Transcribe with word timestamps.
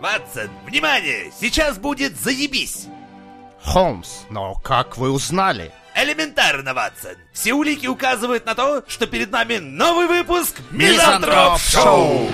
Ватсон, 0.00 0.48
внимание! 0.64 1.32
Сейчас 1.40 1.76
будет 1.76 2.16
заебись! 2.16 2.86
Холмс, 3.64 4.20
но 4.30 4.54
как 4.54 4.96
вы 4.96 5.10
узнали? 5.10 5.72
Элементарно, 5.96 6.72
Ватсон. 6.72 7.16
Все 7.32 7.52
улики 7.52 7.88
указывают 7.88 8.46
на 8.46 8.54
то, 8.54 8.84
что 8.86 9.08
перед 9.08 9.32
нами 9.32 9.56
новый 9.56 10.06
выпуск 10.06 10.54
Мизантроп 10.70 11.58
Шоу! 11.58 12.28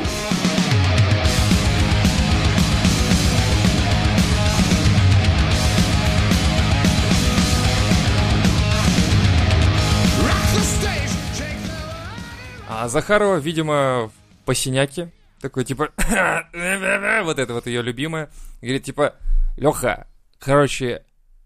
А 12.69 12.89
Захарова, 12.89 13.37
видимо, 13.37 14.11
по 14.45 14.55
синяке, 14.55 15.09
такой 15.45 15.65
типа, 15.65 15.91
вот 17.23 17.39
это 17.39 17.53
вот 17.53 17.67
ее 17.67 17.83
любимая, 17.83 18.31
говорит 18.63 18.85
типа, 18.85 19.15
Леха, 19.59 20.07
короче, 20.39 21.03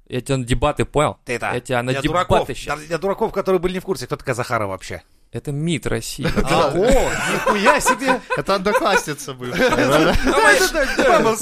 я 0.09 0.20
тебя 0.20 0.37
на 0.37 0.45
дебаты 0.45 0.84
понял? 0.84 1.19
Ты 1.25 1.34
это, 1.34 1.52
Я 1.52 1.61
тебя 1.61 1.83
на 1.83 1.93
для 1.93 2.01
дебаты 2.01 2.29
дураков, 2.29 2.56
щас. 2.56 2.79
для, 2.79 2.87
для 2.87 2.98
дураков, 2.98 3.33
которые 3.33 3.61
были 3.61 3.75
не 3.75 3.80
в 3.80 3.84
курсе, 3.84 4.06
кто 4.06 4.16
такая 4.16 4.37
Захара 4.37 4.66
вообще. 4.69 5.03
Это 5.33 5.51
МИД 5.51 5.89
России. 5.89 6.27
А, 6.45 6.69
о, 6.69 6.77
нихуя 7.33 7.80
себе! 7.80 8.20
Это 8.37 8.55
одноклассница 8.55 9.33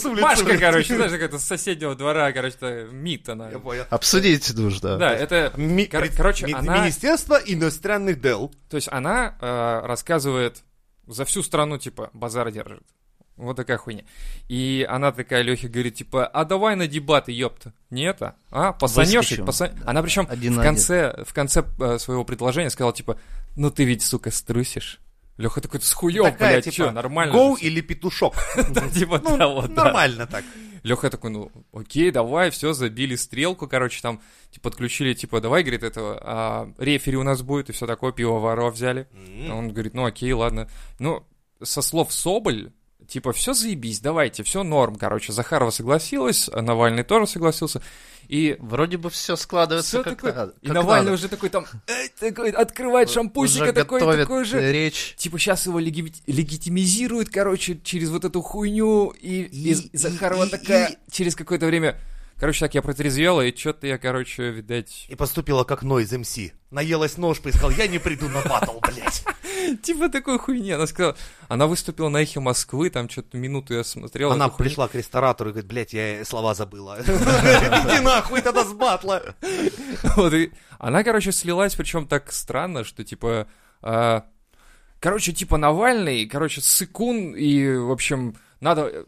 улицы, 0.06 0.22
Машка, 0.22 0.58
короче, 0.58 0.96
знаешь, 0.96 1.12
какая-то 1.12 1.38
с 1.38 1.44
соседнего 1.44 1.94
двора, 1.94 2.32
короче, 2.32 2.56
это 2.56 2.88
МИД 2.90 3.28
она. 3.28 3.50
Я 3.50 3.58
понял. 3.58 3.84
Обсудить 3.90 4.52
нужно. 4.54 4.96
Да, 4.96 5.12
это, 5.12 5.52
короче, 6.16 6.46
она, 6.46 6.78
Министерство 6.78 7.34
иностранных 7.34 8.20
дел. 8.20 8.50
то 8.70 8.76
есть 8.76 8.88
она 8.90 9.34
э, 9.40 9.80
рассказывает 9.84 10.64
за 11.06 11.24
всю 11.24 11.42
страну, 11.42 11.78
типа, 11.78 12.10
базар 12.12 12.50
держит. 12.50 12.82
Вот 13.36 13.54
такая 13.56 13.76
хуйня. 13.76 14.04
И 14.48 14.86
она 14.88 15.12
такая, 15.12 15.42
Лехе 15.42 15.68
говорит, 15.68 15.94
типа, 15.96 16.26
а 16.26 16.44
давай 16.46 16.74
на 16.74 16.86
дебаты, 16.86 17.32
ёпта. 17.32 17.74
Не 17.90 18.04
это? 18.04 18.34
А, 18.50 18.72
их, 18.72 19.26
Выскочим. 19.26 19.44
поса- 19.46 19.74
Она 19.84 20.02
причем 20.02 20.26
Один 20.30 20.54
в 20.58 20.62
конце, 20.62 21.22
в 21.26 21.34
конце 21.34 21.62
э, 21.78 21.98
своего 21.98 22.24
предложения 22.24 22.70
сказала, 22.70 22.94
типа, 22.94 23.18
ну 23.56 23.70
ты 23.70 23.84
ведь, 23.84 24.02
сука, 24.02 24.30
струсишь. 24.30 25.00
Леха 25.36 25.60
такой, 25.60 25.80
ты 25.80 25.86
с 25.86 25.92
хуёв, 25.92 26.30
Такая, 26.30 26.52
блядь, 26.54 26.64
типа, 26.64 26.74
чё, 26.76 26.90
нормально? 26.92 27.34
Гоу 27.34 27.56
же 27.56 27.60
всё». 27.60 27.66
или 27.68 27.80
петушок. 27.82 28.34
Да, 28.70 28.88
типа, 28.94 29.20
Ну, 29.22 29.36
да, 29.36 29.48
вот, 29.48 29.74
да. 29.74 29.84
нормально 29.84 30.26
так. 30.26 30.42
Леха 30.86 31.10
такой, 31.10 31.30
ну, 31.30 31.50
окей, 31.72 32.12
давай, 32.12 32.50
все, 32.50 32.72
забили 32.72 33.16
стрелку, 33.16 33.66
короче, 33.66 34.00
там, 34.00 34.20
типа, 34.52 34.70
подключили, 34.70 35.14
типа, 35.14 35.40
давай, 35.40 35.64
говорит, 35.64 35.82
этого, 35.82 36.20
а, 36.22 36.72
рефери 36.78 37.16
у 37.16 37.24
нас 37.24 37.42
будет, 37.42 37.68
и 37.68 37.72
все 37.72 37.88
такое, 37.88 38.12
пивоваров 38.12 38.74
взяли. 38.74 39.08
Он 39.50 39.72
говорит, 39.72 39.94
ну, 39.94 40.04
окей, 40.04 40.32
ладно. 40.32 40.70
Ну, 41.00 41.24
со 41.60 41.82
слов 41.82 42.12
Соболь, 42.12 42.70
типа, 43.08 43.32
все 43.32 43.52
заебись, 43.52 43.98
давайте, 43.98 44.44
все 44.44 44.62
норм, 44.62 44.94
короче. 44.94 45.32
Захарова 45.32 45.70
согласилась, 45.70 46.48
Навальный 46.54 47.02
тоже 47.02 47.26
согласился. 47.26 47.82
И 48.28 48.56
Вроде 48.60 48.96
бы 48.96 49.10
все 49.10 49.36
складывается 49.36 49.88
все 49.88 50.02
как 50.02 50.16
такое. 50.16 50.32
надо. 50.34 50.54
И 50.62 50.66
как 50.66 50.74
Навальный 50.74 51.10
надо. 51.10 51.14
уже 51.14 51.28
такой 51.28 51.48
там, 51.48 51.66
э, 51.86 52.08
такой, 52.18 52.50
открывает 52.50 53.10
шампусика, 53.10 53.62
Уже 53.64 53.72
такой, 53.72 54.00
такой 54.00 54.44
же. 54.44 54.72
речь. 54.72 55.14
Типа 55.16 55.38
сейчас 55.38 55.66
его 55.66 55.78
леги- 55.78 56.12
легитимизируют, 56.26 57.28
короче, 57.30 57.78
через 57.82 58.10
вот 58.10 58.24
эту 58.24 58.40
хуйню, 58.42 59.10
и, 59.10 59.42
и, 59.42 59.72
И- 59.72 59.96
Захарова 59.96 60.44
и- 60.46 60.50
такая 60.50 60.88
и- 60.88 60.96
через 61.10 61.34
какое-то 61.36 61.66
время... 61.66 61.98
Короче, 62.38 62.60
так 62.60 62.74
я 62.74 62.82
протрезвела, 62.82 63.40
и 63.42 63.56
что-то 63.56 63.86
я, 63.86 63.96
короче, 63.96 64.50
видать... 64.50 65.06
И 65.08 65.14
поступила 65.14 65.64
как 65.64 65.82
Нойз 65.82 66.12
МС. 66.12 66.36
Наелась 66.70 67.16
нож, 67.16 67.40
и 67.42 67.50
сказал, 67.50 67.70
я 67.70 67.86
не 67.86 67.98
приду 67.98 68.28
на 68.28 68.42
батл, 68.42 68.78
блядь. 68.80 69.24
Типа 69.82 70.10
такой 70.10 70.38
хуйни. 70.38 70.70
Она 70.72 70.86
сказала... 70.86 71.16
Она 71.48 71.66
выступила 71.66 72.10
на 72.10 72.18
Эхе 72.18 72.40
Москвы, 72.40 72.90
там 72.90 73.08
что-то 73.08 73.38
минуту 73.38 73.72
я 73.72 73.84
смотрел. 73.84 74.32
Она 74.32 74.50
пришла 74.50 74.86
к 74.86 74.94
ресторатору 74.94 75.48
и 75.50 75.52
говорит, 75.54 75.68
блядь, 75.70 75.92
я 75.94 76.22
слова 76.26 76.54
забыла. 76.54 76.98
Иди 77.00 78.00
нахуй 78.00 78.42
тогда 78.42 78.64
с 78.64 78.72
батла. 78.72 79.22
Вот, 80.16 80.32
и 80.34 80.52
она, 80.78 81.02
короче, 81.04 81.32
слилась, 81.32 81.74
причем 81.74 82.06
так 82.06 82.30
странно, 82.32 82.84
что, 82.84 83.02
типа... 83.02 83.48
а, 83.80 84.26
короче, 85.00 85.32
типа 85.32 85.56
Навальный, 85.56 86.26
короче, 86.26 86.60
сыкун, 86.60 87.34
и, 87.34 87.76
в 87.76 87.90
общем, 87.90 88.36
надо... 88.60 88.82
э, 88.92 89.04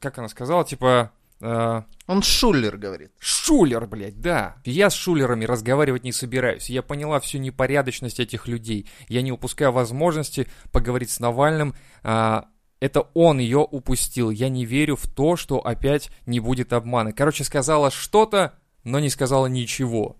Как 0.00 0.18
она 0.18 0.28
сказала, 0.28 0.64
типа... 0.64 1.12
а, 1.42 1.84
Он 2.06 2.22
Шулер 2.22 2.76
говорит. 2.76 3.10
Шулер, 3.18 3.86
блядь, 3.86 4.20
да. 4.20 4.56
Я 4.64 4.90
с 4.90 4.94
шулерами 4.94 5.44
разговаривать 5.44 6.04
не 6.04 6.12
собираюсь. 6.12 6.70
Я 6.70 6.82
поняла 6.82 7.18
всю 7.18 7.38
непорядочность 7.38 8.20
этих 8.20 8.46
людей. 8.46 8.88
Я 9.08 9.22
не 9.22 9.32
упускаю 9.32 9.72
возможности 9.72 10.48
поговорить 10.70 11.10
с 11.10 11.18
Навальным. 11.18 11.74
А, 12.04 12.46
это 12.78 13.08
он 13.14 13.40
ее 13.40 13.58
упустил. 13.58 14.30
Я 14.30 14.48
не 14.48 14.64
верю 14.64 14.94
в 14.96 15.06
то, 15.08 15.36
что 15.36 15.58
опять 15.58 16.10
не 16.26 16.38
будет 16.38 16.72
обмана. 16.72 17.12
Короче, 17.12 17.42
сказала 17.42 17.90
что-то, 17.90 18.54
но 18.84 19.00
не 19.00 19.10
сказала 19.10 19.46
ничего. 19.46 20.16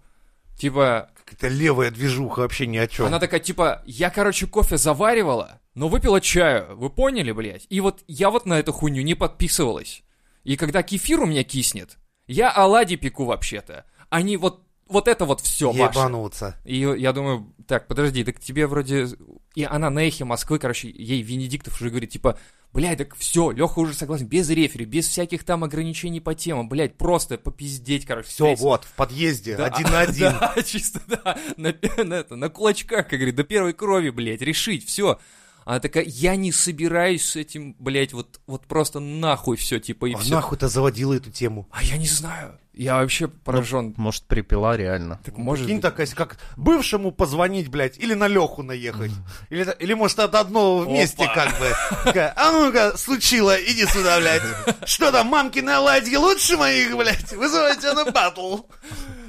Типа, 0.59 1.10
Какая-то 1.25 1.49
левая 1.54 1.91
движуха 1.91 2.41
вообще 2.41 2.66
ни 2.66 2.77
о 2.78 2.87
чем. 2.87 3.06
она 3.06 3.19
такая, 3.21 3.41
типа, 3.41 3.83
я, 3.87 4.10
короче, 4.10 4.47
кофе 4.47 4.77
заваривала, 4.77 5.60
но 5.75 5.89
выпила 5.89 6.21
чаю. 6.21 6.77
Вы 6.77 6.91
поняли, 6.91 7.33
блядь? 7.33 7.66
И 7.71 7.81
вот 7.81 8.03
я 8.06 8.28
вот 8.31 8.44
на 8.44 8.59
эту 8.59 8.72
хуйню 8.72 9.03
не 9.03 9.15
подписывалась. 9.15 10.03
И 10.44 10.56
когда 10.56 10.82
кефир 10.82 11.20
у 11.20 11.26
меня 11.26 11.44
киснет, 11.44 11.98
я 12.26 12.50
оладьи 12.50 12.97
пеку 12.97 13.25
вообще-то. 13.25 13.84
Они 14.10 14.36
вот, 14.36 14.62
вот 14.88 15.08
это 15.08 15.25
вот 15.25 15.41
все 15.41 15.72
ваше. 15.72 15.98
Ебануться. 15.98 16.56
И 16.64 16.76
я 16.78 17.12
думаю, 17.12 17.54
так, 17.66 17.88
подожди, 17.88 18.25
так 18.25 18.41
тебе 18.41 18.66
вроде... 18.66 19.08
И 19.54 19.64
она 19.64 19.91
на 19.91 20.00
эхе 20.00 20.25
Москвы, 20.25 20.58
короче, 20.58 20.91
ей 20.91 21.22
Венедиктов 21.22 21.80
уже 21.80 21.91
говорит, 21.91 22.10
типа, 22.10 22.38
блядь, 22.72 22.98
так 22.98 23.14
все, 23.16 23.50
Леха 23.50 23.78
уже 23.78 23.94
согласен, 23.94 24.26
без 24.26 24.48
рефери, 24.50 24.84
без 24.84 25.08
всяких 25.08 25.44
там 25.44 25.64
ограничений 25.64 26.20
по 26.20 26.34
темам, 26.34 26.69
блядь, 26.69 26.97
просто 26.97 27.38
попиздеть, 27.38 28.06
короче. 28.06 28.28
Все, 28.28 28.54
вот, 28.54 28.84
в 28.84 28.92
подъезде, 28.92 29.56
Да, 29.56 29.66
один 29.66 29.91
на 29.91 30.00
один. 30.00 30.32
Да, 30.38 30.54
чисто, 30.64 31.00
да, 31.06 31.38
на, 31.56 31.74
на, 32.04 32.14
это, 32.14 32.36
на 32.36 32.48
кулачках, 32.48 33.09
как 33.09 33.19
говорит, 33.19 33.36
до 33.36 33.44
первой 33.44 33.72
крови, 33.74 34.10
блядь, 34.10 34.42
решить, 34.42 34.86
все. 34.86 35.19
Она 35.65 35.81
такая, 35.81 36.05
я 36.05 36.37
не 36.37 36.53
собираюсь 36.53 37.25
с 37.25 37.37
этим, 37.37 37.75
блядь, 37.78 38.12
вот, 38.12 38.41
вот 38.47 38.67
просто 38.67 39.00
нахуй 39.00 39.56
все, 39.56 39.78
типа, 39.78 40.06
и 40.06 40.15
А 40.15 40.19
все. 40.19 40.34
нахуй 40.34 40.59
ты 40.59 40.69
заводила 40.69 41.15
эту 41.15 41.31
тему? 41.31 41.69
А 41.71 41.83
я 41.83 41.97
не 41.97 42.06
знаю, 42.06 42.59
я 42.73 42.97
вообще 42.97 43.28
поражен. 43.28 43.95
Может, 43.97 44.25
припила 44.25 44.77
реально. 44.77 45.21
так 45.25 45.37
может 45.37 45.67
Кинь 45.67 45.81
такая, 45.81 46.06
как 46.06 46.39
бывшему 46.56 47.12
позвонить, 47.12 47.69
блядь, 47.69 47.99
или 47.99 48.15
на 48.15 48.28
Леху 48.28 48.62
наехать. 48.62 49.12
Или, 49.51 49.75
или 49.78 49.95
может, 49.95 50.19
это 50.19 50.41
одно 50.41 50.78
вместе, 50.78 51.25
Опа. 51.25 51.34
как 51.34 51.59
бы. 51.61 51.71
Такая, 52.05 52.33
а 52.37 52.51
ну-ка, 52.53 52.97
случило, 52.97 53.55
иди 53.62 53.84
сюда, 53.87 54.19
блядь. 54.21 54.43
Что 54.89 55.12
там, 55.12 55.27
мамкины 55.27 55.71
оладьи 55.71 56.17
лучше 56.17 56.56
моих, 56.56 56.97
блядь? 56.97 57.33
Вызывайте 57.34 57.93
на 57.93 58.11
батл. 58.11 58.61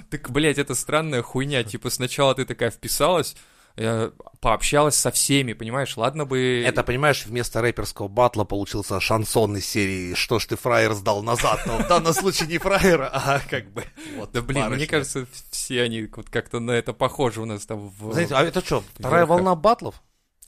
Так, 0.10 0.30
блядь, 0.30 0.58
это 0.58 0.74
странная 0.76 1.22
хуйня. 1.22 1.64
Типа, 1.64 1.90
сначала 1.90 2.34
ты 2.36 2.46
такая 2.46 2.72
вписалась, 2.72 3.36
э, 3.76 4.12
пообщалась 4.40 4.96
со 4.96 5.12
всеми, 5.12 5.54
понимаешь? 5.54 5.96
Ладно 5.98 6.26
бы... 6.26 6.64
Это, 6.66 6.84
понимаешь, 6.84 7.26
вместо 7.26 7.62
рэперского 7.62 8.08
батла 8.08 8.44
получился 8.44 9.00
шансон 9.00 9.58
из 9.58 9.66
серии 9.66 10.14
«Что 10.14 10.40
ж 10.40 10.46
ты, 10.46 10.56
фраер, 10.58 10.94
сдал 10.94 11.24
назад?» 11.24 11.62
Но 11.66 11.78
в 11.78 11.88
данном 11.88 12.14
случае 12.14 12.48
не 12.50 12.58
фраера, 12.58 13.10
а 13.14 13.40
как 13.50 13.72
бы... 13.72 13.84
Вот, 14.18 14.32
Да, 14.32 14.42
блин, 14.42 14.62
мне 14.62 14.70
барышня. 14.70 14.88
кажется, 14.88 15.28
все 15.52 15.82
они 15.82 16.10
вот 16.16 16.30
как-то 16.30 16.60
на 16.60 16.72
это 16.72 16.94
похожи 16.94 17.42
у 17.42 17.46
нас 17.46 17.66
там 17.66 17.90
в... 17.90 18.14
Знаете, 18.14 18.36
а 18.36 18.44
это 18.44 18.64
что, 18.64 18.84
вторая 18.96 19.26
волна 19.26 19.56
батлов? 19.56 20.02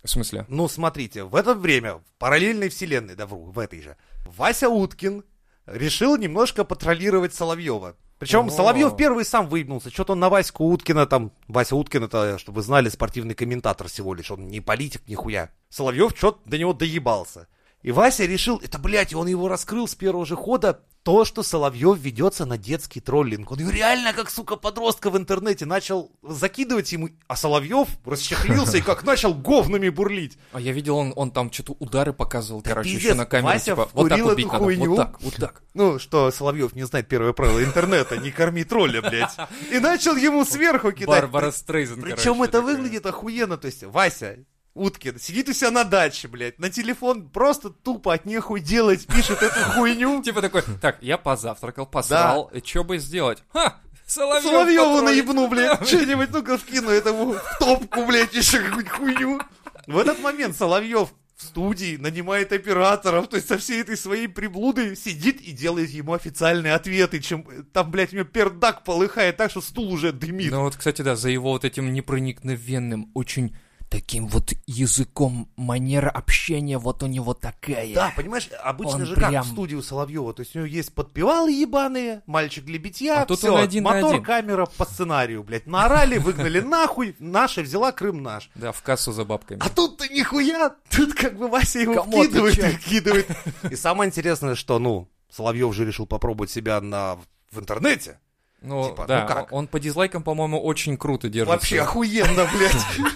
В 0.03 0.09
смысле? 0.09 0.45
Ну, 0.49 0.67
смотрите, 0.67 1.23
в 1.23 1.35
это 1.35 1.55
время, 1.55 1.95
в 1.95 2.03
параллельной 2.19 2.69
вселенной, 2.69 3.15
да 3.15 3.25
вру, 3.25 3.45
в 3.45 3.57
этой 3.57 3.81
же, 3.81 3.97
Вася 4.27 4.69
Уткин 4.69 5.23
решил 5.65 6.15
немножко 6.17 6.63
патрулировать 6.63 7.33
Соловьева. 7.33 7.95
Причем 8.17 8.47
О. 8.47 8.49
Соловьев 8.49 8.95
первый 8.95 9.25
сам 9.25 9.47
выебнулся. 9.47 9.89
Что-то 9.89 10.13
он 10.13 10.19
на 10.19 10.29
Ваську 10.29 10.65
Уткина 10.65 11.05
там... 11.05 11.31
Вася 11.47 11.75
Уткин, 11.75 12.03
это, 12.03 12.37
чтобы 12.37 12.57
вы 12.57 12.63
знали, 12.63 12.89
спортивный 12.89 13.35
комментатор 13.35 13.87
всего 13.87 14.13
лишь. 14.13 14.31
Он 14.31 14.47
не 14.47 14.61
политик, 14.61 15.01
нихуя. 15.07 15.51
Соловьев 15.69 16.13
что-то 16.15 16.39
до 16.45 16.57
него 16.57 16.73
доебался. 16.73 17.47
И 17.85 17.91
Вася 17.91 18.25
решил, 18.25 18.59
это, 18.63 18.79
блядь, 18.79 19.13
он 19.13 19.27
его 19.27 19.47
раскрыл 19.47 19.87
с 19.87 19.93
первого 19.93 20.25
же 20.25 20.35
хода, 20.35 20.79
то, 21.03 21.23
что 21.23 21.43
Соловьев 21.43 21.99
ведется 21.99 22.47
на 22.47 22.57
детский 22.57 22.99
троллинг. 22.99 23.51
Он 23.51 23.69
реально, 23.69 24.11
как, 24.11 24.31
сука, 24.31 24.55
подростка 24.55 25.11
в 25.11 25.17
интернете, 25.17 25.67
начал 25.67 26.11
закидывать 26.23 26.91
ему, 26.93 27.09
а 27.27 27.35
Соловьев 27.35 27.87
расчехлился 28.03 28.77
и 28.77 28.81
как 28.81 29.03
начал 29.03 29.35
говнами 29.35 29.89
бурлить. 29.89 30.39
А 30.51 30.59
я 30.59 30.71
видел, 30.71 30.97
он, 30.97 31.13
он 31.15 31.29
там 31.29 31.51
что-то 31.51 31.73
удары 31.73 32.11
показывал, 32.11 32.63
Да 32.63 32.71
короче, 32.71 32.89
еще 32.89 33.13
на 33.13 33.27
камеру, 33.27 33.53
Вася 33.53 33.65
типа, 33.65 33.89
вот 33.93 34.09
так 34.09 34.17
вкурил 34.17 34.25
вот 34.25 34.31
эту 34.31 34.37
бить 34.37 34.47
надо, 34.47 34.63
хуйню. 34.63 34.89
вот 34.89 34.97
так, 34.97 35.21
вот 35.21 35.35
так. 35.35 35.61
Ну, 35.75 35.99
что 35.99 36.31
Соловьев 36.31 36.73
не 36.73 36.87
знает 36.87 37.07
первое 37.07 37.33
правило 37.33 37.63
интернета, 37.63 38.17
не 38.17 38.31
корми 38.31 38.63
тролля, 38.63 39.03
блядь. 39.03 39.37
И 39.71 39.77
начал 39.77 40.15
ему 40.15 40.43
сверху 40.43 40.91
кидать. 40.91 41.21
Барбара 41.21 41.51
Стрейзен, 41.51 42.01
Причем 42.01 42.41
это 42.41 42.63
выглядит 42.63 43.05
охуенно, 43.05 43.57
то 43.57 43.67
есть 43.67 43.83
Вася 43.83 44.39
Уткин 44.75 45.17
сидит 45.19 45.47
у 45.47 45.53
себя 45.53 45.71
на 45.71 45.85
даче, 45.85 46.27
блядь, 46.27 46.59
на 46.59 46.69
телефон 46.69 47.29
просто 47.29 47.69
тупо 47.69 48.13
от 48.13 48.25
нехуй 48.25 48.59
делать, 48.59 49.07
пишет 49.07 49.41
эту 49.41 49.57
хуйню. 49.71 50.21
Типа 50.23 50.41
такой, 50.41 50.63
так, 50.81 51.01
я 51.01 51.17
позавтракал, 51.17 51.85
посрал, 51.85 52.51
что 52.63 52.83
бы 52.83 52.97
сделать? 52.97 53.41
Ха, 53.53 53.77
Соловьев 54.05 54.43
Соловьеву 54.43 55.01
наебну, 55.01 55.47
блядь, 55.47 55.87
что-нибудь, 55.87 56.29
ну-ка 56.31 56.57
вкину 56.57 56.89
этому 56.89 57.33
в 57.33 57.57
топку, 57.57 58.05
блядь, 58.05 58.33
еще 58.33 58.59
какую-нибудь 58.59 58.89
хуйню. 58.89 59.41
В 59.87 59.97
этот 59.97 60.19
момент 60.19 60.57
Соловьев 60.57 61.09
в 61.37 61.43
студии, 61.43 61.97
нанимает 61.97 62.53
операторов, 62.53 63.27
то 63.27 63.35
есть 63.35 63.47
со 63.49 63.57
всей 63.57 63.81
этой 63.81 63.97
своей 63.97 64.27
приблудой 64.27 64.95
сидит 64.95 65.41
и 65.41 65.51
делает 65.51 65.89
ему 65.89 66.13
официальные 66.13 66.73
ответы, 66.73 67.19
чем 67.19 67.45
там, 67.73 67.91
блядь, 67.91 68.13
у 68.13 68.17
него 68.17 68.25
пердак 68.25 68.85
полыхает 68.85 69.35
так, 69.35 69.51
что 69.51 69.59
стул 69.59 69.91
уже 69.91 70.13
дымит. 70.13 70.51
Ну 70.51 70.61
вот, 70.61 70.77
кстати, 70.77 71.01
да, 71.01 71.15
за 71.17 71.29
его 71.29 71.51
вот 71.51 71.65
этим 71.65 71.91
непроникновенным, 71.93 73.11
очень 73.13 73.55
таким 73.89 74.27
вот 74.27 74.53
языком, 74.67 75.49
манера 75.55 76.09
общения 76.09 76.77
вот 76.77 77.03
у 77.03 77.07
него 77.07 77.33
такая. 77.33 77.93
Да, 77.93 78.13
понимаешь, 78.15 78.49
обычно 78.63 78.95
Он 78.95 79.05
же 79.05 79.15
как 79.15 79.29
прям- 79.29 79.43
в 79.43 79.47
студии 79.47 79.75
у 79.75 79.81
Соловьева, 79.81 80.33
то 80.33 80.41
есть 80.41 80.55
у 80.55 80.59
него 80.59 80.67
есть 80.67 80.93
подпевалы 80.93 81.51
ебаные, 81.51 82.21
мальчик 82.25 82.65
для 82.65 82.77
битья, 82.79 83.21
А 83.21 83.25
тут 83.25 83.39
всё, 83.39 83.53
он 83.53 83.61
один 83.61 83.83
мотор, 83.83 84.11
один. 84.15 84.23
камера 84.23 84.65
по 84.65 84.85
сценарию, 84.85 85.43
блядь, 85.43 85.67
наорали, 85.67 86.17
выгнали 86.17 86.59
нахуй, 86.59 87.15
наша 87.19 87.61
взяла, 87.61 87.91
Крым 87.91 88.21
наш. 88.23 88.49
Да, 88.55 88.71
в 88.71 88.81
кассу 88.81 89.11
за 89.11 89.25
бабками. 89.25 89.61
А 89.63 89.69
тут-то 89.69 90.07
нихуя, 90.07 90.75
тут 90.89 91.13
как 91.13 91.37
бы 91.37 91.47
Вася 91.47 91.79
его 91.79 91.93
Кому 91.95 92.23
вкидывает, 92.23 92.57
отвечать? 92.57 92.81
вкидывает. 92.81 93.27
И 93.69 93.75
самое 93.75 94.09
интересное, 94.09 94.55
что, 94.55 94.79
ну, 94.79 95.07
Соловьев 95.29 95.73
же 95.73 95.85
решил 95.85 96.05
попробовать 96.05 96.49
себя 96.51 96.79
на 96.81 97.17
в 97.51 97.59
интернете. 97.59 98.19
Ну, 98.61 98.89
типа, 98.89 99.05
да, 99.07 99.21
ну 99.21 99.27
как? 99.27 99.51
он 99.51 99.67
по 99.67 99.79
дизлайкам, 99.79 100.23
по-моему, 100.23 100.59
очень 100.59 100.97
круто 100.97 101.29
держится. 101.29 101.51
Вообще 101.55 101.81
охуенно, 101.81 102.47
блядь. 102.53 102.73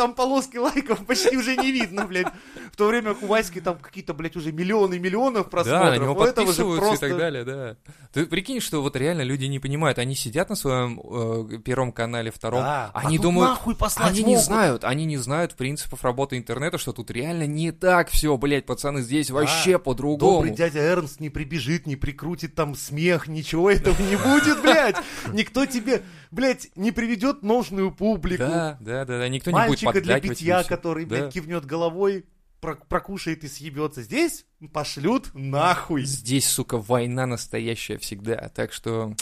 Там 0.00 0.14
полоски 0.14 0.56
лайков 0.56 1.04
почти 1.04 1.36
уже 1.36 1.56
не 1.58 1.72
видно, 1.72 2.06
блядь. 2.06 2.26
В 2.72 2.76
то 2.78 2.86
время 2.86 3.14
у 3.20 3.26
Васьки 3.26 3.60
там 3.60 3.76
какие-то, 3.76 4.14
блядь, 4.14 4.34
уже 4.34 4.50
миллионы 4.50 4.98
миллионов 4.98 5.44
Да, 5.44 5.50
просмотров. 5.50 5.90
на 5.90 6.02
него 6.02 6.24
этого 6.24 6.46
же 6.46 6.64
подписываются 6.64 6.86
просто... 6.86 7.06
и 7.06 7.08
так 7.10 7.18
далее, 7.18 7.44
да. 7.44 7.76
Ты 8.14 8.24
прикинь, 8.24 8.60
что 8.60 8.80
вот 8.80 8.96
реально 8.96 9.20
люди 9.20 9.44
не 9.44 9.58
понимают, 9.58 9.98
они 9.98 10.14
сидят 10.14 10.48
на 10.48 10.56
своем 10.56 10.98
э, 11.04 11.58
первом 11.58 11.92
канале, 11.92 12.30
втором, 12.30 12.62
Да, 12.62 12.90
а 12.94 13.00
они 13.00 13.18
тут 13.18 13.24
думают, 13.24 13.50
нахуй 13.50 13.76
послать 13.76 14.08
они 14.08 14.20
не 14.22 14.32
могут. 14.36 14.44
знают, 14.44 14.84
они 14.84 15.04
не 15.04 15.18
знают 15.18 15.54
принципов 15.54 16.02
работы 16.02 16.38
интернета, 16.38 16.78
что 16.78 16.94
тут 16.94 17.10
реально 17.10 17.46
не 17.46 17.70
так 17.70 18.08
все, 18.08 18.34
блядь, 18.38 18.64
пацаны, 18.64 19.02
здесь 19.02 19.30
вообще 19.30 19.78
по-другому. 19.78 20.36
Добрый 20.38 20.52
дядя 20.52 20.80
Эрнст 20.80 21.20
не 21.20 21.28
прибежит, 21.28 21.86
не 21.86 21.96
прикрутит 21.96 22.54
там 22.54 22.74
смех, 22.74 23.28
ничего 23.28 23.70
этого 23.70 24.00
не 24.02 24.16
будет, 24.16 24.62
блядь. 24.62 24.96
Никто 25.34 25.66
тебе, 25.66 26.02
блядь, 26.30 26.70
не 26.76 26.92
приведет 26.92 27.42
нужную 27.42 27.92
публику. 27.92 28.42
Да, 28.44 28.76
да, 28.80 29.04
да, 29.04 29.18
да, 29.18 29.28
никто 29.28 29.50
не 29.50 29.56
будет 29.66 29.82
Мальчика 29.82 30.00
для 30.00 30.20
питья, 30.20 30.62
который, 30.64 31.04
Да. 31.04 31.16
блядь, 31.16 31.32
кивнет 31.34 31.64
головой, 31.64 32.24
про- 32.60 32.76
прокушает 32.76 33.42
и 33.42 33.48
съебется. 33.48 34.02
Здесь 34.02 34.44
пошлют 34.72 35.30
нахуй. 35.34 36.04
Здесь, 36.04 36.46
сука, 36.46 36.76
война 36.76 37.24
настоящая 37.26 37.96
всегда. 37.96 38.50
Так 38.54 38.72
что 38.74 39.14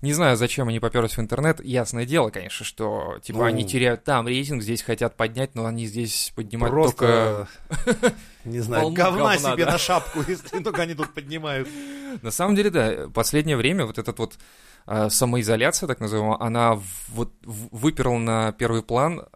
не 0.00 0.12
знаю, 0.12 0.36
зачем 0.36 0.68
они 0.68 0.78
поперлись 0.78 1.16
в 1.16 1.20
интернет. 1.20 1.62
Ясное 1.64 2.06
дело, 2.06 2.30
конечно, 2.30 2.64
что 2.64 3.18
типа 3.20 3.38
Ну. 3.40 3.44
они 3.46 3.66
теряют 3.66 4.04
там 4.04 4.28
рейтинг, 4.28 4.62
здесь 4.62 4.82
хотят 4.82 5.16
поднять, 5.16 5.56
но 5.56 5.66
они 5.66 5.86
здесь 5.86 6.32
поднимают 6.36 6.72
только. 6.72 7.48
Просто, 7.68 8.14
не 8.44 8.60
знаю, 8.60 8.90
говна 8.90 9.34
говна, 9.34 9.38
себе 9.38 9.64
да. 9.64 9.72
на 9.72 9.78
шапку, 9.78 10.20
если 10.28 10.60
только 10.62 10.82
они 10.82 10.94
тут 10.94 11.12
поднимают. 11.12 11.68
На 12.22 12.30
самом 12.30 12.54
деле, 12.54 12.70
да, 12.70 13.08
последнее 13.12 13.56
время 13.56 13.86
вот 13.86 13.98
этот 13.98 14.16
вот 14.20 14.38
самоизоляция, 14.86 15.86
так 15.86 16.00
называемая, 16.00 16.38
она 16.40 16.80
вот 17.08 17.32
выперла 17.42 18.18
на 18.18 18.52
первый 18.52 18.82
план 18.82 19.26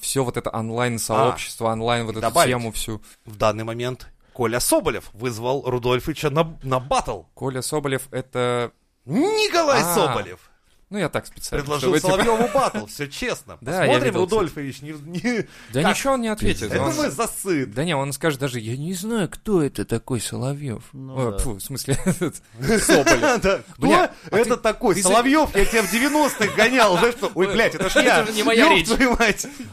все 0.00 0.24
вот 0.24 0.36
это 0.36 0.50
онлайн-сообщество, 0.50 1.68
онлайн 1.68 2.06
вот 2.06 2.16
эту 2.16 2.30
тему 2.44 2.72
всю. 2.72 3.02
В 3.24 3.36
данный 3.36 3.64
момент 3.64 4.08
Коля 4.32 4.60
Соболев 4.60 5.10
вызвал 5.14 5.62
Рудольфича 5.68 6.30
на, 6.30 6.56
на 6.62 6.78
батл. 6.78 7.22
Коля 7.34 7.60
Соболев 7.60 8.02
это... 8.12 8.70
Николай 9.04 9.80
А, 9.82 9.94
Соболев 9.94 10.50
Ну, 10.90 10.96
я 10.98 11.10
так 11.10 11.26
специально. 11.26 11.62
предложил 11.62 11.90
чтобы, 11.94 12.00
типа, 12.00 12.10
Соловьеву 12.24 12.48
батл, 12.54 12.86
все 12.86 13.08
честно. 13.08 13.58
Да, 13.60 13.84
я 13.84 13.88
Посмотрим, 13.88 14.04
видел, 14.04 14.24
кстати. 14.24 14.38
Рудольфович, 14.40 14.80
не, 14.80 14.90
не- 14.92 15.48
Да 15.74 15.82
как? 15.82 15.90
ничего 15.96 16.12
он 16.14 16.22
не 16.22 16.28
ответит. 16.28 16.72
Это 16.72 16.82
он- 16.82 16.96
мой 16.96 17.10
засыд. 17.10 17.74
Да 17.74 17.84
не, 17.84 17.94
он 17.94 18.12
скажет 18.14 18.40
даже, 18.40 18.58
я 18.58 18.74
не 18.76 18.94
знаю, 18.94 19.28
кто 19.28 19.62
это 19.62 19.84
такой 19.84 20.20
Соловьев. 20.20 20.84
Ну 20.94 21.14
Ой, 21.14 21.32
да. 21.32 21.38
фу, 21.38 21.54
в 21.54 21.60
смысле, 21.60 21.98
этот 22.06 22.36
Соболев. 22.82 23.40
Кто 23.76 23.92
а 23.92 24.10
это 24.30 24.56
такой? 24.56 24.96
Соловьев, 25.02 25.54
я 25.54 25.64
тебя 25.66 25.82
в 25.82 25.92
90-х 25.92 26.54
гонял. 26.56 26.96
Знаешь 26.96 27.14
что? 27.16 27.30
Ой, 27.34 27.46
блядь, 27.48 27.74
это 27.74 27.90
ж 27.90 27.94
я. 27.96 28.20
Это 28.22 28.32
же 28.32 28.36
не 28.38 28.42
моя 28.44 28.68
речь. 28.70 28.88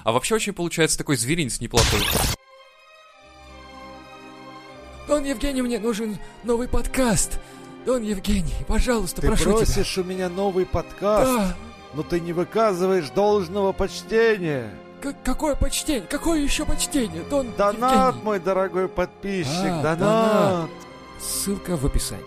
А 0.03 0.11
вообще 0.11 0.35
очень 0.35 0.51
получается 0.53 0.97
такой 0.97 1.15
зверинец 1.15 1.61
неплохой. 1.61 2.01
Дон 5.07 5.23
Евгений, 5.23 5.61
мне 5.61 5.79
нужен 5.79 6.17
новый 6.43 6.67
подкаст. 6.67 7.39
Дон 7.85 8.01
Евгений, 8.03 8.55
пожалуйста, 8.67 9.21
Ты 9.21 9.27
прошу 9.27 9.51
просишь 9.51 9.97
у 9.97 10.03
меня 10.03 10.27
новый 10.29 10.65
подкаст, 10.65 11.29
тебя. 11.31 11.55
но 11.93 12.03
ты 12.03 12.19
не 12.19 12.33
выказываешь 12.33 13.09
должного 13.11 13.73
почтения. 13.73 14.71
Да, 15.03 15.11
к- 15.11 15.23
какое 15.23 15.55
почтение? 15.55 16.07
Какое 16.09 16.39
еще 16.39 16.65
почтение, 16.65 17.23
Дон 17.29 17.51
Донат, 17.57 18.05
Евгений? 18.07 18.23
мой 18.25 18.39
дорогой 18.39 18.87
подписчик, 18.87 19.51
А, 19.71 19.81
донат. 19.83 19.99
донат. 19.99 20.69
Ссылка 21.21 21.77
в 21.77 21.85
описании. 21.85 22.25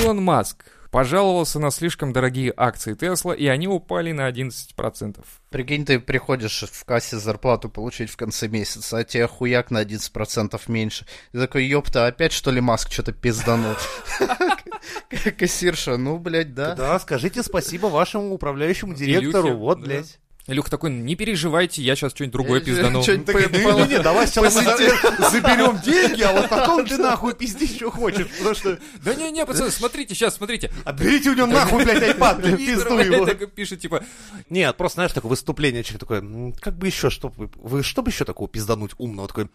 Илон 0.00 0.22
Маск 0.22 0.64
пожаловался 0.94 1.58
на 1.58 1.72
слишком 1.72 2.12
дорогие 2.12 2.54
акции 2.56 2.94
Тесла, 2.94 3.32
и 3.32 3.48
они 3.48 3.66
упали 3.66 4.12
на 4.12 4.30
11%. 4.30 5.24
Прикинь, 5.50 5.84
ты 5.84 5.98
приходишь 5.98 6.62
в 6.70 6.84
кассе 6.84 7.16
зарплату 7.16 7.68
получить 7.68 8.10
в 8.10 8.16
конце 8.16 8.46
месяца, 8.46 8.98
а 8.98 9.02
тебе 9.02 9.26
хуяк 9.26 9.72
на 9.72 9.82
11% 9.82 10.60
меньше. 10.68 11.04
Ты 11.32 11.40
такой, 11.40 11.64
ёпта, 11.64 12.06
опять 12.06 12.30
что 12.30 12.52
ли 12.52 12.60
Маск 12.60 12.92
что-то 12.92 13.10
пизданул? 13.10 13.74
Кассирша, 15.36 15.96
ну, 15.96 16.18
блядь, 16.18 16.54
да. 16.54 16.76
Да, 16.76 17.00
скажите 17.00 17.42
спасибо 17.42 17.88
вашему 17.88 18.32
управляющему 18.32 18.94
директору. 18.94 19.56
Вот, 19.56 19.80
блядь. 19.80 20.20
Илюха 20.46 20.70
такой, 20.70 20.90
не 20.90 21.16
переживайте, 21.16 21.80
я 21.80 21.96
сейчас 21.96 22.12
что-нибудь 22.12 22.32
другое 22.34 22.60
пиздану. 22.60 23.02
чё-нибудь 23.02 23.26
Так, 23.26 23.34
по- 23.34 23.56
не, 23.56 23.82
не, 23.82 23.88
не, 23.94 23.98
давай 24.00 24.26
сейчас 24.26 24.52
заберем 25.32 25.80
деньги, 25.80 26.20
а 26.22 26.32
вот 26.32 26.50
потом 26.50 26.84
ты 26.86 26.98
нахуй 26.98 27.32
пизди, 27.34 27.66
что 27.66 27.90
хочешь. 27.90 28.26
Потому 28.38 28.54
что 28.54 28.78
Да 29.02 29.14
не-не, 29.14 29.46
пацаны, 29.46 29.70
смотрите, 29.70 30.14
сейчас, 30.14 30.36
смотрите. 30.36 30.70
отберите 30.84 31.30
у 31.30 31.34
него 31.34 31.46
нахуй, 31.46 31.82
блядь, 31.84 32.02
айпад, 32.02 32.42
блядь, 32.42 32.58
пизду 32.58 32.94
блядь, 32.94 33.06
его. 33.06 33.46
пишет, 33.46 33.80
типа, 33.80 34.04
Нет, 34.50 34.76
просто, 34.76 34.96
знаешь, 34.96 35.12
такое 35.12 35.30
выступление, 35.30 35.82
человек 35.82 36.00
такой, 36.00 36.18
«М, 36.18 36.52
как 36.60 36.76
бы 36.76 36.86
еще, 36.88 37.08
что 37.08 37.32
вы, 37.56 37.82
что 37.82 38.02
бы 38.02 38.10
еще 38.10 38.26
такого 38.26 38.46
пиздануть 38.48 38.92
умного? 38.98 39.28
Такой, 39.28 39.48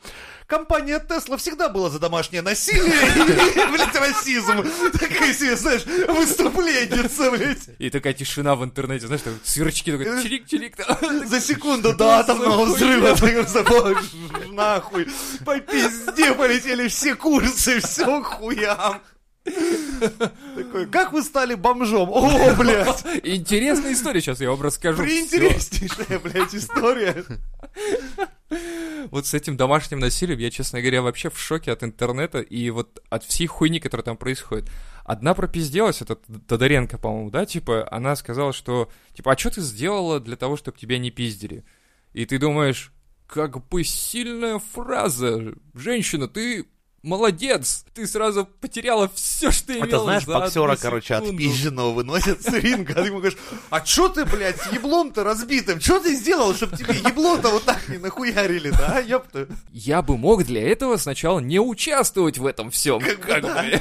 компания 0.47 0.99
Тесла 0.99 1.37
всегда 1.37 1.69
была 1.69 1.91
за 1.91 1.99
домашнее 1.99 2.41
насилие 2.41 2.85
и, 2.87 3.71
блядь, 3.71 3.95
расизм. 3.95 4.65
Такая 4.97 5.33
себе, 5.35 5.55
знаешь, 5.55 5.85
выступление, 5.85 7.07
блядь. 7.31 7.69
и 7.77 7.89
такая 7.91 8.13
тишина 8.13 8.55
в 8.55 8.63
интернете, 8.63 9.05
знаешь, 9.07 9.21
сверчки 9.43 9.91
такой, 9.91 10.07
чирик-чирик. 10.23 10.78
За 11.25 11.41
секунду 11.41 11.93
до 11.95 12.19
атомного 12.19 12.65
взрыва 12.65 13.15
нахуй. 14.51 15.07
По 15.45 15.59
пизде 15.59 16.33
полетели 16.33 16.87
все 16.87 17.15
курсы, 17.15 17.79
все 17.79 18.21
хуям. 18.23 19.01
Такой, 20.55 20.87
как 20.87 21.13
вы 21.13 21.23
стали 21.23 21.55
бомжом? 21.55 22.09
О, 22.11 22.55
блядь, 22.55 23.05
Интересная 23.23 23.93
история, 23.93 24.21
сейчас 24.21 24.41
я 24.41 24.49
вам 24.51 24.61
расскажу. 24.61 25.03
всё. 25.03 25.05
приинтереснейшая, 25.05 26.19
блядь, 26.19 26.53
история. 26.53 27.23
Вот 29.11 29.25
с 29.25 29.33
этим 29.33 29.57
домашним 29.57 29.99
насилием 29.99 30.39
я, 30.39 30.51
честно 30.51 30.81
говоря, 30.81 31.01
вообще 31.01 31.29
в 31.29 31.39
шоке 31.39 31.71
от 31.71 31.83
интернета 31.83 32.39
и 32.39 32.69
вот 32.69 32.99
от 33.09 33.23
всей 33.23 33.47
хуйни, 33.47 33.79
которая 33.79 34.03
там 34.03 34.17
происходит. 34.17 34.69
Одна 35.09 35.33
пропизделась, 35.33 36.03
это 36.03 36.17
Тодоренко, 36.47 36.99
по-моему, 36.99 37.31
да, 37.31 37.43
типа, 37.43 37.87
она 37.89 38.15
сказала, 38.15 38.53
что, 38.53 38.91
типа, 39.15 39.31
а 39.31 39.37
что 39.39 39.49
ты 39.49 39.61
сделала 39.61 40.19
для 40.19 40.35
того, 40.35 40.55
чтобы 40.55 40.77
тебя 40.77 40.99
не 40.99 41.09
пиздили? 41.09 41.65
И 42.13 42.27
ты 42.27 42.37
думаешь, 42.37 42.91
как 43.25 43.67
бы 43.69 43.83
сильная 43.83 44.59
фраза. 44.59 45.55
Женщина, 45.73 46.27
ты 46.27 46.67
молодец, 47.01 47.85
ты 47.95 48.05
сразу 48.05 48.45
потеряла 48.45 49.09
все, 49.15 49.49
что 49.49 49.73
имела 49.73 49.85
Это 49.85 49.99
знаешь, 49.99 50.25
за 50.25 50.33
боксера, 50.33 50.75
короче, 50.75 51.15
отпизженного 51.15 51.91
выносят 51.91 52.43
с 52.43 52.53
ринга, 52.53 52.93
а 52.93 53.01
ты 53.01 53.07
ему 53.07 53.17
говоришь, 53.17 53.39
а 53.71 53.81
чё 53.81 54.09
ты, 54.09 54.25
блядь, 54.25 54.61
с 54.61 54.71
еблом-то 54.71 55.23
разбитым? 55.23 55.79
Чё 55.79 55.99
ты 55.99 56.13
сделал, 56.13 56.53
чтобы 56.53 56.77
тебе 56.77 56.93
ебло-то 56.93 57.49
вот 57.49 57.63
так 57.63 57.89
не 57.89 57.97
нахуярили-то, 57.97 58.97
а, 58.97 59.01
ёпта? 59.01 59.47
Я 59.71 60.03
бы 60.03 60.19
мог 60.19 60.43
для 60.43 60.61
этого 60.61 60.97
сначала 60.97 61.39
не 61.39 61.59
участвовать 61.59 62.37
в 62.37 62.45
этом 62.45 62.69
всем. 62.69 62.99
Как 62.99 63.41
бы 63.41 63.41
да. 63.41 63.73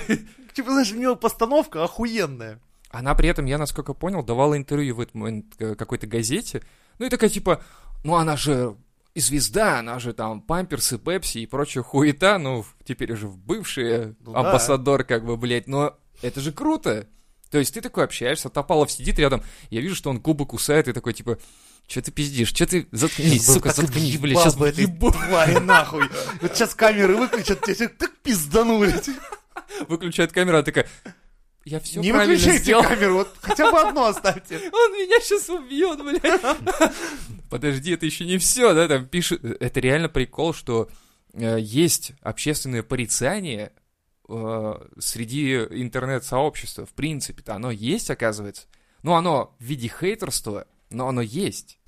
Типа, 0.58 0.72
знаешь, 0.72 0.90
у 0.90 0.96
него 0.96 1.14
постановка 1.14 1.84
охуенная. 1.84 2.60
Она 2.90 3.14
при 3.14 3.28
этом, 3.28 3.44
я 3.44 3.58
насколько 3.58 3.94
понял, 3.94 4.24
давала 4.24 4.56
интервью 4.56 4.96
в 4.96 5.00
этот 5.00 5.14
момент 5.14 5.54
э, 5.60 5.76
какой-то 5.76 6.08
газете. 6.08 6.64
Ну 6.98 7.06
и 7.06 7.10
такая 7.10 7.30
типа, 7.30 7.62
ну 8.02 8.16
она 8.16 8.36
же 8.36 8.74
и 9.14 9.20
звезда, 9.20 9.78
она 9.78 10.00
же 10.00 10.12
там 10.12 10.40
памперсы, 10.40 10.98
пепси 10.98 11.38
и 11.38 11.46
прочая 11.46 11.84
хуета, 11.84 12.38
ну 12.38 12.64
теперь 12.82 13.12
уже 13.12 13.28
в 13.28 13.38
бывший 13.38 14.16
Ну 14.18 14.32
да. 14.32 14.40
амбассадор 14.40 15.04
как 15.04 15.24
бы, 15.24 15.36
блядь, 15.36 15.68
но 15.68 15.96
это 16.22 16.40
же 16.40 16.50
круто. 16.50 17.06
То 17.52 17.58
есть 17.58 17.72
ты 17.72 17.80
такой 17.80 18.02
общаешься, 18.02 18.48
Топалов 18.48 18.90
сидит 18.90 19.20
рядом, 19.20 19.44
я 19.70 19.80
вижу, 19.80 19.94
что 19.94 20.10
он 20.10 20.18
губы 20.18 20.44
кусает, 20.44 20.88
и 20.88 20.92
такой 20.92 21.14
типа, 21.14 21.38
что 21.86 22.02
ты 22.02 22.10
пиздишь, 22.10 22.48
что 22.48 22.66
ты, 22.66 22.88
заткнись, 22.90 23.46
Бы 23.46 23.52
сука, 23.54 23.70
заткнись, 23.70 24.18
блядь, 24.18 24.38
сейчас 24.38 24.56
бы 24.56 24.66
этой 24.66 24.88
твари 24.88 25.60
нахуй. 25.60 26.08
Вот 26.42 26.56
сейчас 26.56 26.74
камеры 26.74 27.16
выключат, 27.16 27.62
тебе 27.62 27.74
всех 27.74 27.96
так 27.96 28.10
пизданули. 28.24 28.92
выключает 29.88 30.32
камеру, 30.32 30.56
она 30.58 30.64
такая, 30.64 30.86
я 31.64 31.80
все 31.80 32.00
Не 32.00 32.12
правильно 32.12 32.34
выключайте 32.34 32.64
сделал. 32.64 32.82
камеру, 32.82 33.14
вот 33.14 33.28
хотя 33.42 33.70
бы 33.70 33.78
одну 33.80 34.04
оставьте. 34.04 34.56
Он 34.72 34.92
меня 34.92 35.20
сейчас 35.20 35.48
убьет, 35.50 36.02
блядь. 36.02 36.92
подожди, 37.50 37.92
это 37.92 38.06
еще 38.06 38.24
не 38.24 38.38
все, 38.38 38.72
да, 38.74 38.88
там 38.88 39.06
пишет, 39.06 39.44
это 39.44 39.80
реально 39.80 40.08
прикол, 40.08 40.54
что 40.54 40.88
э, 41.34 41.58
есть 41.60 42.12
общественное 42.22 42.82
порицание 42.82 43.72
э, 44.28 44.74
среди 44.98 45.56
интернет-сообщества, 45.56 46.86
в 46.86 46.94
принципе-то 46.94 47.54
оно 47.54 47.70
есть, 47.70 48.10
оказывается. 48.10 48.66
Ну, 49.02 49.12
оно 49.12 49.54
в 49.58 49.62
виде 49.62 49.88
хейтерства, 49.88 50.66
но 50.90 51.08
оно 51.08 51.20
есть. 51.20 51.78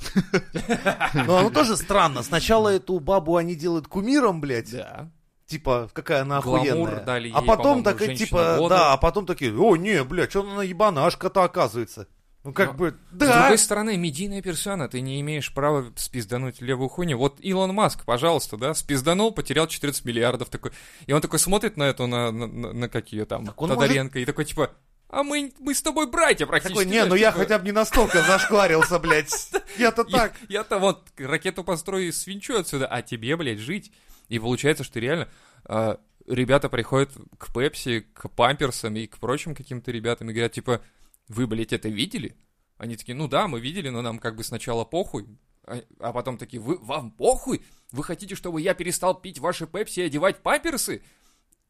Но 1.15 1.39
оно 1.39 1.51
тоже 1.51 1.77
странно. 1.77 2.23
Сначала 2.23 2.69
эту 2.69 3.01
бабу 3.01 3.37
они 3.37 3.55
делают 3.55 3.89
кумиром, 3.89 4.41
блядь. 4.41 4.71
Да. 4.71 5.11
Типа, 5.51 5.91
какая 5.93 6.23
она 6.23 6.41
Гламур 6.41 6.69
охуенная. 6.69 7.05
дали 7.05 7.33
а 7.35 7.41
ей, 7.41 7.47
потом 7.47 7.83
такая, 7.83 8.07
«Женщина 8.09 8.27
типа, 8.27 8.57
года». 8.59 8.77
да, 8.77 8.93
а 8.93 8.97
потом 8.97 9.27
такие, 9.27 9.53
о, 9.53 9.77
не, 9.77 10.05
блядь, 10.05 10.31
что 10.31 10.43
она 10.43 10.63
ебанашка-то 10.63 11.43
оказывается. 11.43 12.07
Ну, 12.45 12.53
как 12.55 12.69
Но 12.69 12.75
бы, 12.75 12.91
С 12.91 13.17
да. 13.17 13.41
другой 13.41 13.59
стороны, 13.59 13.97
медийная 13.99 14.41
персона, 14.43 14.89
ты 14.89 15.01
не 15.01 15.21
имеешь 15.21 15.53
права 15.53 15.93
спиздануть 15.97 16.63
левую 16.63 16.89
хуйню. 16.89 17.19
Вот 17.19 17.39
Илон 17.41 17.75
Маск, 17.75 18.05
пожалуйста, 18.05 18.57
да, 18.57 18.73
спизданул, 18.75 19.33
потерял 19.33 19.67
14 19.67 20.05
миллиардов 20.05 20.49
такой. 20.49 20.71
И 21.07 21.13
он 21.13 21.21
такой 21.21 21.39
смотрит 21.39 21.77
на 21.77 21.83
эту, 21.83 22.07
на, 22.07 22.31
на, 22.31 22.47
на- 22.47 22.73
на 22.73 22.89
как 22.89 23.13
ее 23.13 23.27
там, 23.27 23.45
Так 23.45 23.57
Тодоренко, 23.57 24.21
и 24.21 24.25
такой, 24.25 24.45
типа, 24.47 24.71
а 25.11 25.25
мы, 25.25 25.53
мы 25.59 25.75
с 25.75 25.83
тобой 25.83 26.09
братья 26.09 26.47
практически. 26.47 26.79
Такой, 26.79 26.87
не, 26.87 26.93
знаешь, 26.93 27.09
ну 27.09 27.15
я 27.17 27.33
типа, 27.33 27.43
хотя 27.43 27.59
бы 27.59 27.65
не 27.65 27.73
настолько 27.73 28.23
зашкварился, 28.23 28.99
блядь. 29.01 29.51
Я-то 29.77 30.05
так. 30.05 30.33
Я-то 30.49 30.79
вот 30.79 31.09
ракету 31.19 31.65
построю 31.65 32.09
и 32.09 32.13
свинчу 32.13 32.57
отсюда, 32.57 32.87
а 32.87 33.03
тебе, 33.03 33.37
блядь, 33.37 33.59
жить. 33.59 33.93
И 34.31 34.39
получается, 34.39 34.85
что 34.85 34.99
реально 35.01 35.29
а, 35.65 36.01
ребята 36.27 36.69
приходят 36.69 37.11
к 37.37 37.53
Пепси, 37.53 38.07
к 38.15 38.31
Памперсам 38.31 38.97
и 38.97 39.07
к 39.07 39.19
прочим 39.19 39.55
каким-то 39.55 39.91
ребятам 39.91 40.31
и 40.31 40.33
говорят, 40.33 40.53
типа, 40.53 40.81
вы, 41.29 41.47
блядь, 41.47 41.73
это 41.73 41.89
видели? 41.89 42.37
Они 42.79 42.97
такие, 42.97 43.15
ну 43.15 43.29
да, 43.29 43.49
мы 43.49 43.61
видели, 43.61 43.91
но 43.91 44.01
нам 44.01 44.19
как 44.19 44.37
бы 44.37 44.45
сначала 44.45 44.85
похуй. 44.85 45.27
А, 45.65 45.83
а 45.99 46.13
потом 46.13 46.39
такие, 46.39 46.63
вы, 46.63 46.79
вам 46.79 47.11
похуй? 47.11 47.63
Вы 47.91 48.05
хотите, 48.05 48.37
чтобы 48.37 48.61
я 48.61 48.73
перестал 48.73 49.21
пить 49.21 49.41
ваши 49.41 49.67
Пепси 49.67 50.01
и 50.01 50.05
одевать 50.05 50.39
памперсы? 50.39 51.03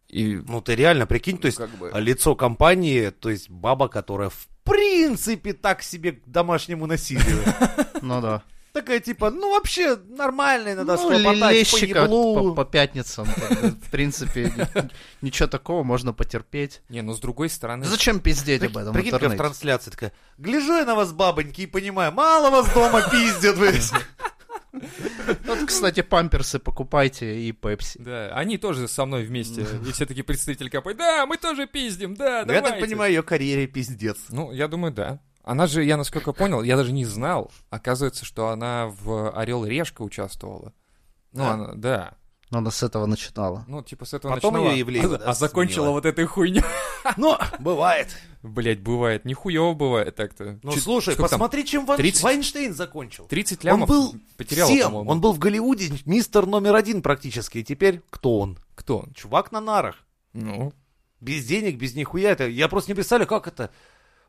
И 0.09 0.37
Ну 0.47 0.61
ты 0.61 0.75
реально 0.75 1.07
прикинь, 1.07 1.39
то 1.39 1.45
ну, 1.45 1.47
есть 1.47 1.59
как 1.59 1.71
бы... 1.71 1.91
лицо 1.95 2.35
компании, 2.35 3.09
то 3.11 3.31
есть 3.31 3.49
баба, 3.49 3.89
которая 3.89 4.29
в 4.29 4.49
принципе 4.65 5.55
так 5.55 5.83
себе 5.83 6.13
к 6.13 6.29
домашнему 6.29 6.87
насилию. 6.87 7.43
Ну 8.03 8.21
да. 8.21 8.43
Такая 8.73 9.01
типа, 9.01 9.31
ну 9.31 9.51
вообще 9.53 9.97
нормальная, 9.97 10.77
надо 10.77 10.93
Ну, 10.97 10.99
схлопотать 10.99 11.71
по 11.71 11.77
еблу. 11.77 12.55
по, 12.55 12.65
по 12.65 12.71
пятницам. 12.71 13.27
В 13.27 13.91
принципе, 13.91 14.53
ни- 14.57 14.91
ничего 15.27 15.49
такого, 15.49 15.83
можно 15.83 16.13
потерпеть. 16.13 16.81
Не, 16.89 17.03
ну 17.03 17.13
с 17.15 17.19
другой 17.21 17.49
стороны... 17.51 17.85
Зачем 17.85 18.21
пиздеть 18.21 18.63
об 18.63 18.69
Прикинь, 18.69 18.81
этом 18.83 18.93
в 18.93 18.95
прикинь, 18.95 19.11
как 19.19 19.33
в 19.33 19.37
трансляции 19.37 19.91
такая, 19.91 20.13
гляжу 20.39 20.75
я 20.77 20.85
на 20.85 20.95
вас, 20.95 21.13
бабоньки, 21.13 21.63
и 21.63 21.67
понимаю, 21.67 22.13
мало 22.13 22.51
вас 22.51 22.73
дома 22.73 23.03
пиздят, 23.11 23.59
блядь. 23.59 23.91
Вот, 25.47 25.59
кстати, 25.67 26.01
памперсы 26.03 26.59
покупайте 26.61 27.41
и 27.41 27.53
пепси. 27.53 27.99
Да, 28.01 28.29
они 28.35 28.57
тоже 28.57 28.87
со 28.87 29.05
мной 29.05 29.25
вместе. 29.25 29.67
И 29.87 29.91
все 29.93 30.07
такие 30.07 30.23
представители 30.23 30.69
КП. 30.69 30.95
Да, 30.97 31.27
мы 31.27 31.37
тоже 31.39 31.67
пиздим, 31.67 32.15
да, 32.15 32.45
Ну, 32.47 32.53
Я 32.53 32.61
так 32.61 32.71
давайте». 32.71 32.87
понимаю, 32.87 33.13
ее 33.13 33.23
карьере 33.25 33.67
пиздец. 33.67 34.17
Ну, 34.29 34.53
я 34.53 34.69
думаю, 34.69 34.93
да. 34.93 35.19
Она 35.43 35.67
же, 35.67 35.83
я 35.85 35.97
насколько 35.97 36.33
понял, 36.33 36.63
я 36.63 36.77
даже 36.77 36.93
не 36.93 37.05
знал. 37.05 37.51
Оказывается, 37.71 38.25
что 38.25 38.49
она 38.49 38.89
в 38.89 39.31
Орел 39.31 39.65
и 39.65 39.71
Решка 39.71 40.03
участвовала. 40.03 40.73
Ну, 41.33 41.39
Да? 41.45 41.51
она, 41.53 41.73
да. 41.75 42.15
Но 42.51 42.59
она 42.59 42.73
с 42.73 42.83
этого 42.83 43.07
начинала. 43.07 43.65
Ну, 43.69 43.81
типа 43.83 44.05
с 44.05 44.13
этого 44.13 44.35
Потом 44.35 44.55
начинала, 44.55 44.73
её 44.73 44.81
явление, 44.81 45.15
а, 45.15 45.19
да, 45.19 45.25
а 45.27 45.35
закончила 45.35 45.75
сменила. 45.85 45.93
вот 45.93 46.05
этой 46.07 46.25
хуйней. 46.25 46.63
Ну, 47.17 47.37
бывает. 47.61 48.09
Блять, 48.43 48.81
бывает. 48.81 49.25
Нихуево 49.25 49.73
бывает 49.73 50.17
так-то. 50.17 50.59
Ну, 50.65 50.73
Чуть- 50.73 50.83
слушай, 50.83 51.15
сколько 51.15 51.31
там? 51.31 51.39
посмотри, 51.39 51.65
чем 51.65 51.87
Ван- 51.87 51.97
30? 51.97 52.23
Вайнштейн 52.25 52.75
закончил. 52.75 53.27
30 53.27 53.61
Он 53.61 53.67
лямов 53.71 53.89
был 53.89 54.15
потерял, 54.37 54.67
всем. 54.69 54.89
по-моему. 54.89 55.11
Он 55.11 55.21
был 55.21 55.33
в 55.33 55.39
Голливуде 55.39 55.93
мистер 56.07 56.45
номер 56.47 56.75
один 56.75 57.03
практически. 57.03 57.59
И 57.59 57.65
теперь 57.65 58.03
кто 58.11 58.41
он? 58.41 58.59
Кто 58.75 58.99
он? 58.99 59.13
Чувак 59.15 59.53
на 59.53 59.61
нарах. 59.61 59.97
Ну, 60.33 60.73
Без 61.21 61.45
денег, 61.47 61.77
без 61.79 61.95
нихуя. 61.95 62.31
Это, 62.33 62.49
я 62.49 62.67
просто 62.69 62.91
не 62.91 62.95
представляю, 62.97 63.29
как 63.29 63.47
это... 63.47 63.71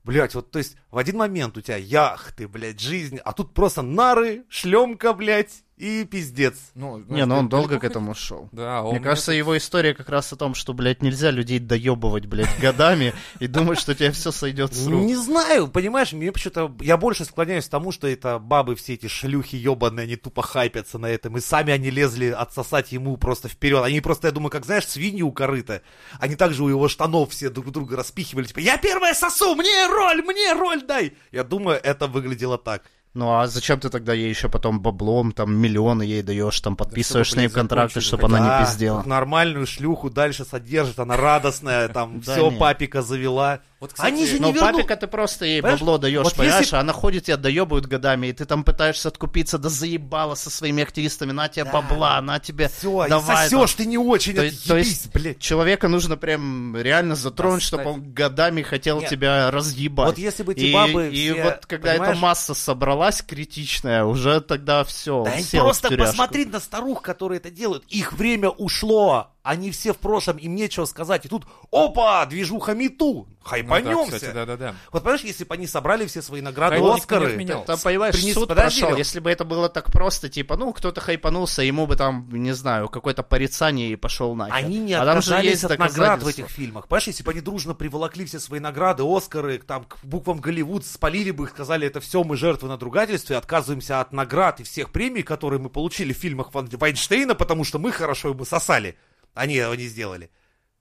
Блять, 0.03 0.33
вот, 0.33 0.49
то 0.49 0.57
есть, 0.57 0.77
в 0.89 0.97
один 0.97 1.17
момент 1.17 1.57
у 1.57 1.61
тебя 1.61 1.77
яхты, 1.77 2.47
блядь, 2.47 2.79
жизнь, 2.79 3.19
а 3.23 3.33
тут 3.33 3.53
просто 3.53 3.83
нары, 3.83 4.45
шлемка, 4.49 5.13
блядь, 5.13 5.63
и 5.81 6.05
пиздец. 6.05 6.71
ну, 6.75 6.99
Не, 6.99 7.03
знаешь, 7.05 7.25
ну 7.25 7.35
он 7.37 7.49
долго 7.49 7.79
к 7.79 7.83
этому 7.83 8.13
шел. 8.13 8.49
Да, 8.51 8.83
Мне 8.83 8.99
кажется, 8.99 9.31
его 9.31 9.57
история 9.57 9.95
как 9.95 10.09
раз 10.09 10.31
о 10.31 10.35
том, 10.35 10.53
что, 10.53 10.73
блядь, 10.73 11.01
нельзя 11.01 11.31
людей 11.31 11.57
доебывать, 11.57 12.27
блядь, 12.27 12.59
годами 12.59 13.13
и 13.39 13.47
думать, 13.47 13.79
что 13.79 13.95
тебе 13.95 14.11
все 14.11 14.31
сойдет 14.31 14.75
с 14.75 14.85
рук. 14.85 15.01
Не 15.03 15.15
знаю, 15.15 15.67
понимаешь, 15.67 16.13
мне 16.13 16.31
почему-то... 16.31 16.71
Я 16.81 16.97
больше 16.97 17.25
склоняюсь 17.25 17.65
к 17.65 17.69
тому, 17.69 17.91
что 17.91 18.07
это 18.07 18.37
бабы 18.37 18.75
все 18.75 18.93
эти 18.93 19.07
шлюхи 19.07 19.55
ебаные, 19.55 20.03
они 20.03 20.17
тупо 20.17 20.43
хайпятся 20.43 20.99
на 20.99 21.07
этом, 21.07 21.37
и 21.37 21.41
сами 21.41 21.73
они 21.73 21.89
лезли 21.89 22.27
отсосать 22.27 22.91
ему 22.91 23.17
просто 23.17 23.47
вперед. 23.47 23.83
Они 23.83 24.01
просто, 24.01 24.27
я 24.27 24.31
думаю, 24.31 24.51
как, 24.51 24.65
знаешь, 24.65 24.85
свиньи 24.87 25.23
у 25.23 25.31
корыта. 25.31 25.81
Они 26.19 26.35
также 26.35 26.63
у 26.63 26.69
его 26.69 26.89
штанов 26.89 27.31
все 27.31 27.49
друг 27.49 27.71
друга 27.71 27.97
распихивали, 27.97 28.45
типа, 28.45 28.59
я 28.59 28.77
первая 28.77 29.15
сосу, 29.15 29.55
мне 29.55 29.87
роль, 29.87 30.21
мне 30.21 30.53
роль 30.53 30.83
дай! 30.83 31.13
Я 31.31 31.43
думаю, 31.43 31.79
это 31.81 32.05
выглядело 32.05 32.59
так. 32.59 32.83
Ну 33.13 33.37
а 33.37 33.47
зачем 33.47 33.79
ты 33.79 33.89
тогда 33.89 34.13
ей 34.13 34.29
еще 34.29 34.47
потом 34.47 34.79
баблом, 34.79 35.33
там, 35.33 35.53
миллионы 35.53 36.03
ей 36.03 36.21
даешь, 36.23 36.59
там, 36.61 36.77
подписываешь 36.77 37.27
чтобы, 37.27 37.41
с 37.41 37.43
ней 37.43 37.49
контракты, 37.49 37.99
закончили. 37.99 38.07
чтобы 38.07 38.25
она 38.27 38.39
Да, 38.39 38.59
не 38.59 38.65
пиздела. 38.65 39.03
Нормальную 39.05 39.67
шлюху 39.67 40.09
дальше 40.09 40.45
содержит, 40.45 40.97
она 40.99 41.17
радостная, 41.17 41.89
там, 41.89 42.21
Да 42.21 42.31
все 42.33 42.51
папика 42.51 43.01
завела. 43.01 43.59
Вот, 43.81 43.93
кстати, 43.93 44.07
Они 44.13 44.27
же 44.27 44.33
не 44.35 44.41
Но 44.41 44.51
вернут. 44.51 44.73
папика 44.75 44.95
ты 44.95 45.07
просто 45.07 45.43
ей 45.45 45.59
Понимаешь, 45.59 45.79
бабло 45.79 45.97
даешь, 45.97 46.23
вот 46.23 46.35
понимаешь, 46.35 46.65
если- 46.65 46.75
она 46.75 46.93
ходит 46.93 47.25
тебя 47.25 47.37
доебывают 47.37 47.87
годами, 47.87 48.27
и 48.27 48.31
ты 48.31 48.45
там 48.45 48.63
пытаешься 48.63 49.07
откупиться, 49.07 49.57
да 49.57 49.69
заебала 49.69 50.35
со 50.35 50.51
своими 50.51 50.83
активистами, 50.83 51.31
на 51.31 51.47
тебе 51.49 51.63
Да. 51.65 51.71
бабла, 51.81 52.21
на 52.21 52.37
тебе... 52.37 52.69
Все, 52.69 53.07
давай, 53.09 53.49
сосешь 53.49 53.73
ты 53.73 53.87
не 53.87 53.97
очень, 53.97 54.35
То, 54.35 54.41
отъебись, 54.41 54.63
то 54.67 54.77
есть 54.77 55.11
блядь. 55.11 55.39
человека 55.39 55.87
нужно 55.87 56.15
прям 56.15 56.77
реально 56.77 57.15
затронуть, 57.15 57.63
чтобы 57.63 57.85
он 57.89 58.13
годами 58.13 58.61
хотел 58.61 58.99
Нет. 59.01 59.09
тебя 59.09 59.49
разъебать. 59.49 60.09
Вот 60.09 60.17
если 60.19 60.43
бы 60.43 60.51
эти 60.53 60.59
и, 60.65 60.73
бабы 60.73 61.07
и 61.07 61.31
все, 61.31 61.43
вот 61.43 61.65
когда 61.65 61.93
эта 61.93 62.01
понимаешь? 62.01 62.19
масса 62.21 62.53
собралась 62.53 63.23
критичная, 63.23 64.03
уже 64.05 64.41
тогда 64.41 64.83
все, 64.83 65.23
Да 65.23 65.39
сел 65.41 65.61
в 65.61 65.63
просто 65.63 65.97
посмотри 65.97 66.45
на 66.45 66.59
старух, 66.59 67.01
которые 67.01 67.37
это 67.37 67.49
делают. 67.49 67.83
Их 67.87 68.13
время 68.13 68.49
ушло. 68.49 69.30
Они 69.43 69.71
все 69.71 69.93
в 69.93 69.97
прошлом, 69.97 70.37
им 70.37 70.53
нечего 70.53 70.85
сказать. 70.85 71.25
И 71.25 71.29
тут, 71.29 71.45
опа, 71.71 72.25
движуха 72.27 72.73
мету. 72.75 73.27
ну 73.27 73.33
да, 73.43 73.49
Хайпанемся. 73.49 74.11
кстати, 74.11 74.33
да-да-да. 74.33 74.75
Вот 74.91 75.01
понимаешь, 75.01 75.23
если 75.23 75.45
бы 75.45 75.55
они 75.55 75.65
собрали 75.65 76.05
все 76.05 76.21
свои 76.21 76.41
награды, 76.41 76.75
Хайп 76.75 76.83
никто 76.83 76.93
не 76.93 76.99
Оскары. 76.99 77.31
отменял. 77.31 77.63
Там, 77.65 77.79
понимаешь, 77.79 78.15
Принес- 78.15 78.33
суд 78.33 78.49
подожди, 78.49 78.81
прошел. 78.81 78.97
Если 78.97 79.19
бы 79.19 79.31
это 79.31 79.43
было 79.43 79.67
так 79.67 79.91
просто, 79.91 80.29
типа, 80.29 80.57
ну, 80.57 80.71
кто-то 80.73 81.01
хайпанулся, 81.01 81.63
ему 81.63 81.87
бы 81.87 81.95
там, 81.95 82.29
не 82.31 82.51
знаю, 82.51 82.87
какое-то 82.87 83.23
порицание 83.23 83.89
и 83.89 83.95
пошел 83.95 84.35
нахер. 84.35 84.53
Они 84.53 84.77
не 84.77 84.93
а 84.93 85.03
там 85.05 85.21
же 85.23 85.33
отказались 85.33 85.49
есть 85.49 85.63
от 85.63 85.79
наград 85.79 86.21
в 86.21 86.27
этих 86.27 86.47
фильмах. 86.47 86.87
Понимаешь, 86.87 87.07
если 87.07 87.23
бы 87.23 87.31
они 87.31 87.41
дружно 87.41 87.73
приволокли 87.73 88.25
все 88.25 88.39
свои 88.39 88.59
награды, 88.59 89.03
Оскары, 89.03 89.57
там, 89.57 89.85
к 89.85 89.97
буквам 90.03 90.39
Голливуд, 90.39 90.85
спалили 90.85 91.31
бы 91.31 91.45
их, 91.45 91.49
сказали, 91.49 91.87
это 91.87 91.99
все, 91.99 92.23
мы 92.23 92.37
жертвы 92.37 92.69
надругательства, 92.69 93.33
и 93.33 93.37
отказываемся 93.37 94.01
от 94.01 94.13
наград 94.13 94.59
и 94.59 94.63
всех 94.63 94.91
премий, 94.91 95.23
которые 95.23 95.59
мы 95.59 95.69
получили 95.69 96.13
в 96.13 96.17
фильмах 96.17 96.49
Вайнштейна, 96.53 97.33
потому 97.33 97.63
что 97.63 97.79
мы 97.79 97.91
хорошо 97.91 98.29
его 98.29 98.45
сосали. 98.45 98.95
Они 99.33 99.55
этого 99.55 99.73
не 99.73 99.87
сделали. 99.87 100.31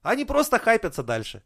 Они 0.01 0.25
просто 0.25 0.59
хайпятся 0.59 1.03
дальше. 1.03 1.43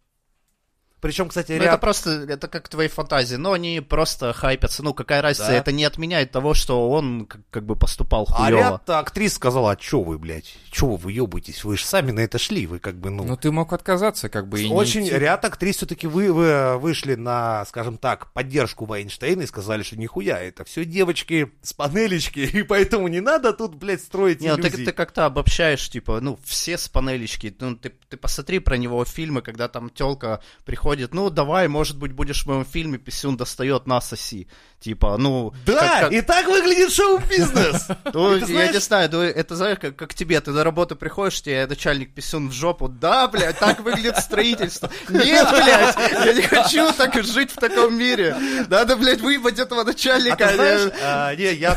Причем, 1.06 1.30
кстати, 1.30 1.52
Ну, 1.52 1.60
ряд... 1.60 1.68
это 1.68 1.78
просто, 1.78 2.10
это 2.28 2.48
как 2.48 2.68
твои 2.68 2.88
фантазии, 2.88 3.36
но 3.36 3.52
они 3.54 3.80
просто 3.80 4.34
хайпятся. 4.34 4.82
Ну, 4.82 4.96
какая 4.96 5.22
разница, 5.22 5.50
Да. 5.50 5.54
это 5.58 5.72
не 5.72 5.84
отменяет 5.84 6.32
того, 6.32 6.56
что 6.56 6.90
он 6.90 7.28
как, 7.28 7.42
как 7.52 7.64
бы 7.64 7.76
поступал 7.76 8.26
А 8.32 8.34
хуево. 8.34 8.58
ряд 8.58 8.90
актрис 8.90 9.36
сказала, 9.36 9.70
а 9.74 9.76
чё 9.76 10.02
вы, 10.02 10.18
блядь, 10.18 10.56
чё 10.72 10.88
вы 10.88 10.98
выебаетесь, 10.98 11.64
вы 11.64 11.78
же 11.78 11.86
сами 11.86 12.10
на 12.10 12.22
это 12.22 12.40
шли, 12.40 12.66
вы 12.66 12.80
как 12.80 12.96
бы, 12.96 13.12
ну... 13.12 13.24
Ну, 13.24 13.38
ты 13.38 13.52
мог 13.52 13.72
отказаться, 13.72 14.30
как 14.30 14.48
бы, 14.50 14.60
и 14.60 14.68
не 14.68 14.74
Очень 14.74 15.06
идти. 15.06 15.16
ряд 15.16 15.46
актрис 15.46 15.76
все-таки 15.78 16.08
вы, 16.08 16.34
вы- 16.34 16.80
вышли 16.80 17.14
на, 17.14 17.64
скажем 17.66 18.00
так, 18.00 18.34
поддержку 18.34 18.86
Вайнштейна 18.86 19.44
и 19.44 19.46
сказали, 19.46 19.84
что 19.84 19.98
нихуя, 19.98 20.40
это 20.42 20.64
все 20.64 20.86
девочки 20.86 21.52
с 21.62 21.72
панелечки, 21.74 22.40
и 22.40 22.64
поэтому 22.64 23.10
не 23.10 23.20
надо 23.22 23.54
тут, 23.54 23.76
блядь, 23.76 24.02
строить 24.02 24.42
Не, 24.42 24.48
ну 24.50 24.56
ты, 24.58 24.70
иллюзий. 24.70 24.86
ты 24.86 24.92
как-то 24.92 25.26
обобщаешь, 25.28 25.88
типа, 25.88 26.20
ну, 26.20 26.40
все 26.44 26.80
с 26.80 26.90
панелечки. 26.90 27.56
Ну, 27.60 27.76
ты, 27.76 27.92
ты 28.10 28.18
посмотри 28.18 28.58
про 28.58 28.76
него 28.78 29.06
фильмы, 29.06 29.44
когда 29.44 29.68
там 29.68 29.92
телка 29.92 30.42
приходит, 30.66 30.95
ну, 31.12 31.30
давай, 31.30 31.68
может 31.68 31.98
быть, 31.98 32.12
будешь 32.12 32.44
в 32.44 32.48
моем 32.48 32.66
фильме, 32.66 32.98
писюн 32.98 33.38
достает, 33.38 33.88
на, 33.88 34.02
соси. 34.02 34.48
Типа, 34.80 35.18
ну... 35.18 35.52
Да, 35.66 35.80
как- 35.80 36.00
как- 36.02 36.12
и 36.14 36.22
так 36.22 36.46
выглядит 36.48 36.92
шоу-бизнес. 36.92 37.88
Ну, 38.14 38.36
я 38.36 38.72
не 38.72 38.80
знаю, 38.80 39.10
ну, 39.12 39.22
это, 39.22 39.56
знаешь, 39.56 39.80
как, 39.80 40.14
тебе, 40.14 40.40
ты 40.42 40.52
на 40.52 40.64
работу 40.64 40.96
приходишь, 40.96 41.42
тебе 41.42 41.66
начальник 41.68 42.14
писюн 42.14 42.50
в 42.50 42.54
жопу, 42.54 42.88
да, 42.88 43.28
блядь, 43.28 43.58
так 43.58 43.80
выглядит 43.80 44.18
строительство. 44.18 44.90
Нет, 45.10 45.48
блядь, 45.50 45.96
я 46.26 46.34
не 46.34 46.42
хочу 46.44 46.92
так 46.94 47.14
жить 47.24 47.52
в 47.52 47.56
таком 47.56 47.98
мире. 47.98 48.36
Надо, 48.70 48.96
блядь, 48.96 49.22
выебать 49.22 49.60
этого 49.60 49.84
начальника, 49.84 50.50
а 50.50 50.54
не- 50.54 50.92
а, 51.04 51.36
не, 51.36 51.54
я, 51.56 51.76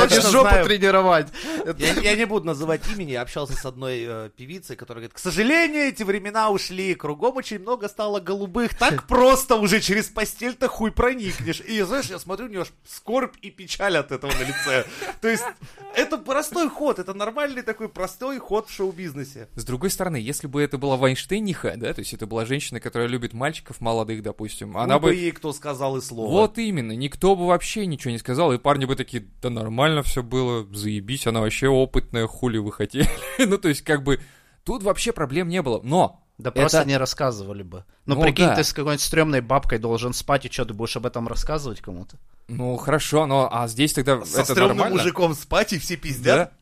точно 0.00 0.30
жопу 0.30 0.48
тренировать. 0.64 1.28
Я, 1.78 1.92
я 2.00 2.16
не 2.16 2.24
буду 2.24 2.46
называть 2.46 2.80
имени, 2.94 3.12
я 3.12 3.22
общался 3.22 3.52
с 3.54 3.64
одной 3.66 4.04
э, 4.06 4.30
певицей, 4.36 4.76
которая 4.76 5.02
говорит, 5.02 5.14
к 5.14 5.18
сожалению, 5.18 5.84
эти 5.84 6.02
времена 6.02 6.50
ушли, 6.50 6.94
кругом 6.94 7.36
очень 7.36 7.58
много 7.58 7.88
стало 7.88 8.18
голубых, 8.20 8.39
так 8.78 9.06
просто 9.08 9.56
уже 9.56 9.80
через 9.80 10.06
постель-то 10.06 10.68
хуй 10.68 10.92
проникнешь. 10.92 11.60
И 11.60 11.80
знаешь, 11.82 12.06
я 12.06 12.18
смотрю, 12.18 12.46
у 12.46 12.48
него 12.48 12.64
скорбь 12.86 13.34
и 13.42 13.50
печаль 13.50 13.96
от 13.96 14.12
этого 14.12 14.30
на 14.32 14.42
лице. 14.42 14.86
То 15.20 15.28
есть, 15.28 15.44
это 15.94 16.18
простой 16.18 16.68
ход, 16.68 16.98
это 16.98 17.14
нормальный 17.14 17.62
такой 17.62 17.88
простой 17.88 18.38
ход 18.38 18.68
в 18.68 18.72
шоу-бизнесе. 18.72 19.48
С 19.54 19.64
другой 19.64 19.90
стороны, 19.90 20.16
если 20.16 20.46
бы 20.46 20.62
это 20.62 20.78
была 20.78 20.96
Вайнштейниха, 20.96 21.74
да, 21.76 21.92
то 21.92 22.00
есть 22.00 22.14
это 22.14 22.26
была 22.26 22.44
женщина, 22.44 22.80
которая 22.80 23.08
любит 23.08 23.32
мальчиков 23.32 23.80
молодых, 23.80 24.22
допустим, 24.22 24.76
она 24.76 24.94
Ну, 24.94 25.00
бы... 25.00 25.14
ей 25.14 25.32
кто 25.32 25.52
сказал 25.52 25.96
и 25.96 26.00
слово. 26.00 26.30
Вот 26.30 26.58
именно, 26.58 26.92
никто 26.92 27.36
бы 27.36 27.46
вообще 27.46 27.86
ничего 27.86 28.12
не 28.12 28.18
сказал, 28.18 28.52
и 28.52 28.58
парни 28.58 28.84
бы 28.84 28.96
такие, 28.96 29.26
да 29.42 29.50
нормально 29.50 30.02
все 30.02 30.22
было, 30.22 30.66
заебись, 30.74 31.26
она 31.26 31.40
вообще 31.40 31.68
опытная, 31.68 32.26
хули 32.26 32.58
вы 32.58 32.72
хотели. 32.72 33.08
ну, 33.38 33.58
то 33.58 33.68
есть, 33.68 33.82
как 33.82 34.02
бы, 34.02 34.20
тут 34.64 34.82
вообще 34.82 35.12
проблем 35.12 35.48
не 35.48 35.62
было, 35.62 35.80
но... 35.82 36.24
Да 36.42 36.50
просто 36.50 36.78
это- 36.78 36.88
не 36.88 36.96
рассказывали 36.96 37.62
бы. 37.62 37.84
Ну, 38.06 38.14
Ну, 38.16 38.22
прикинь, 38.22 38.46
да. 38.46 38.56
ты 38.56 38.64
с 38.64 38.72
какой-нибудь 38.72 39.02
стрёмной 39.04 39.40
бабкой 39.40 39.78
должен 39.78 40.12
спать, 40.12 40.46
и 40.46 40.50
что, 40.50 40.64
ты 40.64 40.74
будешь 40.74 40.96
об 40.96 41.06
этом 41.06 41.28
рассказывать 41.28 41.80
кому-то? 41.80 42.16
Ну, 42.48 42.76
хорошо, 42.76 43.26
но 43.26 43.48
а 43.52 43.68
здесь 43.68 43.92
тогда 43.92 44.24
Со 44.24 44.40
это 44.40 44.52
стрёмным 44.52 44.76
нормально? 44.78 44.96
мужиком 44.98 45.34
спать 45.34 45.72
и 45.72 45.78
все 45.78 45.96
Да? 45.96 46.00
пиздят. 46.02 46.52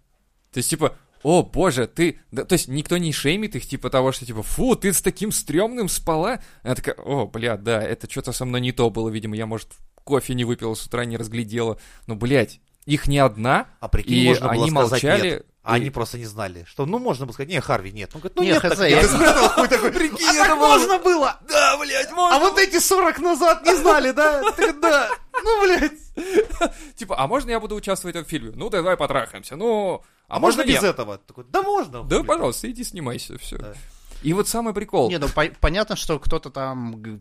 То 0.52 0.58
есть, 0.58 0.70
типа, 0.70 0.94
о, 1.22 1.42
боже, 1.42 1.86
ты... 1.86 2.20
да, 2.30 2.44
то 2.44 2.52
есть, 2.54 2.68
никто 2.68 2.96
не 2.98 3.12
шеймит 3.12 3.56
их, 3.56 3.66
типа, 3.66 3.90
того, 3.90 4.12
что, 4.12 4.24
типа, 4.26 4.42
фу, 4.42 4.76
ты 4.76 4.92
с 4.92 5.02
таким 5.02 5.32
стрёмным 5.32 5.88
спала? 5.88 6.40
Она 6.62 6.74
такая, 6.74 6.94
о, 6.96 7.26
бля, 7.26 7.56
да, 7.56 7.82
это 7.82 8.10
что-то 8.10 8.32
со 8.32 8.44
мной 8.44 8.60
не 8.60 8.72
то 8.72 8.88
было, 8.90 9.08
видимо, 9.08 9.34
я, 9.36 9.46
может, 9.46 9.68
кофе 10.04 10.34
не 10.34 10.44
выпила 10.44 10.74
с 10.74 10.84
утра, 10.86 11.04
не 11.04 11.16
разглядела. 11.16 11.78
Ну, 12.06 12.14
блядь, 12.14 12.60
их 12.86 13.06
не 13.08 13.18
одна, 13.18 13.66
А 13.80 13.88
прикинь, 13.88 14.14
и 14.14 14.26
можно 14.28 14.48
было 14.52 14.62
они 14.62 14.70
молчали. 14.70 15.30
нет. 15.30 15.46
А 15.68 15.74
они 15.74 15.90
просто 15.90 16.16
не 16.16 16.24
знали, 16.24 16.64
что, 16.66 16.86
ну, 16.86 16.98
можно 16.98 17.26
было 17.26 17.34
сказать, 17.34 17.50
не, 17.50 17.60
Харви, 17.60 17.92
нет. 17.92 18.10
Он 18.14 18.20
говорит, 18.20 18.36
ну, 18.36 18.42
Не, 18.42 18.48
нет, 18.52 18.62
хз, 18.62 18.76
так 18.78 18.88
я- 18.88 19.02
нет. 19.02 19.94
Прикинь, 19.94 20.26
а 20.40 20.46
так 20.46 20.56
можно 20.56 20.98
было? 20.98 21.38
Да, 21.46 21.76
блядь, 21.76 22.10
можно. 22.10 22.36
А 22.36 22.38
вот 22.40 22.58
эти 22.58 22.78
40 22.78 23.18
назад 23.18 23.66
не 23.66 23.74
знали, 23.76 24.12
да? 24.12 24.50
Так 24.52 24.80
да, 24.80 25.10
ну, 25.42 25.62
блядь. 25.62 25.92
Типа, 26.96 27.16
а 27.18 27.26
можно 27.26 27.50
я 27.50 27.60
буду 27.60 27.74
участвовать 27.74 28.16
в 28.16 28.18
этом 28.18 28.28
фильме? 28.30 28.52
Ну, 28.54 28.70
давай 28.70 28.96
потрахаемся, 28.96 29.56
ну... 29.56 30.02
А 30.26 30.38
можно 30.38 30.62
без 30.62 30.74
нет? 30.74 30.84
этого? 30.84 31.18
Такой, 31.18 31.44
да 31.48 31.62
можно. 31.62 32.02
Да, 32.02 32.16
блядь. 32.16 32.26
пожалуйста, 32.26 32.70
иди 32.70 32.82
снимайся, 32.84 33.36
все. 33.38 33.58
Да. 33.58 33.74
И 34.22 34.32
вот 34.32 34.48
самый 34.48 34.74
прикол. 34.74 35.08
Не, 35.10 35.18
ну 35.18 35.28
по- 35.28 35.50
понятно, 35.60 35.94
что 35.96 36.18
кто-то 36.18 36.50
там, 36.50 37.20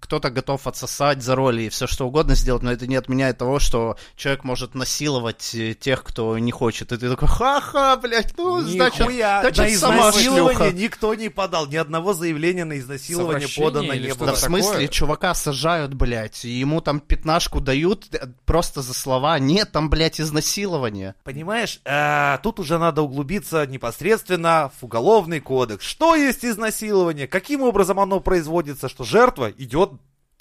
кто-то 0.00 0.30
готов 0.30 0.66
отсосать 0.66 1.22
за 1.22 1.34
роли 1.36 1.62
и 1.62 1.68
все 1.68 1.86
что 1.86 2.06
угодно 2.06 2.34
сделать, 2.34 2.62
но 2.62 2.72
это 2.72 2.86
не 2.86 2.96
отменяет 2.96 3.38
того, 3.38 3.58
что 3.58 3.96
человек 4.16 4.44
может 4.44 4.74
насиловать 4.74 5.54
э, 5.54 5.74
тех, 5.74 6.02
кто 6.02 6.36
не 6.38 6.50
хочет. 6.50 6.90
И 6.92 6.96
ты 6.96 7.08
такой, 7.08 7.28
ха-ха, 7.28 7.96
блядь, 7.96 8.34
ну, 8.36 8.60
значит, 8.60 9.00
Нихуя, 9.00 9.40
значит, 9.42 9.58
на 9.58 9.78
сама 9.78 10.10
изнасилование 10.10 10.54
шлюха. 10.58 10.72
никто 10.72 11.14
не 11.14 11.28
подал, 11.28 11.66
ни 11.66 11.76
одного 11.76 12.12
заявления 12.12 12.64
на 12.64 12.78
изнасилование 12.78 13.48
подано 13.56 13.94
не 13.94 14.08
что-то 14.08 14.18
Да 14.18 14.26
было. 14.26 14.34
в 14.36 14.40
такое? 14.40 14.62
смысле, 14.62 14.88
чувака 14.88 15.34
сажают, 15.34 15.94
блядь, 15.94 16.44
и 16.44 16.50
ему 16.50 16.80
там 16.80 17.00
пятнашку 17.00 17.60
дают 17.60 18.06
э, 18.14 18.26
просто 18.44 18.82
за 18.82 18.94
слова. 18.94 19.38
Нет, 19.38 19.70
там, 19.72 19.90
блядь, 19.90 20.20
изнасилование. 20.20 21.14
Понимаешь, 21.24 21.80
э, 21.84 22.38
тут 22.42 22.58
уже 22.58 22.78
надо 22.78 23.02
углубиться 23.02 23.66
непосредственно 23.66 24.70
в 24.80 24.84
уголовный 24.84 25.40
кодекс. 25.40 25.84
Что 25.84 26.14
есть 26.16 26.31
изнасилование? 26.40 27.26
Каким 27.26 27.62
образом 27.62 28.00
оно 28.00 28.20
производится? 28.20 28.88
Что 28.88 29.04
жертва 29.04 29.50
идет 29.50 29.92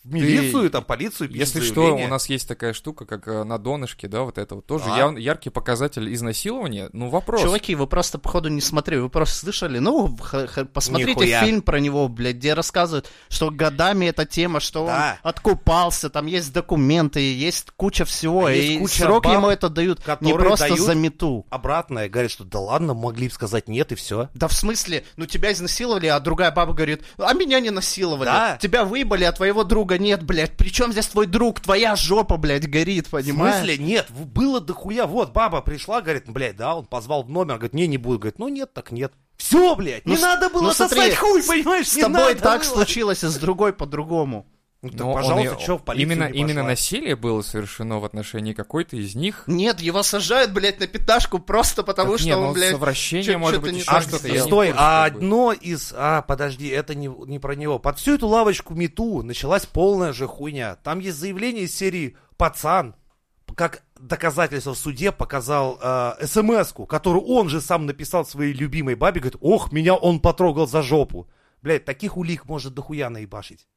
в 0.04 0.14
милицию, 0.14 0.70
там, 0.72 0.84
полицию, 0.84 1.30
пишет 1.30 1.40
Если 1.40 1.60
что, 1.62 1.76
заявление? 1.82 2.08
у 2.08 2.10
нас 2.10 2.28
есть 2.30 2.48
такая 2.48 2.74
штука, 2.74 3.06
как 3.06 3.28
э, 3.28 3.44
на 3.44 3.58
донышке, 3.60 4.08
да, 4.08 4.24
вот 4.24 4.38
это 4.38 4.56
вот 4.56 4.66
тоже 4.66 4.86
Да. 4.86 4.98
яв- 4.98 5.20
яркий 5.20 5.50
показатель 5.52 6.12
изнасилования. 6.14 6.90
Ну, 6.94 7.10
вопрос. 7.10 7.42
Чуваки, 7.42 7.76
вы 7.76 7.86
просто, 7.88 8.18
походу, 8.18 8.50
не 8.50 8.62
смотрели, 8.62 9.00
вы 9.02 9.10
просто 9.10 9.36
слышали, 9.36 9.80
ну, 9.80 10.16
х- 10.18 10.48
х- 10.48 10.66
посмотрите 10.66 11.12
Нихуя. 11.12 11.46
фильм 11.46 11.62
про 11.62 11.80
него, 11.80 12.08
блядь, 12.08 12.38
где 12.38 12.54
рассказывают, 12.56 13.10
что 13.30 13.52
годами 13.52 14.08
эта 14.08 14.26
тема, 14.26 14.60
что 14.60 14.86
Да. 14.88 15.20
он 15.24 15.30
откупался, 15.30 16.10
там 16.10 16.26
есть 16.26 16.52
документы, 16.52 17.20
есть 17.20 17.70
куча 17.76 18.06
всего, 18.06 18.46
А 18.48 18.54
и 18.54 18.60
есть 18.60 18.80
куча 18.82 19.04
срок 19.04 19.24
баб, 19.26 19.34
ему 19.34 19.48
это 19.50 19.70
дают 19.70 20.00
не 20.22 20.34
просто 20.34 20.68
дают- 20.70 20.80
за 20.80 20.96
мету. 20.96 21.46
Обратное, 21.50 22.10
говорит, 22.10 22.32
что 22.32 22.44
да 22.44 22.60
ладно, 22.60 22.94
могли 22.94 23.28
бы 23.28 23.34
сказать 23.34 23.68
нет 23.68 23.92
и 23.92 23.96
все. 23.96 24.30
Да 24.34 24.48
в 24.48 24.54
смысле, 24.54 25.04
ну 25.18 25.26
тебя 25.26 25.52
изнасиловали, 25.52 26.08
а 26.08 26.20
другая 26.20 26.52
баба 26.52 26.74
говорит, 26.74 27.04
а 27.18 27.34
меня 27.34 27.60
не 27.60 27.70
насиловали. 27.70 28.26
Да. 28.26 28.58
Тебя 28.62 28.84
выебали, 28.86 29.24
а 29.26 29.32
твоего 29.32 29.64
друга 29.64 29.91
нет, 29.98 30.24
блядь. 30.24 30.56
Причем 30.58 30.92
здесь 30.92 31.08
твой 31.08 31.26
друг? 31.28 31.60
Твоя 31.60 31.96
жопа, 31.96 32.38
блядь, 32.38 32.70
горит, 32.70 33.08
В 33.08 33.12
понимаешь? 33.12 33.58
смысле? 33.66 33.78
Нет, 33.78 34.08
в- 34.10 34.26
было 34.26 34.60
дохуя. 34.60 35.06
Вот, 35.06 35.32
баба 35.34 35.62
пришла, 35.62 36.02
говорит, 36.02 36.24
блядь, 36.28 36.56
да, 36.58 36.76
он 36.76 36.86
позвал 36.86 37.24
в 37.24 37.30
номер, 37.30 37.56
говорит, 37.56 37.74
не, 37.74 37.88
не 37.88 37.98
буду. 37.98 38.20
Говорит, 38.20 38.40
ну 38.40 38.48
нет, 38.50 38.74
так 38.74 38.92
нет. 38.92 39.14
Все, 39.38 39.76
блядь, 39.76 40.06
не 40.06 40.16
Ну, 40.16 40.22
надо 40.22 40.50
было 40.50 40.62
ну, 40.64 40.72
смотри, 40.74 41.00
сосать 41.00 41.16
хуй, 41.18 41.42
понимаешь? 41.44 41.88
С 41.90 41.96
не 41.96 42.04
тобой 42.04 42.20
надо 42.34 42.40
так 42.42 42.62
было. 42.62 42.70
случилось, 42.70 43.24
а 43.24 43.30
с 43.30 43.38
другой 43.38 43.74
по-другому. 43.74 44.46
Ну, 44.84 44.90
так, 44.90 45.00
Но 45.00 45.10
он 45.10 45.14
пожалуйста, 45.14 45.56
и- 45.60 45.62
что 45.64 45.78
в 45.78 45.84
полицию 45.84 46.12
именно, 46.16 46.30
не 46.32 46.40
именно 46.40 46.64
насилие 46.64 47.16
было 47.16 47.44
совершено 47.44 48.00
в 48.00 48.06
отношении 48.06 48.54
какой-то 48.54 48.96
из 48.98 49.14
них. 49.14 49.44
Нет, 49.46 49.80
его 49.80 50.02
сажают, 50.02 50.54
блядь, 50.54 50.80
на 50.80 50.88
пятнашку 50.88 51.38
просто 51.38 51.84
потому, 51.84 52.14
Так 52.14 52.20
что 52.22 52.28
не, 52.28 52.36
он, 52.36 52.48
ну, 52.48 52.54
блядь... 52.54 52.72
совращение, 52.72 53.24
чё- 53.34 53.38
может 53.38 53.62
быть, 53.62 53.74
не 53.74 53.80
еще 53.82 53.92
А, 53.92 54.02
что-то. 54.02 54.28
не 54.30 54.40
стой, 54.40 54.74
а 54.76 55.06
одно 55.06 55.52
из... 55.54 55.94
А, 55.96 56.24
подожди, 56.24 56.68
это 56.68 56.96
не, 56.96 57.08
не 57.28 57.38
про 57.38 57.54
него. 57.56 57.78
Под 57.78 58.00
всю 58.00 58.16
эту 58.16 58.28
лавочку 58.28 58.74
Мету 58.74 59.22
началась 59.22 59.68
полная 59.68 60.14
же 60.14 60.26
хуйня. 60.26 60.78
Там 60.78 60.98
есть 61.00 61.18
заявление 61.20 61.66
из 61.66 61.76
серии 61.76 62.18
«Пацан», 62.38 62.96
как 63.56 63.84
доказательство 64.00 64.74
в 64.74 64.78
суде 64.80 65.12
показал 65.12 65.78
э, 65.80 66.26
смс-ку, 66.26 66.88
которую 66.88 67.24
он 67.26 67.50
же 67.50 67.62
сам 67.62 67.86
написал 67.86 68.26
своей 68.26 68.54
любимой 68.54 68.96
бабе, 68.96 69.20
говорит, 69.22 69.38
ох, 69.42 69.72
меня 69.72 69.94
он 69.94 70.20
потрогал 70.22 70.68
за 70.68 70.82
жопу. 70.82 71.28
Блядь, 71.62 71.86
таких 71.86 72.18
улик 72.18 72.46
может 72.46 72.74
дохуя 72.74 73.10
наебашить. 73.12 73.68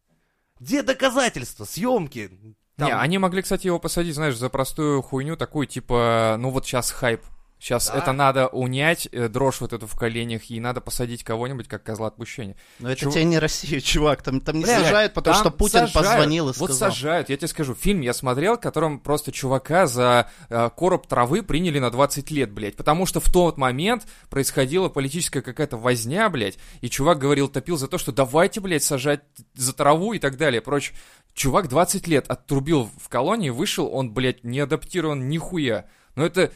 Где 0.61 0.83
доказательства, 0.83 1.65
съемки? 1.65 2.31
Там- 2.77 2.89
Не, 2.89 2.95
они 2.97 3.19
могли, 3.19 3.43
кстати, 3.43 3.67
его 3.67 3.79
посадить, 3.79 4.15
знаешь, 4.15 4.37
за 4.37 4.49
простую 4.49 5.01
хуйню, 5.03 5.37
такую, 5.37 5.67
типа, 5.67 6.37
ну 6.39 6.51
вот 6.51 6.67
сейчас 6.67 6.91
хайп. 6.91 7.23
Сейчас 7.65 7.87
Да. 7.89 7.97
это 7.97 8.13
надо 8.13 8.49
унять, 8.49 9.09
э, 9.11 9.27
дрожь 9.29 9.63
вот 9.63 9.73
эту 9.73 9.87
в 9.87 9.97
коленях, 9.97 10.51
и 10.51 10.61
надо 10.61 10.83
посадить 10.83 11.25
кого-нибудь 11.25 11.67
как 11.67 11.83
козла 11.83 12.09
отпущения. 12.09 12.57
Но 12.79 12.91
это 12.91 13.01
Чего- 13.01 13.13
тебе 13.13 13.25
не 13.25 13.39
Россия, 13.39 13.81
чувак. 13.81 14.21
Там, 14.23 14.43
там 14.43 14.57
не 14.59 14.65
Блядь, 14.65 14.83
сажают, 14.83 15.15
потому 15.15 15.33
Там 15.35 15.43
что 15.45 15.51
Путин 15.51 15.73
сажают. 15.89 15.93
позвонил 15.95 16.51
и 16.51 16.53
Вот 16.59 16.71
сказал. 16.73 16.91
сажают, 16.91 17.31
я 17.31 17.39
тебе 17.39 17.49
скажу. 17.49 17.75
Фильм 17.75 18.03
я 18.03 18.13
смотрел, 18.13 18.59
в 18.59 18.61
котором 18.61 18.99
просто 19.01 19.33
чувака 19.33 19.87
за 19.87 20.29
э, 20.51 20.69
короб 20.77 21.07
травы 21.07 21.43
приняли 21.43 21.79
на 21.79 21.91
20 21.91 22.31
лет, 22.31 22.53
блядь. 22.53 22.77
Потому 22.77 23.07
что 23.07 23.21
в 23.21 23.33
тот 23.33 23.57
момент 23.57 24.07
происходила 24.29 24.91
политическая 24.91 25.41
какая-то 25.41 25.79
возня, 25.79 26.29
блядь. 26.29 26.59
И 26.83 26.91
чувак 26.91 27.19
говорил, 27.19 27.49
топил 27.49 27.79
за 27.79 27.89
то, 27.89 27.97
что 27.97 28.13
давайте, 28.13 28.61
блядь, 28.61 28.83
сажать 28.85 29.23
за 29.55 29.73
траву 29.73 30.13
и 30.13 30.19
так 30.19 30.37
далее. 30.37 30.61
Прочее. 30.61 30.95
Чувак 31.33 31.69
20 31.69 32.07
лет 32.09 32.27
отрубил 32.29 32.91
в 33.01 33.09
колонии, 33.09 33.49
вышел, 33.49 33.89
он, 33.91 34.13
блядь, 34.13 34.45
не 34.45 34.61
адаптирован 34.61 35.31
нихуя. 35.31 35.87
Но 36.15 36.27
это, 36.27 36.53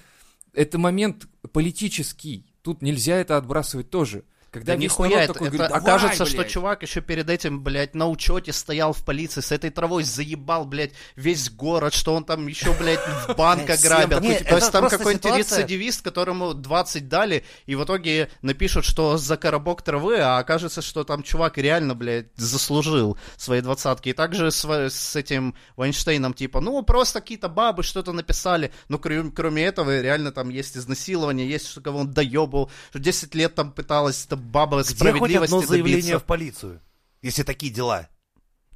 это 0.59 0.77
момент 0.77 1.29
политический. 1.53 2.45
Тут 2.63 2.83
нельзя 2.83 3.17
это 3.17 3.37
отбрасывать 3.37 3.91
тоже. 3.91 4.25
Когда 4.51 4.73
Да 4.73 4.79
нихуя, 4.79 5.25
это, 5.25 5.35
такой 5.35 5.49
это 5.49 5.57
говорит, 5.57 5.75
«Давай, 5.75 5.95
окажется, 5.95 6.25
что 6.25 6.39
блядь». 6.39 6.51
чувак 6.51 6.83
еще 6.83 7.01
перед 7.03 7.29
этим, 7.29 7.63
блядь, 7.63 7.95
на 7.95 8.09
учете 8.09 8.55
стоял 8.55 8.95
в 8.95 9.05
полиции, 9.05 9.43
с 9.43 9.53
этой 9.53 9.69
травой 9.69 10.05
заебал, 10.05 10.65
блядь, 10.65 10.93
весь 11.17 11.51
город, 11.51 11.93
что 11.93 12.15
он 12.15 12.25
там 12.25 12.47
еще, 12.47 12.73
блядь, 12.73 13.01
в 13.01 13.35
банк 13.37 13.69
ограбил. 13.69 14.21
То 14.21 14.57
есть 14.57 14.73
там 14.73 14.89
какой-нибудь 14.89 15.37
рецидивист, 15.37 16.01
которому 16.01 16.55
20 16.55 17.09
дали, 17.09 17.45
и 17.67 17.75
в 17.75 17.85
итоге 17.85 18.31
напишут, 18.41 18.87
что 18.87 19.19
за 19.19 19.37
коробок 19.37 19.83
травы, 19.83 20.19
а 20.19 20.39
окажется, 20.39 20.81
что 20.81 21.05
там 21.05 21.23
чувак 21.23 21.59
реально, 21.59 21.95
блядь, 21.95 22.29
заслужил 22.37 23.19
свои 23.37 23.61
двадцатки. 23.61 24.09
И 24.09 24.13
также 24.15 24.51
с, 24.51 25.15
этим 25.15 25.55
Вайнштейном, 25.77 26.33
типа, 26.33 26.61
ну, 26.61 26.83
просто 26.83 27.21
какие-то 27.21 27.51
бабы 27.51 27.83
что-то 27.83 28.13
написали, 28.13 28.73
но 28.89 28.99
кроме, 28.99 29.31
кроме 29.31 29.65
этого 29.65 30.01
реально 30.01 30.33
там 30.33 30.49
есть 30.49 30.77
изнасилование, 30.79 31.47
есть, 31.47 31.69
что 31.69 31.83
кого 31.83 32.01
он 32.01 32.13
доебал, 32.13 32.71
что 32.91 32.99
10 32.99 33.35
лет 33.35 33.55
там 33.55 33.73
пыталась 33.73 34.25
эта 34.25 34.38
баба 34.41 34.79
Где 34.79 34.89
хоть 34.89 34.97
справедливости 34.97 35.55
одно 35.55 35.67
заявление 35.67 36.03
добиться. 36.03 36.19
в 36.19 36.25
полицию? 36.25 36.81
Если 37.23 37.43
такие 37.43 37.73
дела. 37.73 38.09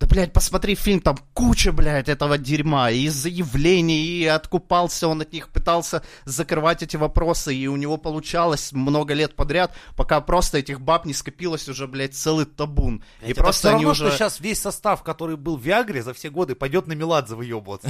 Да, 0.02 0.08
блядь, 0.08 0.32
посмотри 0.32 0.74
фильм, 0.74 1.00
там 1.00 1.16
куча, 1.32 1.70
блядь, 1.70 2.08
этого 2.08 2.36
дерьма, 2.36 2.90
и 2.90 3.08
заявлений, 3.08 4.04
и 4.04 4.26
откупался 4.26 5.06
он 5.06 5.20
от 5.20 5.32
них, 5.32 5.48
пытался 5.48 6.02
закрывать 6.24 6.82
эти 6.82 6.96
вопросы, 6.96 7.54
и 7.54 7.68
у 7.68 7.76
него 7.76 7.98
получалось 7.98 8.72
много 8.72 9.14
лет 9.14 9.36
подряд, 9.36 9.72
пока 9.96 10.20
просто 10.20 10.58
этих 10.58 10.80
баб 10.80 11.06
не 11.06 11.14
скопилось 11.14 11.68
уже, 11.68 11.86
блядь, 11.86 12.16
целый 12.16 12.46
табун. 12.46 13.04
И 13.20 13.30
Это 13.30 13.42
просто 13.42 13.60
все 13.60 13.68
они 13.68 13.84
равно, 13.84 13.90
уже... 13.90 14.06
что 14.08 14.16
сейчас 14.16 14.40
весь 14.40 14.60
состав, 14.60 15.04
который 15.04 15.36
был 15.36 15.56
в 15.56 15.62
Виагре 15.62 16.02
за 16.02 16.14
все 16.14 16.30
годы, 16.30 16.56
пойдет 16.56 16.88
на 16.88 16.94
Меладзе 16.94 17.36
выебываться. 17.36 17.88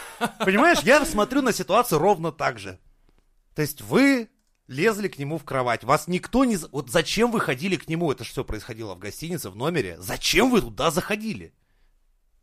Понимаешь, 0.38 0.78
я 0.84 1.04
смотрю 1.04 1.42
на 1.42 1.52
ситуацию 1.52 1.98
ровно 1.98 2.30
так 2.30 2.60
же. 2.60 2.78
То 3.56 3.62
есть 3.62 3.80
вы 3.82 4.28
лезли 4.68 5.08
к 5.08 5.18
нему 5.18 5.38
в 5.38 5.44
кровать, 5.44 5.82
вас 5.84 6.06
никто 6.06 6.44
не... 6.44 6.56
за- 6.56 6.68
Вот 6.68 6.90
зачем 6.90 7.30
вы 7.32 7.40
ходили 7.40 7.76
к 7.76 7.88
нему? 7.88 8.12
Это 8.12 8.22
же 8.24 8.30
все 8.30 8.44
происходило 8.44 8.94
в 8.94 8.98
гостинице, 8.98 9.50
в 9.50 9.56
номере. 9.56 9.96
Зачем 9.98 10.50
вы 10.50 10.60
туда 10.60 10.90
заходили? 10.90 11.52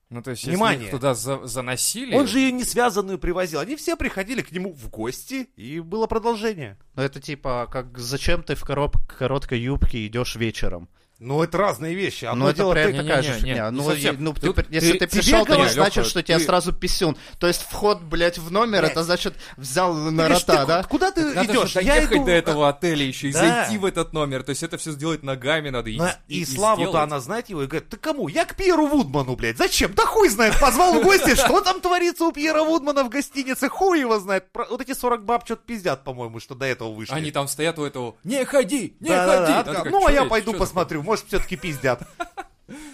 Ну, 0.10 0.22
то 0.22 0.32
есть, 0.32 0.46
Внимание. 0.46 0.82
если 0.82 0.86
их 0.88 0.92
туда 1.00 1.14
за- 1.16 1.46
заносили... 1.48 2.14
Он 2.16 2.28
же 2.28 2.40
ее 2.40 2.52
не 2.52 2.64
связанную 2.64 3.18
привозил. 3.18 3.60
Они 3.60 3.76
все 3.76 3.96
приходили 3.96 4.42
к 4.42 4.52
нему 4.52 4.72
в 4.74 4.90
гости, 4.90 5.50
и 5.56 5.80
было 5.80 6.06
продолжение. 6.06 6.78
Ну, 6.96 7.02
это 7.02 7.20
типа, 7.20 7.68
как 7.72 7.98
зачем 7.98 8.44
ты 8.44 8.54
в 8.56 8.64
короб... 8.64 8.98
короткой 9.08 9.60
юбке 9.62 10.06
идешь 10.06 10.36
вечером? 10.36 10.90
Ну, 11.20 11.42
это 11.44 11.58
разные 11.58 11.96
вещи. 11.96 12.26
Одно 12.26 12.46
Ну, 12.46 12.50
это 12.52 12.58
дело, 12.58 12.74
прям 12.74 12.92
ты- 12.92 12.98
такая 12.98 13.22
не, 13.22 13.28
же 13.28 13.34
не, 13.36 13.40
фигня. 13.40 13.70
не 13.72 13.78
Ну, 13.78 13.90
совсем. 13.90 14.16
и- 14.16 14.18
ну, 14.20 14.34
ты 14.34 14.52
при- 14.52 14.66
если 14.70 14.92
ты- 14.94 15.08
ты 15.08 15.08
пришел, 15.08 15.46
то 15.46 15.56
не 15.56 15.70
значит, 15.70 15.96
Лёха, 15.98 16.10
что 16.10 16.22
тебя 16.24 16.40
ты- 16.40 16.44
сразу 16.46 16.74
писюн. 16.74 17.16
То 17.40 17.48
есть 17.48 17.62
вход, 17.62 18.02
блядь, 18.02 18.38
в 18.38 18.52
номер, 18.52 18.82
Блядь. 18.82 18.92
это 18.92 19.04
значит 19.04 19.34
взял 19.56 19.94
на 19.94 20.28
ты 20.28 20.34
рота, 20.34 20.66
да? 20.66 20.84
Куда 20.84 21.12
ты 21.12 21.24
Надо 21.34 21.54
идешь? 21.54 21.72
же 21.72 21.82
Я 21.82 21.96
доехать 21.96 22.18
иду- 22.18 22.26
до 22.26 22.32
этого 22.32 22.68
отеля 22.70 23.06
еще 23.06 23.30
и 23.30 23.32
Да. 23.32 23.40
зайти 23.64 23.78
в 23.78 23.86
этот 23.86 24.12
номер. 24.12 24.44
То 24.44 24.50
есть 24.50 24.62
это 24.64 24.78
все 24.78 24.92
сделать 24.92 25.24
ногами 25.24 25.70
надо. 25.70 25.90
И, 25.90 25.98
Ну, 25.98 26.06
и- 26.28 26.42
и, 26.42 26.46
Славу-то 26.46 27.02
она, 27.02 27.22
знаете, 27.22 27.54
его 27.54 27.64
и 27.64 27.68
говорит, 27.68 27.88
ты 27.88 27.96
кому? 27.96 28.28
Я 28.28 28.44
к 28.44 28.56
Пьеру 28.58 28.86
Вудману, 28.88 29.38
блядь. 29.38 29.58
Зачем? 29.58 29.94
Да 29.94 30.06
хуй 30.06 30.28
знает. 30.28 30.60
Позвал 30.60 31.00
в 31.00 31.04
гости, 31.04 31.34
что 31.36 31.62
там 31.62 31.80
творится 31.80 32.26
у 32.26 32.34
Пьера 32.34 32.64
Вудмана 32.64 33.06
в 33.06 33.10
гостинице. 33.10 33.70
Хуй 33.70 34.02
его 34.02 34.20
знает. 34.20 34.52
Про- 34.52 34.66
Вот 34.70 34.82
эти 34.82 34.94
40 34.94 35.24
баб 35.24 35.46
что-то 35.46 35.62
пиздят, 35.66 36.04
по-моему, 36.04 36.42
что 36.42 36.56
до 36.56 36.66
этого 36.66 36.92
вышли. 36.94 37.14
Они 37.14 37.32
там 37.32 37.48
стоят 37.48 37.80
у 37.80 37.86
этого. 37.86 38.16
Не 38.26 38.44
ходи, 38.44 38.98
не 39.00 39.10
ходи. 39.10 39.90
ну, 39.90 40.06
а 40.06 40.10
«Чё 40.10 40.10
я 40.10 40.26
пойду 40.26 40.54
посмотрю, 40.54 41.05
может, 41.06 41.28
все-таки 41.28 41.56
пиздят. 41.56 42.08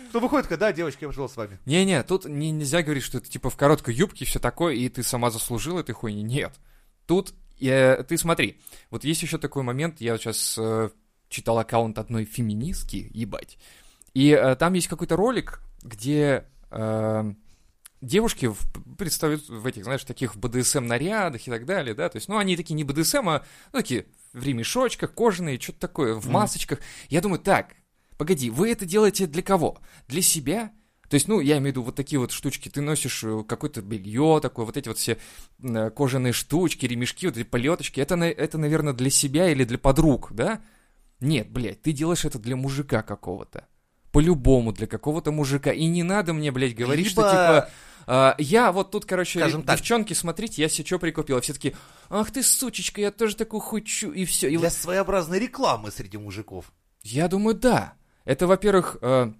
Кто 0.09 0.19
выходит, 0.19 0.49
такая, 0.49 0.59
да, 0.59 0.73
девочки, 0.73 1.03
я 1.03 1.07
пошел 1.07 1.29
с 1.29 1.37
вами. 1.37 1.57
Не-не, 1.65 2.03
тут 2.03 2.25
не, 2.25 2.51
нельзя 2.51 2.83
говорить, 2.83 3.03
что 3.03 3.19
это 3.19 3.29
типа 3.29 3.49
в 3.49 3.55
короткой 3.55 3.95
юбке 3.95 4.25
все 4.25 4.39
такое, 4.39 4.75
и 4.75 4.89
ты 4.89 5.01
сама 5.03 5.31
заслужила 5.31 5.79
этой 5.79 5.93
хуйни. 5.93 6.21
Нет. 6.21 6.53
Тут 7.05 7.33
э, 7.61 8.03
ты 8.03 8.17
смотри, 8.17 8.59
вот 8.89 9.05
есть 9.05 9.21
еще 9.23 9.37
такой 9.37 9.63
момент, 9.63 10.01
я 10.01 10.17
сейчас 10.17 10.59
читал 11.29 11.57
аккаунт 11.57 11.97
одной 11.97 12.25
феминистки, 12.25 13.09
ебать, 13.13 13.57
и 14.13 14.31
э, 14.31 14.55
там 14.57 14.73
есть 14.73 14.89
какой-то 14.89 15.15
ролик, 15.15 15.61
где 15.81 16.45
э, 16.69 17.33
девушки 18.01 18.47
в- 18.47 18.95
представят 18.97 19.47
в 19.47 19.65
этих, 19.65 19.85
знаешь, 19.85 20.03
таких 20.03 20.35
БДСМ 20.35 20.85
нарядах 20.85 21.47
и 21.47 21.49
так 21.49 21.65
далее, 21.65 21.95
да, 21.95 22.09
то 22.09 22.17
есть, 22.17 22.27
ну, 22.27 22.37
они 22.37 22.57
такие 22.57 22.73
не 22.73 22.83
БДСМ, 22.83 23.29
а 23.29 23.45
ну, 23.71 23.79
такие 23.79 24.07
в 24.33 24.43
ремешочках, 24.43 25.13
кожаные, 25.13 25.59
что-то 25.59 25.79
такое, 25.79 26.13
в 26.15 26.27
масочках. 26.27 26.79
Я 27.09 27.21
думаю, 27.21 27.39
так, 27.39 27.75
погоди, 28.21 28.51
вы 28.51 28.71
это 28.71 28.85
делаете 28.85 29.25
для 29.25 29.41
кого? 29.41 29.79
Для 30.07 30.21
себя? 30.21 30.71
То 31.09 31.15
есть, 31.15 31.27
ну, 31.27 31.39
я 31.39 31.53
имею 31.57 31.63
в 31.63 31.67
виду 31.69 31.81
вот 31.81 31.95
такие 31.95 32.19
вот 32.19 32.31
штучки. 32.31 32.69
Ты 32.69 32.79
носишь 32.79 33.23
э, 33.23 33.43
какое-то 33.47 33.81
белье 33.81 34.37
такое, 34.39 34.63
вот 34.63 34.77
эти 34.77 34.87
вот 34.89 34.99
все 34.99 35.17
э, 35.59 35.89
кожаные 35.89 36.31
штучки, 36.31 36.85
ремешки, 36.85 37.25
вот 37.25 37.35
эти 37.35 37.43
полеточки. 37.43 37.99
Это, 37.99 38.13
это, 38.15 38.59
наверное, 38.59 38.93
для 38.93 39.09
себя 39.09 39.49
или 39.49 39.63
для 39.63 39.79
подруг, 39.79 40.33
да? 40.33 40.61
Нет, 41.19 41.49
блядь, 41.49 41.81
ты 41.81 41.93
делаешь 41.93 42.23
это 42.23 42.37
для 42.37 42.55
мужика 42.55 43.01
какого-то. 43.01 43.67
По-любому 44.11 44.71
для 44.71 44.85
какого-то 44.85 45.31
мужика. 45.31 45.71
И 45.71 45.87
не 45.87 46.03
надо 46.03 46.33
мне, 46.33 46.51
блядь, 46.51 46.75
говорить, 46.75 47.07
что 47.07 47.21
Либо- 47.21 47.31
типа... 47.31 47.69
а, 48.05 48.35
я 48.37 48.71
вот 48.71 48.91
тут, 48.91 49.05
короче, 49.05 49.39
Скажем 49.39 49.63
так. 49.63 49.79
девчонки, 49.79 50.13
смотрите, 50.13 50.61
я 50.61 50.69
себе 50.69 50.85
что 50.85 50.99
прикупила. 50.99 51.41
Все 51.41 51.53
таки 51.53 51.73
ах 52.07 52.29
ты 52.29 52.43
сучечка, 52.43 53.01
я 53.01 53.09
тоже 53.09 53.35
такую 53.35 53.61
хочу, 53.61 54.11
и 54.11 54.25
все. 54.25 54.47
И 54.47 54.57
Для 54.57 54.69
своеобразной 54.69 55.39
рекламы 55.39 55.89
среди 55.89 56.19
мужиков. 56.19 56.71
я 57.01 57.27
думаю, 57.27 57.55
да. 57.55 57.95
Это, 58.25 58.47
во-первых, 58.47 58.97
э, 59.01 59.31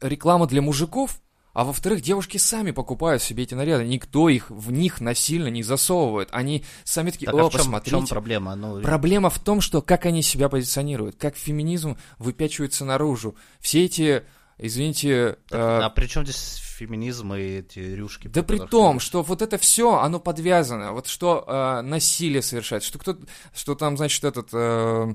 реклама 0.00 0.46
для 0.46 0.62
мужиков, 0.62 1.20
а 1.52 1.64
во-вторых, 1.64 2.00
девушки 2.00 2.36
сами 2.36 2.70
покупают 2.70 3.22
себе 3.22 3.42
эти 3.42 3.54
наряды. 3.54 3.84
Никто 3.84 4.28
их 4.28 4.50
в 4.50 4.70
них 4.70 5.00
насильно 5.00 5.48
не 5.48 5.62
засовывает. 5.62 6.28
Они 6.30 6.64
сами 6.84 7.10
такие, 7.10 7.26
Так, 7.26 7.34
о, 7.34 7.46
а 7.46 7.48
в 7.48 7.52
чем, 7.52 7.60
в 7.60 7.64
посмотрите. 7.64 7.96
чем 7.96 8.06
проблема? 8.06 8.54
Ну, 8.54 8.80
Проблема 8.80 9.30
в 9.30 9.38
том, 9.40 9.60
что 9.60 9.82
как 9.82 10.06
они 10.06 10.22
себя 10.22 10.48
позиционируют, 10.48 11.16
как 11.16 11.36
феминизм 11.36 11.96
выпячивается 12.18 12.84
наружу. 12.84 13.34
Все 13.58 13.84
эти, 13.84 14.22
извините, 14.58 15.38
так, 15.48 15.60
э, 15.60 15.84
а 15.84 15.90
при 15.90 16.06
чем 16.06 16.24
здесь 16.24 16.62
феминизм 16.78 17.34
и 17.34 17.58
эти 17.58 17.80
рюшки? 17.80 18.28
да 18.28 18.44
при 18.44 18.58
том, 18.58 19.00
что 19.00 19.22
вот 19.22 19.42
это 19.42 19.58
все, 19.58 19.98
оно 19.98 20.20
подвязано. 20.20 20.92
Вот 20.92 21.08
что 21.08 21.44
э, 21.46 21.80
насилие 21.82 22.42
совершает, 22.42 22.84
что 22.84 23.00
кто, 23.00 23.18
что 23.52 23.74
там, 23.74 23.96
значит, 23.96 24.22
этот, 24.22 24.50
э, 24.52 25.14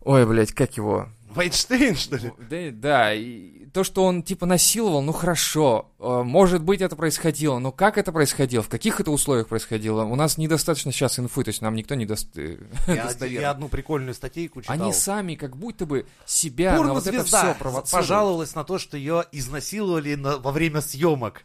ой, 0.00 0.26
блядь, 0.26 0.52
как 0.52 0.76
его? 0.76 1.08
Вайнштейн, 1.34 1.96
что 1.96 2.16
ли? 2.16 2.32
Да, 2.38 2.70
да, 2.72 3.14
и 3.14 3.66
то, 3.66 3.82
что 3.82 4.04
он 4.04 4.22
типа 4.22 4.46
насиловал, 4.46 5.02
ну 5.02 5.12
хорошо, 5.12 5.90
э, 5.98 6.22
может 6.22 6.62
быть 6.62 6.80
это 6.80 6.94
происходило, 6.94 7.58
но 7.58 7.72
как 7.72 7.98
это 7.98 8.12
происходило, 8.12 8.62
в 8.62 8.68
каких 8.68 9.00
это 9.00 9.10
условиях 9.10 9.48
происходило, 9.48 10.04
у 10.04 10.14
нас 10.14 10.38
недостаточно 10.38 10.92
сейчас 10.92 11.18
инфы, 11.18 11.42
то 11.42 11.48
есть 11.48 11.60
нам 11.60 11.74
никто 11.74 11.94
не 11.96 12.06
даст 12.06 12.28
э, 12.38 12.58
Я, 12.86 13.10
я 13.26 13.50
одну 13.50 13.68
прикольную 13.68 14.14
статейку 14.14 14.62
читал. 14.62 14.74
Они 14.80 14.92
сами 14.92 15.34
как 15.34 15.56
будто 15.56 15.86
бы 15.86 16.06
себя 16.24 16.80
на 16.80 16.94
вот 16.94 17.06
это 17.06 17.24
все 17.24 17.54
провоцируют. 17.58 17.90
пожаловалась 17.90 18.54
на 18.54 18.62
то, 18.64 18.78
что 18.78 18.96
ее 18.96 19.24
изнасиловали 19.32 20.14
на- 20.14 20.38
во 20.38 20.52
время 20.52 20.80
съемок. 20.80 21.44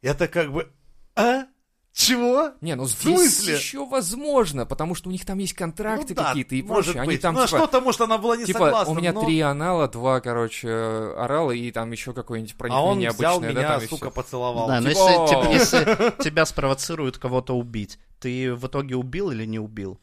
Это 0.00 0.28
как 0.28 0.52
бы... 0.52 0.70
А? 1.16 1.44
Чего? 1.94 2.50
Не, 2.60 2.74
ну 2.74 2.84
В 2.84 2.88
здесь 2.90 3.02
смысле? 3.36 3.54
еще 3.54 3.86
возможно, 3.86 4.66
потому 4.66 4.96
что 4.96 5.08
у 5.10 5.12
них 5.12 5.24
там 5.24 5.38
есть 5.38 5.54
контракты 5.54 6.08
Ну 6.08 6.14
да, 6.16 6.24
какие-то 6.30 6.56
и 6.56 6.62
может 6.62 6.86
прочее. 6.94 7.02
быть. 7.04 7.10
Они 7.10 7.18
там 7.18 7.34
ну, 7.36 7.42
а 7.42 7.46
типа, 7.46 7.56
что-то, 7.58 7.80
может, 7.80 8.00
она 8.00 8.18
была 8.18 8.36
не 8.36 8.44
типа, 8.46 8.58
согласна. 8.58 8.92
у 8.92 8.96
меня 8.96 9.12
но- 9.12 9.24
три 9.24 9.40
анала, 9.40 9.86
два, 9.86 10.20
короче, 10.20 10.68
орала, 11.16 11.52
и 11.52 11.70
там 11.70 11.92
еще 11.92 12.12
какой-нибудь 12.12 12.50
А 12.52 12.54
он 12.54 12.58
проникновение 12.58 13.10
взял 13.12 13.36
обычное, 13.36 13.54
да, 13.54 13.60
меня, 13.60 13.68
там 13.74 13.82
и 13.82 13.86
сука, 13.86 14.06
всё. 14.06 14.10
поцеловал. 14.10 14.66
Да, 14.66 14.80
но 14.80 14.88
Типа, 14.88 14.98
если, 14.98 15.14
«О». 15.14 15.26
тебя- 15.28 15.52
если 15.52 16.22
тебя 16.24 16.46
спровоцируют 16.46 17.18
кого-то 17.18 17.56
убить, 17.56 18.00
ты 18.18 18.52
в 18.54 18.66
итоге 18.66 18.96
убил 18.96 19.30
или 19.30 19.44
не 19.46 19.60
убил? 19.60 20.00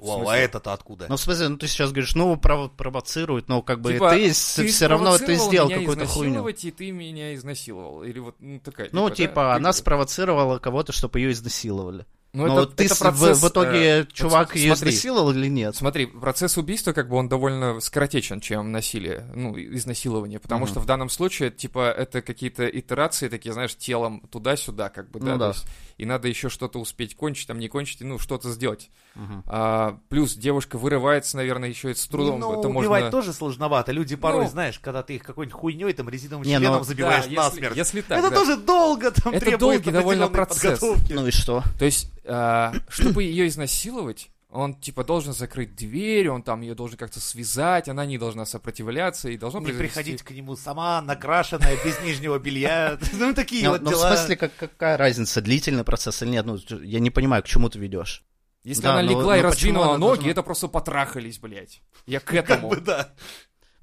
Вау, 0.00 0.28
а 0.28 0.36
это-то 0.36 0.72
откуда? 0.72 1.06
Ну, 1.08 1.16
в 1.16 1.20
смысле, 1.20 1.48
ну 1.48 1.56
ты 1.56 1.66
сейчас 1.66 1.90
говоришь, 1.92 2.14
ну, 2.14 2.34
прово- 2.36 2.70
провоцируют, 2.70 3.48
но 3.48 3.62
как 3.62 3.80
бы 3.80 3.92
Типа, 3.92 4.10
ты, 4.10 4.28
ты 4.28 4.66
все 4.68 4.86
равно 4.86 5.16
ты 5.18 5.34
сделал 5.36 5.68
меня 5.68 5.80
какую-то 5.80 6.06
хуйню. 6.06 6.30
изнасиловать, 6.30 6.64
и 6.64 6.70
ты 6.70 6.90
меня 6.90 7.34
изнасиловал. 7.34 8.02
Или 8.02 8.18
вот 8.18 8.36
ну, 8.40 8.60
такая. 8.60 8.88
Ну, 8.92 9.08
да, 9.08 9.14
типа, 9.14 9.54
она 9.54 9.72
ты- 9.72 9.78
спровоцировала 9.78 10.58
кого-то, 10.58 10.92
чтобы 10.92 11.20
ее 11.20 11.32
изнасиловали. 11.32 12.06
Ну, 12.32 12.46
но 12.46 12.62
это- 12.62 12.72
ты 12.76 12.84
это 12.84 12.94
с- 12.94 12.98
в- 12.98 13.00
процесс, 13.00 13.42
в, 13.42 13.48
итоге 13.48 14.00
э, 14.02 14.06
чувак 14.12 14.54
ее 14.54 14.74
изнасиловал 14.74 15.32
или 15.32 15.48
нет? 15.48 15.74
Смотри, 15.74 16.06
процесс 16.06 16.56
убийства, 16.56 16.92
как 16.92 17.08
бы 17.08 17.16
он 17.16 17.28
довольно 17.28 17.80
скоротечен, 17.80 18.40
чем 18.40 18.70
насилие, 18.70 19.26
ну, 19.34 19.56
изнасилование, 19.58 20.38
потому 20.38 20.64
Мгм. 20.64 20.70
что 20.70 20.80
в 20.80 20.86
данном 20.86 21.08
случае, 21.10 21.50
типа, 21.50 21.90
это 21.90 22.22
какие-то 22.22 22.66
итерации 22.68 23.28
такие, 23.28 23.52
знаешь, 23.52 23.74
телом 23.76 24.20
туда-сюда, 24.30 24.90
как 24.90 25.10
бы, 25.10 25.18
да, 25.18 25.26
Ну 25.26 25.32
то 25.32 25.38
да. 25.38 25.48
есть, 25.48 25.64
и 25.98 26.06
надо 26.06 26.28
еще 26.28 26.48
что-то 26.48 26.78
успеть 26.78 27.16
кончить, 27.16 27.48
там, 27.48 27.58
не 27.58 27.68
кончить, 27.68 28.00
и, 28.00 28.04
ну, 28.04 28.18
что-то 28.20 28.48
сделать. 28.52 28.90
Мгм. 29.16 29.42
А, 29.48 29.98
плюс 30.08 30.34
девушка 30.34 30.78
вырывается, 30.78 31.36
наверное, 31.36 31.68
еще 31.68 31.90
и 31.90 31.94
с 31.94 32.06
трудом, 32.06 32.38
Ну, 32.38 32.58
это 32.60 32.68
убивать 32.68 33.02
можно... 33.04 33.10
тоже 33.10 33.32
сложновато. 33.32 33.90
Люди 33.90 34.14
порой, 34.14 34.44
Ну. 34.44 34.50
знаешь, 34.50 34.78
когда 34.78 35.02
ты 35.02 35.16
их 35.16 35.24
какой-нибудь 35.24 35.58
хуйней, 35.58 35.92
там, 35.94 36.08
резиновым 36.08 36.46
Не, 36.46 36.54
ну, 36.54 36.60
членом 36.60 36.78
да, 36.78 36.84
забиваешь 36.84 37.24
Да, 37.26 37.30
насмерть. 37.44 37.76
если, 37.76 37.98
если 37.98 38.00
так, 38.02 38.18
это 38.20 38.30
да. 38.30 38.36
тоже 38.36 38.56
долго 38.56 39.10
там 39.10 39.32
Это 39.34 39.40
требует 39.46 39.82
долгий 39.82 39.90
довольно 39.90 40.28
процесс. 40.28 40.78
подготовки. 40.78 41.12
Ну 41.12 41.26
и 41.26 41.30
что? 41.32 41.64
То 41.78 41.84
есть, 41.84 42.08
чтобы 42.88 43.22
ее 43.24 43.48
изнасиловать, 43.48 44.30
он, 44.52 44.74
типа, 44.74 45.04
должен 45.04 45.32
закрыть 45.32 45.76
дверь, 45.76 46.28
он 46.28 46.42
там 46.42 46.60
ее 46.62 46.74
должен 46.74 46.96
как-то 46.98 47.20
связать, 47.20 47.88
она 47.88 48.04
не 48.04 48.18
должна 48.18 48.44
сопротивляться, 48.44 49.28
и 49.28 49.36
должно 49.36 49.60
Не 49.60 49.66
произойти- 49.66 49.78
приходить 49.94 50.22
к 50.22 50.30
нему 50.32 50.56
сама, 50.56 51.00
накрашенная, 51.02 51.76
без 51.84 52.00
нижнего 52.02 52.36
белья. 52.38 52.98
Ну, 53.12 53.32
такие 53.32 53.64
Ну, 53.64 53.70
вот 53.72 53.82
ну, 53.82 53.90
в 53.90 53.92
дела. 53.92 54.16
смысле, 54.16 54.36
как, 54.36 54.56
какая 54.56 54.96
разница, 54.96 55.40
длительный 55.40 55.84
процесс 55.84 56.20
или 56.22 56.30
нет? 56.30 56.46
Ну, 56.46 56.58
я 56.82 56.98
не 56.98 57.10
понимаю, 57.10 57.42
к 57.44 57.46
чему 57.46 57.68
ты 57.70 57.78
ведешь. 57.78 58.24
Если 58.64 58.82
Да, 58.82 58.94
она 58.94 59.02
но- 59.02 59.10
легла 59.10 59.36
и 59.38 59.40
но 59.40 59.46
раздвинула 59.48 59.96
ноги, 59.96 60.16
должна- 60.16 60.30
это 60.32 60.42
просто 60.42 60.66
потрахались, 60.68 61.38
блядь. 61.38 61.80
Я 62.06 62.18
к 62.20 62.24
Как 62.24 62.50
этому. 62.50 62.70
бы, 62.70 62.80
да. 62.80 63.14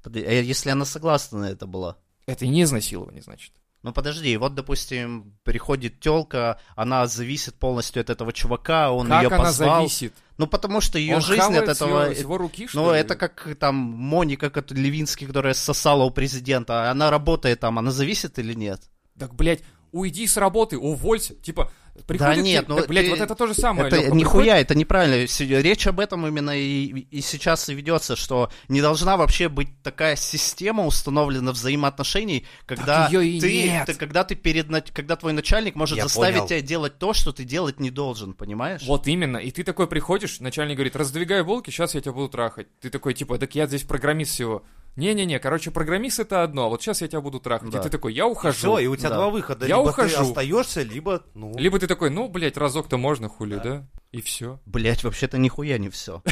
Подожди, 0.02 0.28
а 0.28 0.32
если 0.32 0.68
она 0.70 0.84
согласна 0.84 1.38
на 1.40 1.50
это 1.50 1.66
была? 1.66 1.96
Это 2.26 2.46
не 2.46 2.62
изнасилование, 2.62 3.22
значит. 3.22 3.52
Ну 3.88 3.94
подожди, 3.94 4.36
вот, 4.36 4.54
допустим, 4.54 5.32
приходит 5.44 5.98
телка, 5.98 6.60
она 6.76 7.06
зависит 7.06 7.54
полностью 7.54 8.02
от 8.02 8.10
этого 8.10 8.34
чувака, 8.34 8.92
он 8.92 9.08
как 9.08 9.22
ее 9.22 9.28
она 9.28 9.38
позвал. 9.38 9.76
зависит? 9.78 10.12
Ну 10.36 10.46
потому 10.46 10.82
что 10.82 10.98
ее 10.98 11.16
Он 11.16 11.22
жизнь 11.22 11.56
от 11.56 11.68
этого. 11.68 12.02
его- 12.10 12.20
его 12.20 12.36
руки, 12.38 12.66
что 12.68 12.82
Ну, 12.84 12.92
ли? 12.92 13.00
это 13.00 13.16
как 13.16 13.48
там 13.58 13.74
Моника 13.76 14.50
как 14.50 14.70
Левинский, 14.72 15.26
которая 15.26 15.54
сосала 15.54 16.04
у 16.04 16.10
президента. 16.10 16.90
Она 16.90 17.08
работает 17.10 17.60
там, 17.60 17.78
она 17.78 17.90
зависит 17.90 18.38
или 18.38 18.52
нет? 18.52 18.82
Так, 19.18 19.34
блядь, 19.34 19.62
уйди 19.90 20.26
с 20.26 20.36
работы, 20.36 20.76
уволься. 20.76 21.34
Типа, 21.36 21.72
приходит... 22.06 22.44
нет, 22.44 22.64
тебе- 22.66 22.74
ну, 22.74 22.80
так, 22.80 22.88
блядь, 22.88 23.04
ты- 23.06 23.10
вот 23.10 23.20
это 23.20 23.34
то 23.34 23.46
же 23.46 23.54
самое, 23.54 23.88
это 23.88 23.96
Лёха, 23.96 24.14
нихуя, 24.14 24.58
это 24.58 24.74
неправильно. 24.74 25.26
Речь 25.60 25.86
об 25.86 26.00
этом 26.00 26.26
именно 26.26 26.50
и, 26.58 26.84
и 26.86 27.20
сейчас 27.20 27.68
и 27.68 27.74
ведется, 27.74 28.16
что 28.16 28.50
не 28.68 28.80
должна 28.80 29.16
вообще 29.16 29.48
быть 29.48 29.68
такая 29.82 30.16
система 30.16 30.84
установлена 30.86 31.52
взаимоотношений, 31.52 32.46
когда 32.66 33.08
ты, 33.40 33.64
нет. 33.64 33.86
ты- 33.86 33.94
когда 33.94 34.24
ты 34.24 34.34
перед 34.34 34.68
когда 34.92 35.16
твой 35.16 35.32
начальник 35.32 35.74
может 35.74 35.96
Я 35.96 36.04
заставить 36.04 36.36
понял. 36.36 36.48
тебя 36.48 36.60
делать 36.60 36.98
то, 36.98 37.12
что 37.12 37.32
ты 37.32 37.44
делать 37.44 37.80
не 37.80 37.90
должен, 37.90 38.34
понимаешь? 38.34 38.82
Вот 38.86 39.06
именно. 39.06 39.38
И 39.38 39.50
ты 39.50 39.64
такой 39.64 39.86
приходишь, 39.86 40.40
начальник 40.40 40.76
говорит, 40.76 40.96
раздвигай 40.96 41.42
булки, 41.42 41.70
сейчас 41.70 41.94
я 41.94 42.00
тебя 42.00 42.12
буду 42.12 42.28
трахать. 42.28 42.66
Ты 42.80 42.90
такой, 42.90 43.14
типа, 43.14 43.38
так 43.38 43.54
я 43.54 43.66
здесь 43.66 43.82
программист 43.82 44.32
всего. 44.32 44.62
Не-не-не, 44.98 45.38
короче, 45.38 45.70
программист 45.70 46.18
это 46.18 46.42
одно, 46.42 46.66
а 46.66 46.68
вот 46.68 46.82
сейчас 46.82 47.00
я 47.02 47.08
тебя 47.08 47.20
буду 47.20 47.38
трахать. 47.38 47.70
Да. 47.70 47.78
И 47.78 47.82
ты 47.82 47.88
такой, 47.88 48.12
я 48.14 48.26
ухожу. 48.26 48.56
Все, 48.56 48.78
и 48.78 48.86
у 48.88 48.96
тебя 48.96 49.10
Да. 49.10 49.14
два 49.14 49.30
выхода. 49.30 49.64
Я 49.66 49.76
либо 49.76 49.90
ухожу. 49.90 50.16
ты 50.16 50.22
остаешься, 50.22 50.82
либо, 50.82 51.22
ну... 51.34 51.56
Либо 51.56 51.78
ты 51.78 51.86
такой, 51.86 52.10
ну, 52.10 52.28
блядь, 52.28 52.56
разок-то 52.56 52.98
можно, 52.98 53.28
хули, 53.28 53.54
Да. 53.54 53.62
да? 53.62 53.86
И 54.10 54.22
все. 54.22 54.58
Блять, 54.64 55.04
вообще-то 55.04 55.36
нихуя 55.36 55.76
не 55.76 55.88
все. 55.90 56.22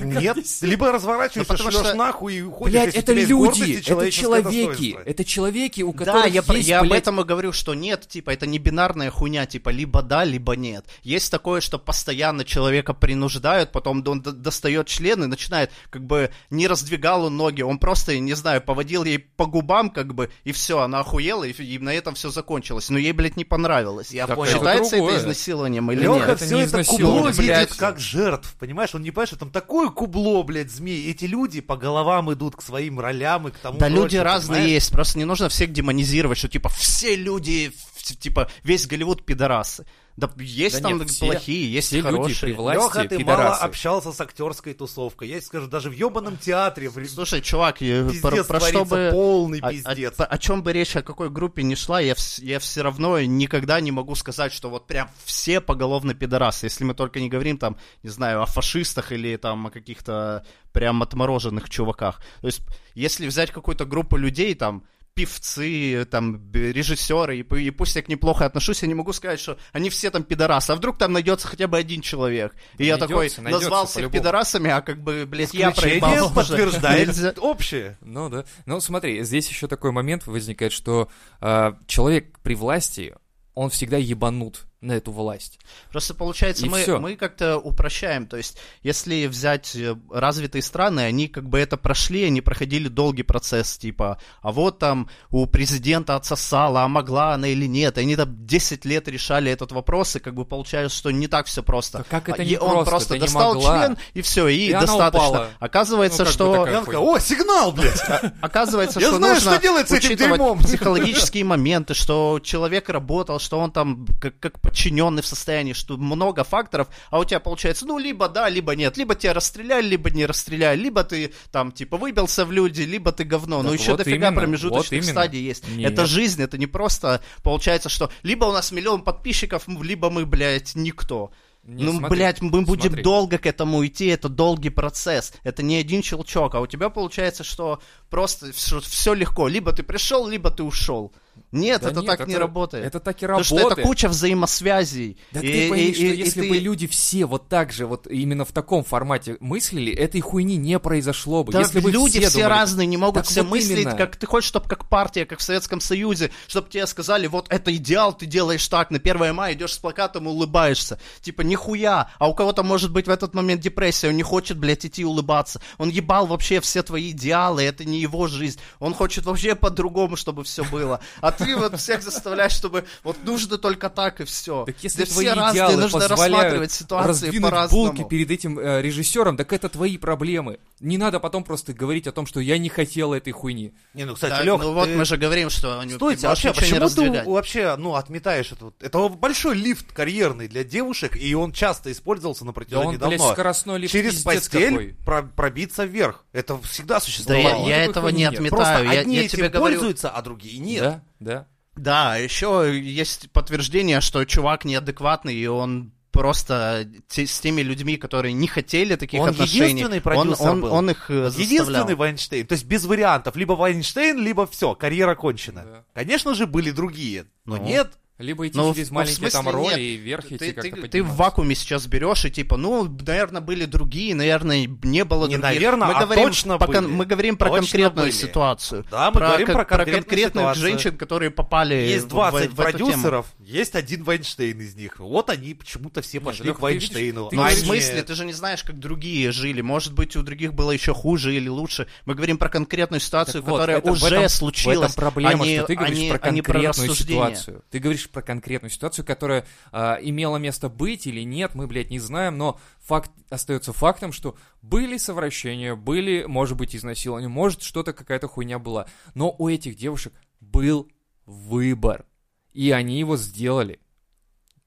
Нет, 0.00 0.38
либо 0.62 0.92
разворачиваешься, 0.92 1.52
Ну, 1.52 1.58
потому 1.58 1.70
что- 1.84 1.94
нахуй 1.94 2.34
и 2.36 2.40
уходишь, 2.42 2.72
Блять, 2.72 2.86
если 2.94 3.00
это 3.00 3.12
люди, 3.12 3.90
это 3.90 4.10
человеки, 4.10 4.96
это 5.04 5.24
человеки, 5.24 5.82
у 5.82 5.92
Да, 5.92 6.04
которых 6.04 6.32
я, 6.32 6.42
про- 6.42 6.56
есть, 6.56 6.68
я 6.68 6.80
об 6.80 6.92
этом 6.92 7.20
и 7.20 7.24
говорю, 7.24 7.52
что 7.52 7.74
нет, 7.74 8.06
типа, 8.08 8.30
это 8.30 8.46
не 8.46 8.58
бинарная 8.58 9.10
хуйня, 9.10 9.44
типа, 9.46 9.70
либо 9.70 10.02
да, 10.02 10.24
либо 10.24 10.54
нет. 10.56 10.86
Есть 11.02 11.30
такое, 11.30 11.60
что 11.60 11.78
постоянно 11.78 12.44
человека 12.44 12.94
принуждают, 12.94 13.72
потом 13.72 14.02
он 14.06 14.22
достает 14.22 14.86
член 14.86 15.24
и 15.24 15.26
начинает, 15.26 15.70
как 15.90 16.04
бы, 16.06 16.30
не 16.50 16.66
раздвигал 16.68 17.24
он 17.24 17.36
ноги, 17.36 17.62
он 17.62 17.78
просто, 17.78 18.18
не 18.18 18.34
знаю, 18.34 18.62
поводил 18.62 19.04
ей 19.04 19.18
по 19.18 19.46
губам, 19.46 19.90
как 19.90 20.14
бы, 20.14 20.30
и 20.44 20.52
все, 20.52 20.78
она 20.80 21.00
охуела, 21.00 21.44
и, 21.44 21.78
на 21.78 21.92
этом 21.92 22.14
все 22.14 22.30
закончилось. 22.30 22.88
Но 22.88 22.98
ей, 22.98 23.12
блядь, 23.12 23.36
не 23.36 23.44
понравилось. 23.44 24.12
Я 24.12 24.26
Так 24.28 24.36
понял. 24.36 24.52
Считается 24.52 24.96
это 24.96 25.16
изнасилованием 25.16 25.90
или 25.92 26.02
Леха 26.02 26.14
нет? 26.14 26.28
Это 26.28 26.36
все 26.44 26.56
не 26.56 26.62
это 26.62 26.76
кубло 27.18 27.42
видит 27.42 27.74
как 27.74 27.98
жертв, 27.98 28.54
понимаешь? 28.58 28.94
Он 28.94 29.02
не 29.02 29.10
понимает, 29.10 29.28
что 29.28 29.38
там 29.38 29.50
такое 29.50 29.90
кубло, 29.90 30.42
блядь, 30.42 30.70
змей. 30.70 31.10
Эти 31.10 31.24
люди 31.24 31.60
по 31.60 31.76
головам 31.76 32.32
идут 32.32 32.56
к 32.56 32.62
своим 32.62 33.00
ролям 33.00 33.48
и 33.48 33.50
к 33.50 33.58
тому 33.58 33.78
Да 33.78 33.86
прочее, 33.86 34.02
люди 34.02 34.16
разные 34.16 34.56
понимаешь? 34.56 34.72
есть, 34.72 34.92
просто 34.92 35.18
не 35.18 35.24
нужно 35.24 35.48
всех 35.48 35.72
демонизировать, 35.72 36.38
что 36.38 36.48
типа 36.48 36.68
все 36.68 37.16
люди, 37.16 37.72
типа 38.02 38.50
весь 38.62 38.86
Голливуд 38.86 39.24
пидорасы. 39.24 39.86
Да 40.18 40.28
есть 40.38 40.82
Да 40.82 40.88
там 40.88 40.98
нет, 40.98 41.08
все- 41.10 41.26
плохие, 41.26 41.72
есть 41.72 41.86
все 41.88 41.98
люди 41.98 42.06
хорошие. 42.08 42.40
при 42.40 42.52
власти 42.52 42.82
Леха, 42.82 43.08
ты 43.08 43.18
мало 43.24 43.36
пидорасы. 43.36 43.60
общался 43.62 44.12
с 44.12 44.20
актерской 44.20 44.74
тусовкой. 44.74 45.28
Я 45.28 45.40
скажу, 45.40 45.68
даже 45.68 45.90
в 45.90 45.92
ебаном 45.92 46.36
театре 46.36 46.88
в 46.90 47.06
Слушай, 47.08 47.40
чувак, 47.40 47.78
пиздец 47.78 48.20
про, 48.20 48.42
про 48.42 48.60
что 48.60 48.84
бы... 48.84 49.10
полный 49.12 49.60
О, 49.60 49.70
пиздец. 49.70 50.18
о- 50.18 50.24
о 50.24 50.38
чем 50.38 50.64
бы 50.64 50.72
речь, 50.72 50.96
о 50.96 51.02
какой 51.02 51.30
группе 51.30 51.62
не 51.62 51.76
шла, 51.76 52.00
я, 52.00 52.14
вс- 52.14 52.42
я 52.44 52.58
все 52.58 52.82
равно 52.82 53.20
никогда 53.20 53.80
не 53.80 53.92
могу 53.92 54.16
сказать, 54.16 54.52
что 54.52 54.70
вот 54.70 54.88
прям 54.88 55.08
все 55.24 55.60
поголовно 55.60 56.14
пидорасы, 56.14 56.66
если 56.66 56.82
мы 56.82 56.94
только 56.94 57.20
не 57.20 57.28
говорим 57.28 57.56
там, 57.56 57.76
не 58.02 58.10
знаю, 58.10 58.42
о 58.42 58.46
фашистах 58.46 59.12
или 59.12 59.36
там 59.36 59.68
о 59.68 59.70
каких-то 59.70 60.44
прям 60.72 61.00
отмороженных 61.00 61.70
чуваках. 61.70 62.20
То 62.40 62.48
есть, 62.48 62.62
если 62.94 63.28
взять 63.28 63.52
какую-то 63.52 63.84
группу 63.84 64.16
людей, 64.16 64.54
там, 64.56 64.82
певцы, 65.18 66.06
там, 66.08 66.52
режиссеры, 66.52 67.38
и, 67.38 67.40
и 67.40 67.70
пусть 67.70 67.96
я 67.96 68.02
к 68.02 68.08
ним 68.08 68.20
плохо 68.20 68.44
отношусь, 68.44 68.82
я 68.82 68.88
не 68.88 68.94
могу 68.94 69.12
сказать, 69.12 69.40
что 69.40 69.58
они 69.72 69.90
все 69.90 70.12
там 70.12 70.22
пидорасы, 70.22 70.70
а 70.70 70.76
вдруг 70.76 70.96
там 70.96 71.12
найдется 71.12 71.48
хотя 71.48 71.66
бы 71.66 71.76
один 71.76 72.02
человек. 72.02 72.54
И 72.76 72.84
я 72.84 72.96
Найдется, 72.96 73.08
такой 73.08 73.42
найдется, 73.42 73.42
назвал 73.42 73.86
всех 73.86 74.12
пидорасами, 74.12 74.70
а 74.70 74.80
как 74.80 75.02
бы, 75.02 75.26
блядь, 75.26 75.52
я 75.54 75.72
проебал. 75.72 76.32
подтверждает 76.32 77.36
общее. 77.40 77.98
Ну 78.00 78.28
да. 78.28 78.44
Ну 78.64 78.80
смотри, 78.80 79.24
здесь 79.24 79.48
еще 79.48 79.66
такой 79.66 79.90
момент 79.90 80.28
возникает, 80.28 80.70
что 80.70 81.08
э, 81.40 81.72
человек 81.88 82.38
при 82.44 82.54
власти, 82.54 83.16
он 83.54 83.70
всегда 83.70 83.96
ебанут 83.96 84.67
на 84.80 84.92
эту 84.92 85.10
власть. 85.10 85.58
Просто 85.90 86.14
получается, 86.14 86.64
И 86.66 86.68
мы, 86.68 86.84
мы 87.00 87.16
как-то 87.16 87.58
упрощаем. 87.58 88.26
То 88.28 88.36
есть, 88.36 88.58
если 88.82 89.26
взять 89.26 89.74
э, 89.74 89.96
развитые 90.10 90.62
страны, 90.62 91.00
они 91.00 91.26
как 91.26 91.48
бы 91.48 91.58
это 91.58 91.76
прошли, 91.76 92.22
они 92.24 92.40
проходили 92.40 92.86
долгий 92.86 93.24
процесс, 93.24 93.76
типа, 93.76 94.18
а 94.40 94.52
вот 94.52 94.78
там 94.78 95.08
у 95.30 95.46
президента 95.46 96.14
отсосала, 96.14 96.82
а 96.84 96.88
могла 96.88 97.34
она 97.34 97.48
или 97.48 97.66
нет. 97.66 97.98
И 97.98 98.02
они 98.02 98.14
там 98.14 98.46
10 98.46 98.84
лет 98.84 99.08
решали 99.08 99.50
этот 99.50 99.72
вопрос, 99.72 100.14
и 100.14 100.20
как 100.20 100.34
бы 100.34 100.44
получается, 100.44 100.96
что 100.96 101.10
не 101.10 101.26
так 101.26 101.46
все 101.46 101.62
просто. 101.64 101.98
Да 101.98 102.04
как 102.08 102.28
это 102.28 102.42
А, 102.42 102.44
не 102.44 102.52
и 102.52 102.56
он 102.56 102.70
просто? 102.84 102.90
просто 102.90 103.08
Ты 103.08 103.14
не 103.16 103.20
достал 103.22 103.54
могла. 103.54 103.78
член, 103.86 103.98
и 104.14 104.22
все, 104.22 104.46
и, 104.46 104.66
И 104.68 104.72
она 104.72 104.82
достаточно. 104.86 105.28
упала. 105.28 105.48
Оказывается, 105.58 106.24
Ну, 106.24 106.30
что... 106.30 106.64
такая 106.66 106.98
о, 106.98 107.18
сигнал, 107.18 107.72
блядь. 107.72 108.00
Оказывается, 108.40 109.00
Я 109.00 109.08
что 109.08 109.16
знаю, 109.16 109.34
нужно 109.34 109.52
что 109.54 109.60
делать 109.60 109.88
с 109.88 109.92
этим 109.92 110.08
учитывать 110.10 110.62
психологические 110.66 111.44
моменты, 111.44 111.94
что 111.94 112.38
человек 112.42 112.88
работал, 112.88 113.40
что 113.40 113.58
он 113.58 113.72
там 113.72 114.06
как, 114.20 114.38
как 114.38 114.60
подчиненный 114.68 115.22
в 115.22 115.26
состоянии, 115.26 115.72
что 115.72 115.96
много 115.96 116.44
факторов, 116.44 116.88
а 117.10 117.18
у 117.18 117.24
тебя 117.24 117.40
получается, 117.40 117.86
ну, 117.86 117.98
либо 117.98 118.28
да, 118.28 118.48
либо 118.48 118.74
нет, 118.74 118.96
либо 118.96 119.14
тебя 119.14 119.32
расстреляли, 119.32 119.88
либо 119.88 120.10
не 120.10 120.26
расстреляли, 120.26 120.78
либо 120.78 121.04
ты 121.04 121.32
там, 121.50 121.72
типа, 121.72 121.96
выбился 121.96 122.44
в 122.44 122.52
люди, 122.52 122.82
либо 122.82 123.12
ты 123.12 123.24
говно. 123.24 123.62
ну, 123.62 123.70
Так 123.70 123.80
еще 123.80 123.90
вот 123.92 123.98
дофига 123.98 124.28
именно, 124.28 124.40
промежуточных 124.40 125.02
вот 125.02 125.10
стадий 125.10 125.42
есть. 125.42 125.66
Нет. 125.68 125.92
Это 125.92 126.04
жизнь, 126.04 126.42
это 126.42 126.58
не 126.58 126.66
просто, 126.66 127.22
получается, 127.42 127.88
что 127.88 128.10
либо 128.22 128.44
у 128.44 128.52
нас 128.52 128.70
миллион 128.70 129.02
подписчиков, 129.02 129.64
либо 129.66 130.10
мы, 130.10 130.26
блядь, 130.26 130.74
никто. 130.74 131.30
Не, 131.64 131.84
ну, 131.84 131.92
смотри, 131.98 132.08
блядь, 132.08 132.40
мы 132.40 132.62
будем 132.62 132.88
смотри. 132.88 133.02
долго 133.02 133.38
к 133.38 133.46
этому 133.46 133.86
идти, 133.86 134.06
это 134.06 134.28
долгий 134.28 134.70
процесс. 134.70 135.34
Это 135.44 135.62
не 135.62 135.76
один 135.76 136.02
щелчок, 136.02 136.54
а 136.54 136.60
у 136.60 136.66
тебя 136.66 136.88
получается, 136.88 137.44
что 137.44 137.80
просто 138.08 138.52
все, 138.52 139.12
легко. 139.12 139.48
Либо 139.48 139.72
ты 139.72 139.82
пришел, 139.82 140.26
либо 140.26 140.50
ты 140.50 140.62
ушел. 140.62 141.12
Нет, 141.52 141.80
Да 141.82 141.90
это 141.90 142.00
нет, 142.00 142.06
так 142.18 142.26
не 142.26 142.34
это- 142.34 142.40
работает. 142.40 142.84
Это 142.86 143.00
так 143.00 143.16
и 143.16 143.20
Потому 143.20 143.38
работает. 143.38 143.60
что 143.60 143.72
это 143.72 143.82
куча 143.82 144.08
взаимосвязей. 144.08 145.16
Да 145.32 145.40
И- 145.40 145.46
ты 145.52 145.68
пойми, 145.70 145.86
и- 145.88 145.94
что 145.94 146.02
и- 146.02 146.12
и 146.12 146.16
если 146.18 146.42
ты- 146.42 146.48
бы 146.48 146.56
люди 146.58 146.86
все 146.86 147.24
вот 147.26 147.48
так 147.48 147.72
же, 147.72 147.86
вот 147.86 148.06
именно 148.06 148.44
в 148.44 148.52
таком 148.52 148.84
формате 148.84 149.36
мыслили, 149.40 149.92
этой 149.92 150.20
хуйни 150.20 150.56
не 150.56 150.78
произошло 150.78 151.44
бы. 151.44 151.52
Да 151.52 151.60
если 151.60 151.80
бы 151.80 151.90
люди 151.90 152.20
все, 152.20 152.30
думали- 152.30 152.48
разные, 152.48 152.86
не 152.86 152.96
могут 152.96 153.26
все 153.26 153.42
вот 153.42 153.50
мыслить, 153.50 153.80
именно. 153.80 153.96
как 153.96 154.16
ты 154.16 154.26
хочешь, 154.26 154.48
чтобы 154.48 154.68
как 154.68 154.88
партия, 154.88 155.24
как 155.26 155.38
в 155.38 155.42
Советском 155.42 155.80
Союзе, 155.80 156.30
чтобы 156.46 156.68
тебе 156.68 156.86
сказали, 156.86 157.26
вот 157.26 157.46
это 157.50 157.74
идеал, 157.76 158.12
ты 158.12 158.26
делаешь 158.26 158.66
так, 158.68 158.90
на 158.90 158.98
1 158.98 159.32
мая 159.32 159.54
идешь 159.54 159.72
с 159.72 159.78
плакатом 159.78 160.26
и 160.26 160.28
улыбаешься. 160.28 160.98
Типа, 161.22 161.42
нихуя. 161.42 162.10
А 162.18 162.28
у 162.28 162.34
кого-то 162.34 162.62
может 162.62 162.92
быть 162.92 163.06
в 163.06 163.10
этот 163.10 163.34
момент 163.34 163.60
депрессия, 163.60 164.08
он 164.08 164.16
не 164.16 164.22
хочет, 164.22 164.58
блядь, 164.58 164.84
идти 164.84 165.04
улыбаться. 165.04 165.60
Он 165.78 165.88
ебал 165.88 166.26
вообще 166.26 166.60
все 166.60 166.82
твои 166.82 167.10
идеалы, 167.10 167.62
это 167.62 167.84
не 167.84 168.00
его 168.00 168.26
жизнь. 168.26 168.58
Он 168.78 168.94
хочет 168.94 169.24
вообще 169.24 169.54
по-другому, 169.54 170.16
чтобы 170.16 170.44
все 170.44 170.64
было. 170.64 171.00
А 171.20 171.32
ты 171.38 171.56
вот 171.56 171.78
всех 171.80 172.02
заставляешь, 172.02 172.52
чтобы 172.52 172.84
вот 173.02 173.16
нужно 173.24 173.56
только 173.58 173.88
так 173.88 174.20
и 174.20 174.24
все. 174.24 174.64
Так 174.66 174.76
если 174.82 175.04
да 175.04 175.06
твои 175.10 175.26
все 175.26 175.34
разные, 175.34 175.76
нужно 175.76 176.08
рассматривать 176.08 176.72
ситуации 176.72 177.38
по-разному. 177.38 177.92
булки 177.92 178.04
перед 178.08 178.30
этим 178.30 178.58
э, 178.58 178.82
режиссером, 178.82 179.36
так 179.36 179.52
это 179.52 179.68
твои 179.68 179.96
проблемы. 179.98 180.58
Не 180.80 180.98
надо 180.98 181.20
потом 181.20 181.44
просто 181.44 181.72
говорить 181.72 182.06
о 182.06 182.12
том, 182.12 182.26
что 182.26 182.40
я 182.40 182.58
не 182.58 182.68
хотел 182.68 183.12
этой 183.14 183.32
хуйни. 183.32 183.72
Не, 183.94 184.04
ну, 184.04 184.14
кстати, 184.14 184.32
Да, 184.32 184.42
Лех, 184.42 184.60
ну 184.60 184.72
вот 184.74 184.84
ты- 184.86 184.96
мы 184.96 185.04
же 185.04 185.16
говорим, 185.16 185.50
что 185.50 185.80
они 185.80 185.94
Стойте, 185.94 186.28
вообще, 186.28 186.52
почему 186.52 186.88
ты 186.88 187.22
вообще, 187.24 187.76
ну, 187.76 187.94
отметаешь 187.94 188.52
это? 188.52 188.66
вот? 188.66 188.82
Это 188.82 189.08
большой 189.08 189.54
лифт 189.56 189.92
карьерный 189.92 190.48
для 190.48 190.64
девушек, 190.64 191.16
и 191.16 191.34
он 191.34 191.52
часто 191.52 191.90
использовался 191.92 192.44
на 192.44 192.50
Да 192.50 192.54
протяжении 192.54 192.86
он, 192.94 192.98
блядь, 192.98 193.18
давно. 193.18 193.32
скоростной 193.32 193.78
лифт 193.78 193.92
Через 193.92 194.22
постель 194.22 194.94
про- 195.04 195.22
пробиться 195.22 195.84
вверх. 195.84 196.24
Это 196.32 196.58
всегда 196.62 196.94
Да 196.96 197.00
существовало. 197.00 197.42
я, 197.42 197.48
Никакой 197.54 197.68
я 197.70 197.76
хуйни 197.76 197.90
этого 197.90 198.08
не 198.08 198.18
нет. 198.18 198.34
отметаю. 198.34 198.50
Просто 198.50 198.82
я, 198.84 199.00
одни 199.00 199.16
я 199.16 199.22
этим 199.24 199.38
тебе 199.38 199.48
говорю, 199.48 199.76
пользуются, 199.76 200.10
а 200.10 200.22
другие 200.22 200.58
нет. 200.58 200.82
Да, 200.82 201.02
да. 201.20 201.46
Да, 201.76 202.16
еще 202.16 202.72
есть 202.80 203.30
подтверждение, 203.30 204.00
что 204.00 204.24
чувак 204.24 204.64
неадекватный, 204.64 205.34
и 205.36 205.46
он 205.46 205.92
просто 206.10 206.88
те- 207.08 207.26
с 207.26 207.38
теми 207.38 207.60
людьми, 207.60 207.96
которые 207.96 208.32
не 208.32 208.48
хотели 208.48 208.96
таких 208.96 209.20
Он 209.20 209.28
отношений, 209.28 209.66
единственный 209.82 209.98
он, 209.98 210.02
продюсер 210.02 210.50
он, 210.50 210.60
был. 210.62 210.72
он 210.72 210.90
их 210.90 211.08
э, 211.10 211.24
заставлял. 211.30 211.46
Единственный 211.46 211.94
Вайнштейн, 211.94 212.46
то 212.46 212.54
есть 212.54 212.64
без 212.64 212.84
вариантов. 212.84 213.36
Либо 213.36 213.52
Вайнштейн, 213.52 214.18
либо 214.18 214.46
все, 214.48 214.74
карьера 214.74 215.14
кончена. 215.14 215.62
Да. 215.64 215.84
Конечно 215.94 216.34
же, 216.34 216.48
были 216.48 216.72
другие, 216.72 217.26
но 217.44 217.56
Ну. 217.56 217.62
нет. 217.62 217.92
Либо 218.18 218.48
идти 218.48 218.58
Ну, 218.58 218.74
через 218.74 218.88
в- 218.88 218.90
в 218.90 218.94
маленькие 218.94 219.30
там 219.30 219.42
смысле 219.44 219.56
роли 219.60 219.70
нет. 219.74 219.78
и 219.78 219.96
вверх 219.96 220.24
идти 220.26 220.38
Ты, 220.38 220.52
как-то 220.52 220.76
ты- 220.82 220.88
ты 220.88 221.02
в 221.04 221.14
вакууме 221.14 221.54
сейчас 221.54 221.86
берешь 221.86 222.24
и 222.24 222.30
типа, 222.32 222.56
ну, 222.56 222.82
наверное, 223.06 223.40
были 223.40 223.64
другие, 223.64 224.12
наверное, 224.16 224.66
не 224.82 225.04
было 225.04 225.26
Не 225.28 225.36
других. 225.36 225.40
наверное, 225.42 225.86
мы 225.88 225.94
а 225.94 226.00
говорим, 226.04 226.24
точно 226.24 226.58
по 226.58 226.66
были. 226.66 226.80
мы 226.80 227.06
говорим 227.06 227.36
про 227.36 227.48
Точно 227.50 227.60
конкретную 227.62 228.06
были. 228.08 228.10
ситуацию. 228.16 228.84
Да, 228.90 229.12
мы 229.12 229.20
говорим 229.20 229.46
кон- 229.46 229.54
про 229.54 229.64
конкретную 229.64 230.02
конкретных 230.02 230.40
ситуацию. 230.42 230.62
женщин, 230.62 230.96
которые 230.96 231.30
попали 231.30 231.74
Есть 231.76 232.06
в- 232.06 232.08
20 232.08 232.50
в, 232.50 232.54
в 232.56 232.60
эту 232.60 232.78
тему. 232.78 232.90
продюсеров, 232.90 233.26
есть 233.38 233.74
один 233.76 234.02
Вайнштейн 234.02 234.60
из 234.60 234.74
них. 234.74 234.98
Вот 234.98 235.30
они 235.30 235.54
почему-то 235.54 236.02
все 236.02 236.18
пошли 236.20 236.52
к 236.52 236.58
Вайнштейну. 236.58 237.28
ты 237.28 237.36
Ну, 237.36 237.42
А 237.44 237.50
в 237.50 237.52
смысле, 237.54 238.02
ты 238.02 238.14
же 238.16 238.24
не 238.24 238.32
знаешь, 238.32 238.64
как 238.64 238.80
другие 238.80 239.30
жили. 239.30 239.60
Может 239.60 239.92
быть, 239.92 240.16
у 240.16 240.22
других 240.24 240.54
было 240.54 240.72
еще 240.72 240.92
хуже 240.92 241.36
или 241.36 241.48
лучше. 241.48 241.86
Мы 242.04 242.16
говорим 242.16 242.36
про 242.36 242.48
конкретную 242.48 242.98
ситуацию, 243.00 243.42
Так 243.42 243.50
вот, 243.50 243.58
которая 243.58 243.78
это 243.78 243.90
в 243.90 243.92
уже 243.92 244.16
этом- 244.16 244.28
случилась. 244.28 244.78
В 244.78 244.82
этом 244.82 244.94
проблема, 244.94 245.44
а 245.44 245.46
не- 245.46 245.56
что 245.58 245.66
ты 245.68 245.74
говоришь 245.76 245.98
а 246.10 246.18
про 246.18 246.28
а 246.28 246.30
не 246.32 246.40
конкретную 246.42 246.70
рассуждение. 246.90 247.36
ситуацию. 247.36 247.62
Ты 247.70 247.78
говоришь 247.78 248.07
про 248.10 248.22
конкретную 248.22 248.70
ситуацию, 248.70 249.04
которая 249.04 249.46
а, 249.72 249.98
имела 250.00 250.36
место 250.36 250.68
быть 250.68 251.06
или 251.06 251.22
нет, 251.22 251.54
мы, 251.54 251.66
блядь, 251.66 251.90
не 251.90 251.98
знаем, 251.98 252.36
но 252.38 252.58
факт 252.78 253.10
остается 253.30 253.72
фактом, 253.72 254.12
что 254.12 254.36
были 254.62 254.96
совращения, 254.96 255.74
были, 255.74 256.24
может 256.26 256.56
быть, 256.56 256.74
изнасилования, 256.74 257.28
может, 257.28 257.62
что-то, 257.62 257.92
какая-то 257.92 258.28
хуйня 258.28 258.58
была. 258.58 258.86
Но 259.14 259.34
у 259.38 259.48
этих 259.48 259.76
девушек 259.76 260.12
был 260.40 260.88
выбор, 261.26 262.06
и 262.52 262.70
они 262.70 262.98
его 262.98 263.16
сделали. 263.16 263.80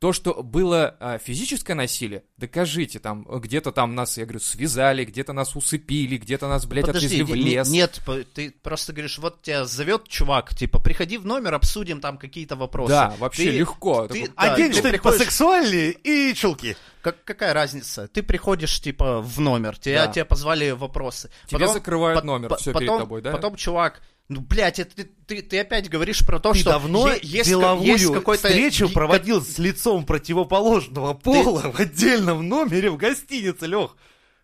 То, 0.02 0.14
что 0.14 0.42
было 0.42 0.98
а, 1.00 1.20
физическое 1.20 1.76
насилие, 1.76 2.24
докажите, 2.38 2.98
там, 2.98 3.24
где-то 3.24 3.72
там 3.72 3.94
нас, 3.94 4.18
я 4.18 4.24
говорю, 4.26 4.40
связали, 4.40 5.06
где-то 5.06 5.32
нас 5.32 5.56
усыпили, 5.56 6.18
где-то 6.18 6.48
нас, 6.48 6.66
блядь, 6.66 6.88
Подожди, 6.88 7.22
отвезли 7.22 7.24
в 7.24 7.36
лес. 7.36 7.70
нет, 7.70 8.02
по- 8.04 8.24
ты 8.24 8.50
просто 8.64 8.94
говоришь, 8.94 9.20
вот 9.20 9.44
тебя 9.44 9.64
зовет 9.66 10.08
чувак, 10.08 10.56
типа, 10.56 10.80
приходи 10.80 11.20
в 11.20 11.26
номер, 11.28 11.54
обсудим 11.54 12.02
там 12.02 12.18
какие-то 12.18 12.56
вопросы. 12.56 12.90
Да, 12.90 13.14
вообще 13.20 13.44
Ты- 13.44 13.50
легко. 13.60 14.08
ты- 14.08 14.22
Такой, 14.26 14.36
да, 14.36 14.54
Один 14.56 14.68
ты 14.72 14.74
что-нибудь 14.80 14.92
приходишь- 15.02 15.20
посексуальнее 15.20 15.92
и 15.92 16.34
чулки. 16.34 16.76
Как, 17.04 17.24
какая 17.24 17.54
разница? 17.54 18.08
Ты 18.08 18.24
приходишь, 18.24 18.80
типа, 18.82 19.22
в 19.22 19.40
номер, 19.40 19.78
тебя, 19.78 20.08
Да. 20.08 20.12
тебя 20.14 20.26
позвали 20.26 20.72
вопросы. 20.72 21.30
Тебе 21.48 21.68
закрывают 21.68 22.24
номер, 22.24 22.56
всё 22.58 22.74
перед 22.74 22.88
потом, 22.88 23.02
тобой, 23.02 23.22
да? 23.22 23.32
Потом 23.32 23.56
чувак 23.56 24.02
Ну, 24.32 24.40
блядь, 24.40 24.80
это 24.80 24.96
ты, 24.96 25.10
ты, 25.28 25.42
ты 25.42 25.60
опять 25.60 25.90
говоришь 25.90 26.26
про 26.26 26.40
то, 26.40 26.54
Ты 26.54 26.60
что 26.60 26.70
давно 26.70 27.10
е- 27.12 27.20
есть, 27.22 27.50
деловую 27.50 27.86
есть 27.86 28.14
какой-то... 28.14 28.48
встречу 28.48 28.88
проводил 28.88 29.42
с 29.42 29.58
лицом 29.58 30.06
противоположного 30.06 31.14
пола 31.14 31.70
в 31.70 31.78
отдельном 31.78 32.48
номере 32.48 32.92
в 32.92 32.96
гостинице, 32.96 33.66
Лех. 33.68 33.98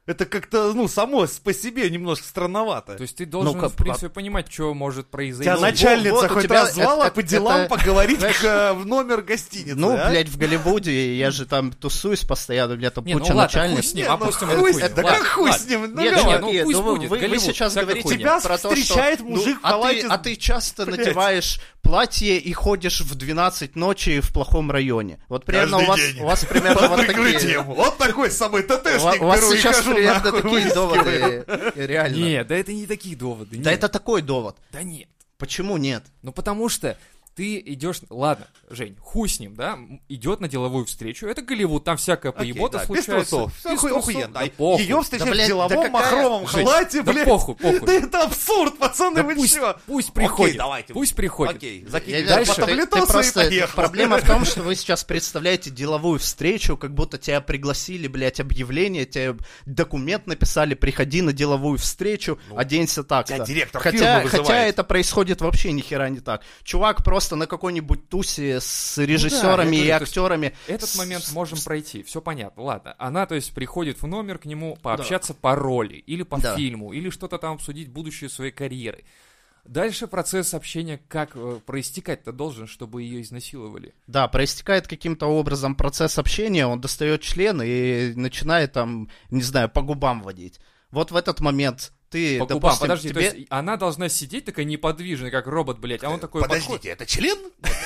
Это 0.08 0.26
как-то, 0.26 0.72
ну, 0.74 0.88
само 0.88 1.28
по 1.44 1.54
себе 1.54 1.90
немножко 1.90 2.26
странновато. 2.26 2.96
То 2.96 3.02
есть 3.02 3.18
ты 3.18 3.26
должен, 3.26 3.54
Ну-ка, 3.54 3.68
в 3.68 3.74
принципе, 3.76 4.08
понимать, 4.08 4.50
что 4.52 4.74
может 4.74 5.08
произойти. 5.08 5.44
Тебя 5.44 5.56
ну, 5.56 5.62
начальница 5.62 6.16
вот 6.16 6.32
у 6.32 6.34
хоть 6.34 6.44
тебя 6.46 6.62
раз 6.62 6.74
звала 6.76 7.08
это- 7.08 7.16
по 7.16 7.24
делам 7.24 7.60
это- 7.62 7.76
поговорить 7.76 8.20
знаешь, 8.20 8.38
к- 8.38 8.74
в 8.74 8.86
номер 8.86 9.22
гостиницы, 9.22 9.76
Ну, 9.76 9.98
а? 9.98 10.10
блядь, 10.10 10.30
в 10.30 10.38
Голливуде 10.38 11.18
я 11.18 11.30
же 11.30 11.46
там 11.46 11.74
тусуюсь 11.74 12.24
постоянно, 12.24 12.76
у 12.76 12.78
меня 12.78 12.90
там 12.90 13.04
Не, 13.04 13.16
ну 13.16 13.20
куча 13.20 13.34
ладно, 13.34 13.70
хуй 13.76 13.84
с 13.84 13.94
ним, 13.94 14.06
ну 14.08 14.14
опустим 14.14 14.48
хуй 14.48 14.72
хуйню. 14.72 14.90
да 14.96 15.04
как 15.04 15.28
хуй 15.28 15.52
с 15.52 15.66
ним? 15.68 15.94
Ну, 15.94 16.02
Нет, 16.02 16.14
ну 16.24 16.52
нет, 16.54 16.64
пусть 16.64 16.78
ну 16.78 16.84
будет, 16.84 17.10
вы, 17.10 17.20
сейчас 17.40 17.76
говорите. 17.76 18.08
Тебя 18.08 18.40
встречает 18.40 19.20
мужик 19.20 19.58
в 19.62 19.66
а, 19.66 19.72
халате 19.72 20.02
ты, 20.04 20.08
с- 20.08 20.12
а 20.12 20.18
ты 20.18 20.36
часто 20.38 20.86
надеваешь 20.86 21.60
платье 21.82 22.38
и 22.38 22.54
ходишь 22.54 23.02
в 23.02 23.16
12 23.16 23.76
ночи 23.76 24.20
в 24.20 24.34
плохом 24.34 24.72
районе. 24.72 25.20
Вот 25.30 25.46
примерно 25.46 25.78
у 25.80 25.86
вас, 25.86 26.00
у 26.20 26.26
вас 26.26 26.46
примерно 26.46 26.88
вот 26.88 27.06
такие... 27.08 27.60
Вот 27.60 27.98
такой 27.98 28.30
самый 28.32 28.64
ТТшник 28.64 29.22
у 29.22 29.26
вас 29.26 29.40
беру 29.40 29.52
и 29.54 29.58
сейчас 29.58 29.78
хожу, 29.78 29.97
нахуй, 30.06 30.42
такие 30.42 30.74
доводы, 30.74 31.44
э, 31.48 31.72
реально. 31.76 32.16
Нет, 32.16 32.48
да 32.48 32.56
это 32.56 32.74
не 32.74 32.86
такие 32.86 33.16
доводы. 33.16 33.58
Да 33.58 33.72
это 33.72 33.90
такой 33.90 34.22
довод. 34.22 34.58
Да 34.72 34.84
нет. 34.84 35.10
Почему 35.38 35.78
нет? 35.78 36.04
Ну 36.24 36.32
потому 36.32 36.68
что 36.70 36.98
ты 37.38 37.62
идешь, 37.66 38.02
ладно, 38.10 38.48
Жень, 38.70 38.98
хуй 39.00 39.30
с 39.30 39.40
ним, 39.40 39.56
да, 39.56 39.78
идет 40.10 40.42
на 40.42 40.50
деловую 40.50 40.86
встречу, 40.86 41.28
это 41.28 41.44
Голливуд, 41.44 41.84
там 41.84 41.96
всякая 41.98 42.32
Окей, 42.32 42.52
поебота 42.54 42.80
да, 42.80 42.80
без 42.80 43.06
случается. 43.06 43.46
Без 43.46 43.62
трусов, 43.62 43.92
охуенно. 43.98 44.28
да 44.34 44.42
похуй. 44.58 44.82
Ее 44.84 45.02
встречать 45.04 45.26
Да, 45.28 45.32
блядь, 45.32 45.46
в 45.46 45.48
деловом 45.48 45.70
да 45.70 45.76
какая- 45.76 45.92
махровом 45.92 46.48
Жень, 46.48 46.66
халате, 46.66 47.02
да 47.04 47.14
блядь. 47.14 47.26
похуй, 47.26 47.56
похуй. 47.56 47.80
Да 47.80 47.94
это 47.94 48.24
абсурд, 48.24 48.78
пацаны, 48.80 49.16
Да 49.18 49.24
вы 49.24 49.36
пусть, 49.36 49.54
чё? 49.54 49.76
пусть 49.86 50.10
Окей, 50.10 50.16
приходит, 50.26 50.58
давайте. 50.58 50.94
пусть 50.94 51.16
приходит. 51.16 51.56
Окей, 51.56 51.86
закинь 51.88 52.26
дальше. 52.26 52.56
ты- 52.56 52.66
ты 52.66 53.00
и 53.00 53.06
просто-. 53.06 53.68
Проблема 53.76 54.18
в 54.18 54.26
том, 54.26 54.44
что 54.44 54.64
вы 54.64 54.76
сейчас 54.76 55.04
представляете 55.04 55.70
деловую 55.70 56.20
встречу, 56.20 56.76
как 56.76 56.94
будто 56.96 57.18
тебя 57.20 57.40
пригласили, 57.42 58.08
блядь, 58.08 58.40
объявление, 58.40 59.06
тебе 59.06 59.38
документ 59.68 60.26
написали, 60.28 60.74
приходи 60.74 61.22
на 61.22 61.34
деловую 61.34 61.78
встречу, 61.78 62.40
оденься 62.56 63.04
так. 63.04 63.28
тебя 63.28 63.40
директор 63.46 63.82
хотя, 63.82 64.24
хотя 64.28 64.64
это 64.64 64.84
происходит 64.84 65.42
вообще 65.42 65.72
ни 65.72 65.82
хера 65.82 66.10
не 66.10 66.20
так. 66.20 66.42
Чувак 66.64 67.04
просто 67.04 67.27
на 67.36 67.48
какой-нибудь 67.48 68.10
тусе 68.10 68.60
с 68.60 68.98
режиссерами 68.98 69.76
я 69.76 69.82
и 69.84 69.88
говорю, 69.88 70.04
актерами. 70.04 70.54
Этот 70.68 70.96
момент 70.96 71.30
можем 71.34 71.60
пройти, 71.64 72.04
все 72.04 72.22
понятно, 72.22 72.64
ладно. 72.64 72.96
Она, 72.98 73.26
то 73.26 73.36
есть, 73.36 73.54
приходит 73.54 74.02
в 74.02 74.08
номер 74.08 74.38
к 74.38 74.46
нему 74.46 74.78
пообщаться 74.82 75.34
по 75.34 75.56
роли, 75.56 75.96
или 75.96 76.24
по 76.24 76.40
Да. 76.40 76.56
фильму, 76.56 76.94
или 76.94 77.10
что-то 77.10 77.38
там 77.38 77.56
обсудить 77.56 77.90
будущее 77.90 78.30
своей 78.30 78.52
карьеры. 78.52 79.04
Дальше 79.66 80.08
процесс 80.08 80.54
общения 80.54 81.00
как 81.10 81.32
э, 81.36 81.60
проистекать-то 81.66 82.32
должен, 82.32 82.68
чтобы 82.68 83.04
ее 83.04 83.22
изнасиловали? 83.22 83.94
Да, 84.08 84.28
проистекает 84.30 84.88
каким-то 84.88 85.28
образом 85.28 85.76
процесс 85.76 86.18
общения, 86.18 86.66
он 86.66 86.80
достает 86.80 87.22
член 87.22 87.62
и 87.62 88.14
начинает 88.16 88.72
там, 88.72 89.10
не 89.30 89.42
знаю, 89.42 89.68
по 89.70 89.82
губам 89.82 90.22
водить. 90.22 90.62
Вот 90.92 91.12
в 91.12 91.16
этот 91.16 91.40
момент 91.40 91.92
ты, 92.10 92.40
По 92.40 92.46
допустим, 92.46 92.80
подожди, 92.82 93.10
тебе... 93.10 93.30
то 93.30 93.36
есть 93.36 93.48
она 93.50 93.76
должна 93.76 94.08
сидеть 94.08 94.46
такая 94.46 94.66
неподвижная, 94.66 95.30
как 95.30 95.46
робот, 95.46 95.80
блядь, 95.80 96.04
а 96.04 96.10
он 96.10 96.22
такой 96.22 96.42
Подождите, 96.42 96.72
подходит. 96.74 97.02
это 97.02 97.06
член? 97.06 97.38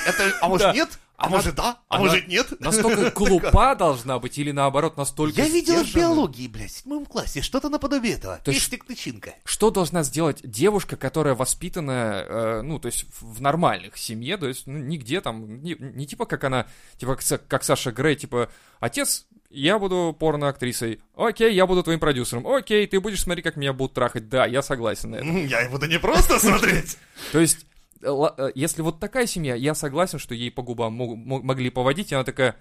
Это, 0.06 0.38
а 0.42 0.48
может 0.48 0.76
нет? 0.76 1.00
А 1.18 1.30
может 1.30 1.56
да? 1.56 1.80
А 1.88 1.98
может 1.98 2.28
нет? 2.28 2.48
Настолько 2.60 3.10
глупа 3.12 3.74
должна 3.74 4.20
быть, 4.20 4.38
или 4.38 4.52
наоборот, 4.52 4.96
настолько 4.96 5.42
Я 5.42 5.48
видел 5.48 5.84
в 5.84 5.96
биологии, 5.96 6.48
блядь, 6.48 6.70
в 6.72 6.78
седьмом 6.78 7.08
классе, 7.08 7.42
что-то 7.42 7.70
наподобие 7.70 8.14
этого. 8.14 8.40
То 8.44 8.52
есть- 8.52 8.70
Пестик 8.70 8.86
тычинка. 8.86 9.34
Что 9.44 9.72
должна 9.72 10.04
сделать 10.04 10.40
девушка, 10.44 10.98
которая 10.98 11.34
воспитана, 11.34 12.24
э, 12.28 12.62
ну, 12.62 12.78
то 12.78 12.88
есть 12.88 13.06
в 13.22 13.42
нормальных 13.42 13.98
семье, 13.98 14.38
то 14.38 14.48
есть 14.48 14.68
ну, 14.68 14.78
нигде 14.78 15.22
там, 15.22 15.64
не, 15.64 16.06
типа 16.06 16.26
как 16.26 16.44
она, 16.44 16.68
типа 16.98 17.18
как 17.48 17.64
Саша 17.64 17.92
Грей, 17.92 18.16
типа, 18.16 18.52
отец, 18.80 19.26
я 19.54 19.78
буду 19.80 20.16
порноактрисой, 20.18 21.02
окей, 21.16 21.54
я 21.54 21.66
буду 21.68 21.84
твоим 21.84 22.00
продюсером, 22.00 22.48
окей, 22.48 22.88
ты 22.88 23.00
будешь 23.00 23.22
смотреть, 23.22 23.44
как 23.44 23.56
меня 23.58 23.74
будут 23.74 23.94
трахать, 23.94 24.30
да, 24.30 24.46
я 24.46 24.62
согласен 24.62 25.12
на 25.12 25.16
это. 25.18 25.26
Я 25.48 25.70
буду 25.70 25.86
не 25.88 26.00
просто 26.00 26.40
смотреть. 26.40 26.98
То 27.32 27.40
есть, 27.40 27.66
э, 28.02 28.08
э, 28.38 28.52
если 28.56 28.82
вот 28.82 29.00
такая 29.00 29.28
семья, 29.28 29.56
я 29.56 29.76
согласен, 29.76 30.20
что 30.20 30.34
ей 30.34 30.52
по 30.52 30.62
губам 30.62 30.94
мог- 30.94 31.18
мог- 31.18 31.44
могли 31.44 31.70
поводить, 31.70 32.12
и 32.12 32.16
она 32.16 32.24
такая, 32.24 32.56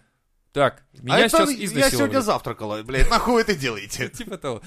так, 0.53 0.83
меня 1.01 1.15
А 1.15 1.19
это 1.21 1.29
сейчас 1.29 1.51
я 1.51 1.65
изнасиловали. 1.65 1.97
сегодня 1.97 2.21
завтракала, 2.23 2.83
блядь, 2.83 3.09
нахуй 3.09 3.35
вы 3.35 3.41
это 3.43 3.55
делаете? 3.55 4.09
Типа 4.15 4.37
того. 4.37 4.63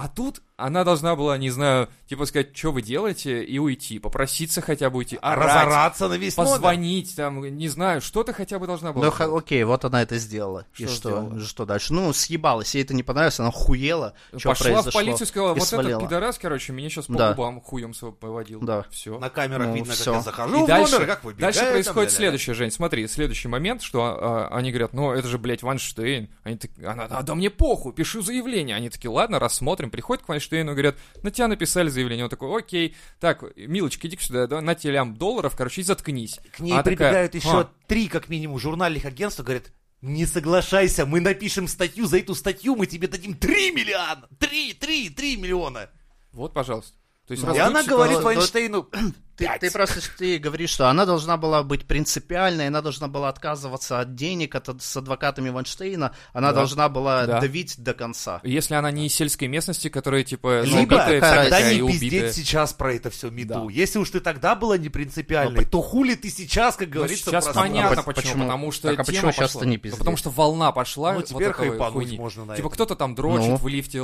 А 0.00 0.06
тут 0.06 0.42
она 0.56 0.84
должна 0.84 1.16
была, 1.16 1.36
не 1.38 1.50
знаю, 1.50 1.88
типа 2.08 2.24
сказать, 2.26 2.56
что 2.56 2.70
вы 2.70 2.82
делаете, 2.82 3.42
и 3.44 3.58
уйти, 3.58 3.98
попроситься 3.98 4.60
хотя 4.60 4.90
бы 4.90 4.98
уйти, 4.98 5.18
орать, 5.20 5.46
Разораться 5.48 6.06
на 6.08 6.14
весь 6.14 6.36
номер. 6.36 6.50
позвонить, 6.52 7.16
там, 7.16 7.44
не 7.44 7.66
знаю, 7.68 8.00
что-то 8.00 8.32
хотя 8.32 8.60
бы 8.60 8.66
должна 8.68 8.92
была. 8.92 9.06
Ну, 9.06 9.12
сделать. 9.12 9.42
окей, 9.44 9.64
вот 9.64 9.84
она 9.84 10.02
это 10.02 10.16
сделала. 10.18 10.66
и 10.76 10.84
Что 10.84 10.94
что? 10.94 11.08
сделала? 11.10 11.40
Что 11.40 11.64
дальше? 11.64 11.92
Ну, 11.94 12.12
съебалась, 12.12 12.76
ей 12.76 12.84
это 12.84 12.94
не 12.94 13.02
понравилось, 13.02 13.40
она 13.40 13.50
хуела. 13.50 14.14
Что 14.36 14.50
Пошла 14.50 14.64
произошло? 14.66 14.90
в 14.90 14.94
полицию 14.94 15.24
и 15.26 15.28
сказала, 15.28 15.56
и 15.56 15.58
вот 15.58 15.68
свалила. 15.68 15.96
этот 15.98 16.08
пидорас, 16.08 16.38
короче, 16.38 16.72
меня 16.72 16.88
сейчас 16.90 17.06
по 17.06 17.14
Да. 17.14 17.32
губам 17.32 17.60
хуем 17.60 17.92
поводил. 18.20 18.60
Да. 18.60 18.84
Все. 18.90 19.18
На 19.18 19.30
камерах 19.30 19.66
Ну, 19.68 19.74
видно, 19.74 19.92
всё. 19.94 20.04
как 20.12 20.14
я 20.14 20.20
захожу 20.22 20.60
И 20.60 20.64
в 20.64 20.66
дальше, 20.68 20.92
номер, 20.94 21.06
как 21.08 21.24
выбегаю. 21.24 21.42
дальше 21.52 21.60
там, 21.60 21.72
происходит 21.72 21.96
ля-ля-ля. 22.12 22.16
следующее, 22.16 22.54
Жень, 22.54 22.70
смотри, 22.70 23.06
следующий 23.08 23.48
момент, 23.48 23.82
что 23.82 24.02
а, 24.04 24.48
они 24.52 24.70
говорят, 24.70 24.92
ну 24.92 25.10
это 25.12 25.26
же, 25.26 25.38
блядь, 25.38 25.62
Вайнштейн. 25.64 26.28
Они 26.44 26.56
так, 26.56 26.70
она, 26.86 27.04
а, 27.10 27.22
да 27.24 27.34
мне 27.34 27.50
похуй, 27.50 27.92
пишу 27.92 28.22
заявление. 28.22 28.76
Они 28.76 28.90
такие, 28.90 29.10
ладно, 29.10 29.38
рассмотрим. 29.40 29.87
Приходят 29.90 30.24
к 30.24 30.28
Вайнштейну 30.28 30.72
и 30.72 30.74
говорят, 30.74 30.96
на 31.22 31.30
тебя 31.30 31.48
написали 31.48 31.88
заявление. 31.88 32.24
Он 32.24 32.30
такой, 32.30 32.56
окей, 32.58 32.96
так, 33.20 33.44
милочка, 33.56 34.06
иди 34.08 34.16
сюда, 34.20 34.46
да, 34.46 34.60
на 34.60 34.74
тебе 34.74 34.94
лям 34.94 35.16
долларов, 35.16 35.54
короче, 35.56 35.80
и 35.80 35.84
заткнись. 35.84 36.38
К 36.52 36.60
ней 36.60 36.70
такая, 36.70 36.82
прибегают 36.84 37.34
еще 37.34 37.60
«А, 37.60 37.70
три, 37.86 38.08
как 38.08 38.28
минимум, 38.28 38.58
журнальных 38.58 39.04
агентств, 39.04 39.40
говорят, 39.42 39.72
не 40.00 40.26
соглашайся, 40.26 41.06
мы 41.06 41.20
напишем 41.20 41.66
статью, 41.66 42.06
за 42.06 42.18
эту 42.18 42.34
статью 42.34 42.76
мы 42.76 42.86
тебе 42.86 43.08
дадим 43.08 43.34
3 43.34 43.72
миллиона! 43.72 44.28
3, 44.38 44.74
3, 44.74 45.10
3 45.10 45.36
миллиона! 45.36 45.90
Вот, 46.32 46.52
пожалуйста. 46.54 46.96
То 47.26 47.32
есть 47.32 47.44
Ну, 47.44 47.54
И 47.54 47.58
она 47.58 47.82
говорит 47.82 48.18
Ну, 48.18 48.22
Вайнштейну, 48.24 48.88
Ты, 49.38 49.48
ты 49.60 49.70
просто 49.70 50.00
ты 50.18 50.38
говоришь, 50.38 50.70
что 50.70 50.88
она 50.88 51.06
должна 51.06 51.36
была 51.36 51.62
быть 51.62 51.86
принципиальной, 51.86 52.66
она 52.66 52.82
должна 52.82 53.06
была 53.08 53.28
отказываться 53.28 54.00
от 54.00 54.14
денег 54.16 54.54
от, 54.54 54.82
с 54.82 54.96
адвокатами 54.96 55.48
Вайнштейна, 55.50 56.12
она 56.32 56.48
Да. 56.48 56.54
должна 56.54 56.88
была 56.88 57.24
Да. 57.24 57.40
давить 57.40 57.76
до 57.82 57.94
конца. 57.94 58.40
Если 58.42 58.74
она 58.74 58.90
не 58.90 59.06
из 59.06 59.14
сельской 59.14 59.46
местности, 59.48 59.88
которая, 59.88 60.24
типа, 60.24 60.64
ну, 60.66 60.80
Либо, 60.80 60.94
убитая 60.94 61.20
тогда 61.20 61.72
не 61.72 61.86
пиздеть 61.86 62.34
сейчас 62.34 62.72
про 62.72 62.94
это 62.94 63.10
все 63.10 63.30
мету. 63.30 63.48
Да. 63.48 63.66
Если 63.72 63.98
уж 64.00 64.10
ты 64.10 64.20
тогда 64.20 64.54
была 64.56 64.76
не 64.76 64.88
принципиальной, 64.88 65.64
то 65.64 65.80
хули 65.82 66.14
ты 66.16 66.30
сейчас, 66.30 66.76
как 66.76 66.88
говорится, 66.90 67.26
сейчас 67.30 67.44
просто- 67.44 67.60
понятно, 67.60 68.00
А 68.00 68.02
по- 68.02 68.12
почему, 68.12 68.42
потому 68.44 68.72
что 68.72 68.88
Так, 68.88 69.00
а 69.00 69.04
почему 69.04 69.30
сейчас 69.32 69.52
пошла. 69.52 69.66
не 69.66 69.76
Ну, 69.76 69.82
пиздишь? 69.82 69.98
Потому 70.00 70.16
что 70.16 70.30
волна 70.30 70.72
пошла. 70.72 71.12
Ну, 71.12 71.18
вот 71.20 71.26
теперь 71.28 71.48
этой 71.48 71.70
хайпануть 71.70 72.18
можно 72.18 72.44
на 72.44 72.56
Типа 72.56 72.70
кто-то 72.70 72.96
там 72.96 73.14
дрочит 73.14 73.48
Ну. 73.50 73.56
в 73.56 73.68
лифте 73.68 74.02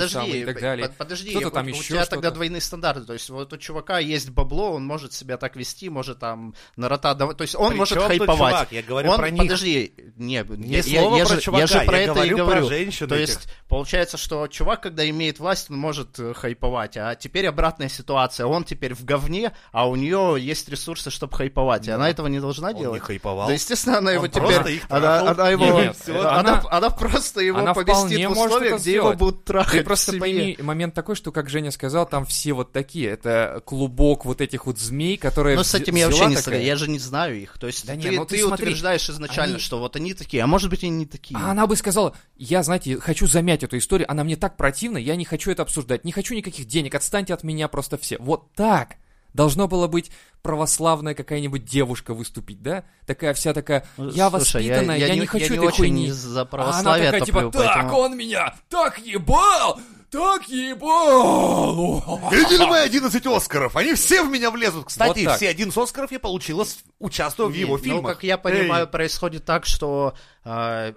же 0.00 0.08
самый 0.08 0.24
подожди, 0.26 0.40
и 0.40 0.44
так 0.46 0.60
далее. 0.60 0.88
под- 0.88 0.96
подожди, 0.96 1.30
Кто-то 1.30 1.48
у- 1.48 1.50
там 1.50 1.66
у 1.66 1.68
еще 1.68 1.82
тебя 1.88 2.06
тогда 2.06 2.30
двойные 2.30 2.60
стандарты, 2.62 3.02
то 3.02 3.12
есть 3.12 3.28
вот 3.28 3.52
у 3.52 3.56
чувака 3.58 3.98
есть 3.98 4.30
бабло, 4.46 4.72
он 4.72 4.84
может 4.86 5.12
себя 5.12 5.36
так 5.36 5.56
вести, 5.56 5.88
может 5.88 6.18
там 6.20 6.54
на 6.76 6.88
рота 6.88 7.14
давать, 7.14 7.36
то 7.36 7.42
есть 7.42 7.54
он 7.56 7.70
При 7.72 7.78
может 7.78 7.98
хайповать. 8.00 8.38
чувак? 8.38 8.72
Я 8.72 8.82
говорю 8.82 9.10
он, 9.10 9.16
про 9.16 9.30
них. 9.30 9.42
подожди, 9.42 9.92
не, 10.16 10.44
Не 10.48 10.68
я, 10.68 10.78
я- 10.78 11.00
слово 11.00 11.16
я 11.16 11.26
про 11.26 11.34
же, 11.34 11.40
чувака, 11.40 11.60
я 11.60 11.66
же 11.66 11.80
про 11.86 11.96
я 11.96 12.02
это 12.04 12.12
говорю 12.14 12.28
и 12.28 12.36
про 12.38 12.44
говорю. 12.44 12.68
женщин 12.68 13.08
то 13.08 13.14
этих. 13.16 13.28
есть 13.28 13.48
получается, 13.68 14.16
что 14.16 14.46
чувак, 14.46 14.82
когда 14.82 15.08
имеет 15.10 15.38
власть, 15.40 15.70
он 15.70 15.78
может 15.78 16.18
э, 16.18 16.32
хайповать, 16.34 16.96
а 16.96 17.14
теперь 17.16 17.46
обратная 17.48 17.88
ситуация, 17.88 18.46
он 18.46 18.64
теперь 18.64 18.94
в 18.94 19.04
говне, 19.04 19.52
а 19.72 19.88
у 19.88 19.96
нее 19.96 20.36
есть 20.38 20.68
ресурсы, 20.68 21.10
чтобы 21.10 21.36
хайповать, 21.36 21.88
и 21.88 21.90
она 21.90 22.08
этого 22.08 22.28
не 22.28 22.40
должна 22.40 22.68
Он 22.68 22.74
не 22.74 22.80
делать. 22.80 23.02
хайповал. 23.02 23.48
Да, 23.48 23.54
естественно, 23.54 23.98
она 23.98 24.12
его 24.12 24.24
Он 24.24 24.30
теперь... 24.30 24.42
просто 24.42 24.68
их 24.70 24.82
она, 24.88 25.20
она 25.30 25.48
его... 25.50 25.64
Нет, 25.80 25.96
она, 26.08 26.38
она- 26.40 26.62
она 26.70 26.90
просто 26.90 27.40
его 27.40 27.58
она 27.58 27.74
поместит 27.74 28.26
в 28.26 28.34
может 28.34 28.46
условия, 28.52 28.68
это 28.70 28.78
где 28.78 28.92
его 28.94 29.02
сделать. 29.08 29.18
будут 29.18 29.44
трахать 29.44 29.72
Ты 29.80 29.84
просто 29.84 30.16
пойми 30.18 30.56
момент 30.60 30.94
такой, 30.94 31.14
что, 31.16 31.32
как 31.32 31.48
Женя 31.48 31.70
сказал, 31.70 32.06
там 32.06 32.24
все 32.24 32.52
вот 32.52 32.72
такие. 32.72 33.10
Это 33.10 33.62
клубок 33.64 34.24
вот 34.24 34.35
этих 34.40 34.66
вот 34.66 34.78
змей, 34.78 35.16
которые 35.16 35.56
Но 35.56 35.62
с 35.64 35.74
этим 35.74 35.94
я 35.96 36.06
вообще 36.06 36.26
не 36.26 36.36
такая- 36.36 36.62
я 36.62 36.76
же 36.76 36.88
не 36.88 36.98
знаю 36.98 37.40
их. 37.40 37.58
То 37.58 37.66
есть 37.66 37.86
Да 37.86 37.94
ты, 37.94 37.98
не, 38.08 38.16
ну 38.16 38.24
ты 38.24 38.36
ты 38.36 38.42
смотри, 38.42 38.64
утверждаешь 38.66 39.08
изначально, 39.10 39.54
они- 39.56 39.62
что 39.62 39.78
вот 39.78 39.96
они 39.96 40.14
такие, 40.14 40.42
а 40.42 40.46
может 40.46 40.70
быть 40.70 40.82
они 40.84 40.92
не 40.92 41.06
такие. 41.06 41.38
А 41.38 41.50
она 41.50 41.66
бы 41.66 41.76
сказала, 41.76 42.14
я, 42.36 42.62
знаете, 42.62 42.98
хочу 42.98 43.26
замять 43.26 43.62
эту 43.62 43.78
историю, 43.78 44.10
она 44.10 44.24
мне 44.24 44.36
так 44.36 44.56
противна, 44.56 44.98
я 44.98 45.16
не 45.16 45.24
хочу 45.24 45.50
это 45.50 45.62
обсуждать, 45.62 46.04
не 46.04 46.12
хочу 46.12 46.34
никаких 46.34 46.66
денег, 46.66 46.94
отстаньте 46.94 47.34
от 47.34 47.42
меня 47.42 47.68
просто 47.68 47.98
все. 47.98 48.16
Вот 48.18 48.52
так 48.54 48.96
должно 49.34 49.68
было 49.68 49.86
быть 49.86 50.10
православная 50.40 51.14
какая-нибудь 51.14 51.64
девушка 51.64 52.14
выступить, 52.14 52.62
да? 52.62 52.84
Такая 53.04 53.34
вся 53.34 53.52
такая, 53.52 53.84
Ну, 53.96 54.10
я 54.10 54.30
слушай, 54.30 54.62
воспитанная, 54.62 54.96
я, 54.96 55.14
не, 55.14 55.26
хочу 55.26 55.44
я 55.44 55.50
не 55.50 55.56
этой 55.56 55.66
очень 55.66 55.76
хуйни. 55.78 56.10
за 56.10 56.28
А 56.38 56.42
она 56.42 56.44
православие 56.46 57.06
такая, 57.10 57.20
типа, 57.26 57.40
топлю, 57.42 57.60
так, 57.60 57.74
поэтому- 57.74 57.98
он 57.98 58.16
меня 58.16 58.54
так 58.70 58.98
ебал, 59.04 59.78
так 60.10 60.48
ебал. 60.48 62.20
Видели 62.30 62.64
мы 62.64 62.78
11 62.80 63.26
Оскаров? 63.26 63.76
Они 63.76 63.94
все 63.94 64.22
в 64.22 64.28
меня 64.30 64.50
влезут. 64.50 64.86
Кстати, 64.86 65.18
Вот 65.20 65.24
так. 65.24 65.36
все 65.36 65.48
11 65.48 65.76
Оскаров 65.76 66.12
я 66.12 66.18
получила, 66.20 66.64
участвуя 66.98 67.48
в 67.48 67.52
его 67.54 67.76
Не, 67.78 67.84
фильмах. 67.84 68.02
Ну, 68.02 68.08
как 68.08 68.22
я 68.22 68.38
понимаю, 68.38 68.86
Эй, 68.86 68.90
происходит 68.90 69.44
так, 69.44 69.66
что 69.66 70.14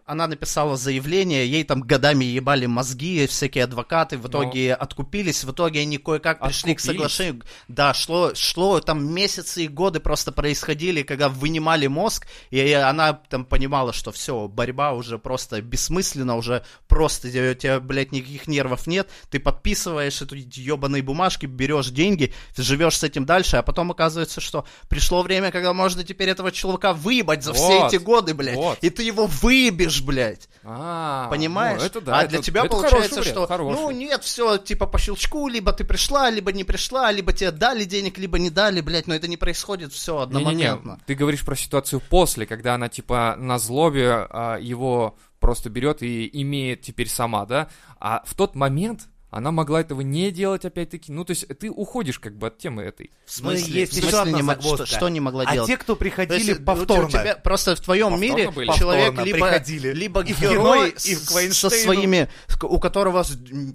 она 0.06 0.28
написала 0.28 0.78
заявление, 0.78 1.50
ей 1.50 1.64
там 1.64 1.82
годами 1.82 2.24
ебали 2.24 2.68
мозги, 2.68 3.26
всякие 3.26 3.64
адвокаты, 3.64 4.18
в 4.18 4.28
итоге 4.28 4.76
откупились, 4.76 5.44
в 5.44 5.52
итоге 5.52 5.82
они 5.82 5.98
кое-как 5.98 6.40
пришли 6.40 6.76
к 6.76 6.78
Откупились? 6.78 6.84
соглашению. 6.84 7.42
Да, 7.68 7.96
шло, 7.96 8.36
шло 8.36 8.80
там 8.80 9.04
месяцы 9.12 9.66
и 9.66 9.68
годы 9.68 10.00
просто 10.00 10.32
происходили, 10.32 11.02
когда 11.02 11.30
вынимали 11.30 11.88
мозг, 11.88 12.28
и 12.52 12.72
она 12.74 13.14
там 13.14 13.44
понимала, 13.44 13.92
что 13.92 14.12
все, 14.12 14.48
борьба 14.48 14.94
уже 14.94 15.18
просто 15.18 15.62
бессмысленна, 15.62 16.36
уже 16.36 16.64
просто 16.88 17.28
у 17.30 17.54
тебя, 17.56 17.80
блядь, 17.80 18.12
никаких 18.12 18.48
нервов 18.48 18.86
нет, 18.86 19.10
ты 19.32 19.40
подписываешь 19.40 20.22
эту 20.22 20.36
ебаные 20.36 21.02
бумажки, 21.02 21.48
берешь 21.48 21.90
деньги, 21.90 22.34
живешь 22.56 22.98
с 22.98 23.04
этим 23.04 23.26
дальше, 23.26 23.58
а 23.58 23.64
потом 23.64 23.90
оказывается, 23.90 24.42
что 24.42 24.66
пришло 24.90 25.24
время, 25.24 25.52
когда 25.52 25.74
можно 25.74 26.04
теперь 26.04 26.30
этого 26.30 26.52
чувака 26.52 26.94
выебать 26.94 27.44
за 27.44 27.54
все 27.54 27.80
Вот, 27.80 27.94
эти 27.94 28.02
годы, 28.02 28.36
блядь, 28.36 28.56
вот. 28.56 28.78
и 28.82 28.90
ты 28.92 29.02
его 29.02 29.26
выебешь, 29.42 30.02
блядь. 30.02 30.50
А, 30.64 31.30
Понимаешь? 31.30 31.80
ну, 31.80 31.86
это 31.86 32.02
да. 32.02 32.20
а 32.20 32.22
это- 32.24 32.30
для 32.32 32.42
тебя 32.42 32.62
это 32.62 32.70
получается, 32.70 33.24
что 33.24 33.48
хороший. 33.48 33.80
ну 33.80 33.92
нет, 33.92 34.24
все 34.24 34.58
типа 34.58 34.88
по 34.88 35.00
щелчку, 35.00 35.48
либо 35.48 35.72
ты 35.74 35.84
пришла, 35.84 36.30
либо 36.30 36.52
не 36.52 36.64
пришла, 36.64 37.12
либо 37.12 37.34
тебе 37.34 37.52
дали 37.52 37.86
денег, 37.86 38.18
либо 38.18 38.38
не 38.38 38.50
дали, 38.50 38.82
блядь, 38.82 39.08
но 39.08 39.16
это 39.16 39.28
не 39.28 39.38
происходит 39.38 39.94
все 39.94 40.20
одномоментно. 40.20 41.00
Ты 41.06 41.16
говоришь 41.16 41.46
про 41.46 41.56
ситуацию 41.56 42.02
после, 42.02 42.46
когда 42.46 42.76
она 42.76 42.90
типа 42.90 43.36
на 43.38 43.58
злобе 43.58 44.28
а, 44.30 44.58
его 44.58 45.18
просто 45.40 45.70
берет 45.70 46.04
и 46.04 46.30
имеет 46.42 46.82
теперь 46.82 47.08
сама, 47.08 47.46
да? 47.46 47.70
А 48.00 48.24
в 48.26 48.36
тот 48.36 48.56
момент 48.56 49.08
она 49.32 49.52
могла 49.52 49.82
этого 49.82 50.02
не 50.02 50.32
делать, 50.32 50.66
опять-таки. 50.66 51.12
Ну, 51.12 51.24
то 51.24 51.32
есть 51.32 51.48
ты 51.60 51.70
уходишь 51.70 52.20
как 52.20 52.36
бы 52.38 52.48
от 52.48 52.58
темы 52.58 52.84
этой. 52.84 53.12
В 53.26 53.42
Ну, 53.42 53.52
смысле, 53.52 53.82
есть 53.82 53.94
в 53.94 53.98
еще 53.98 54.02
смысле 54.10 54.20
одна 54.22 54.38
не 54.38 54.42
мо- 54.44 54.54
загвоздка. 54.56 54.86
что, 54.88 54.96
что 54.98 55.10
не 55.10 55.20
могла 55.20 55.44
А 55.46 55.54
делать? 55.54 55.68
те, 55.68 55.78
кто 55.78 55.94
То 55.94 56.00
приходили 56.00 56.44
есть, 56.50 56.62
у 56.62 56.64
повторно, 56.64 57.10
тебя 57.10 57.36
просто 57.36 57.76
в 57.76 57.80
твоем 57.82 58.10
Повторно 58.12 58.22
мире 58.36 58.52
были? 58.52 58.72
человек 58.74 59.08
Повторно 59.08 59.26
либо, 59.26 59.46
приходили. 59.48 59.94
либо 59.94 60.22
И 60.24 60.34
герой 60.34 60.90
и 60.90 60.98
с- 61.16 61.54
со 61.54 61.70
своими, 61.70 62.28
у 62.64 62.80
которого 62.80 63.24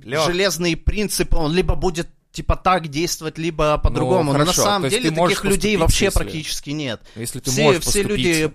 Лёх. 0.02 0.26
железные 0.26 0.76
принципы, 0.76 1.36
он 1.36 1.52
либо 1.52 1.74
будет 1.76 2.08
типа 2.34 2.56
так 2.56 2.88
действовать, 2.88 3.38
либо 3.38 3.78
по-другому. 3.78 4.32
Но 4.32 4.44
на 4.44 4.52
самом 4.52 4.90
деле 4.90 5.12
таких 5.12 5.44
людей 5.44 5.76
вообще 5.76 6.06
если- 6.06 6.18
практически 6.18 6.70
нет. 6.70 7.00
Если 7.14 7.38
ты 7.38 7.50
все, 7.50 7.62
можешь 7.62 7.82
все 7.84 8.02
поступить. 8.02 8.26
люди, 8.26 8.52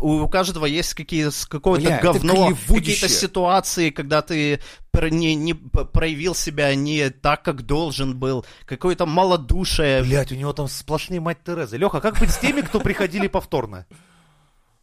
у 0.00 0.28
каждого 0.28 0.66
есть 0.66 0.94
какие, 0.94 1.30
какое-то 1.48 1.86
Бля, 1.86 2.00
говно, 2.00 2.56
какие-то 2.66 3.08
ситуации, 3.08 3.90
когда 3.90 4.22
ты 4.22 4.60
не, 4.92 5.36
не 5.36 5.54
проявил 5.54 6.34
себя 6.34 6.74
не 6.74 7.10
так, 7.10 7.42
как 7.42 7.64
должен 7.64 8.18
был, 8.18 8.44
какое-то 8.66 9.06
малодушие. 9.06 10.02
Блять, 10.02 10.32
у 10.32 10.34
него 10.34 10.52
там 10.52 10.66
сплошные 10.66 11.20
мать 11.20 11.38
Терезы. 11.46 11.76
Леха, 11.76 12.00
как 12.00 12.18
быть 12.18 12.30
с 12.32 12.38
теми, 12.38 12.60
кто 12.60 12.80
приходили 12.80 13.28
повторно? 13.28 13.86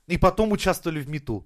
И 0.07 0.17
потом 0.17 0.53
участвовали 0.53 1.01
в 1.01 1.09
МИТу? 1.09 1.45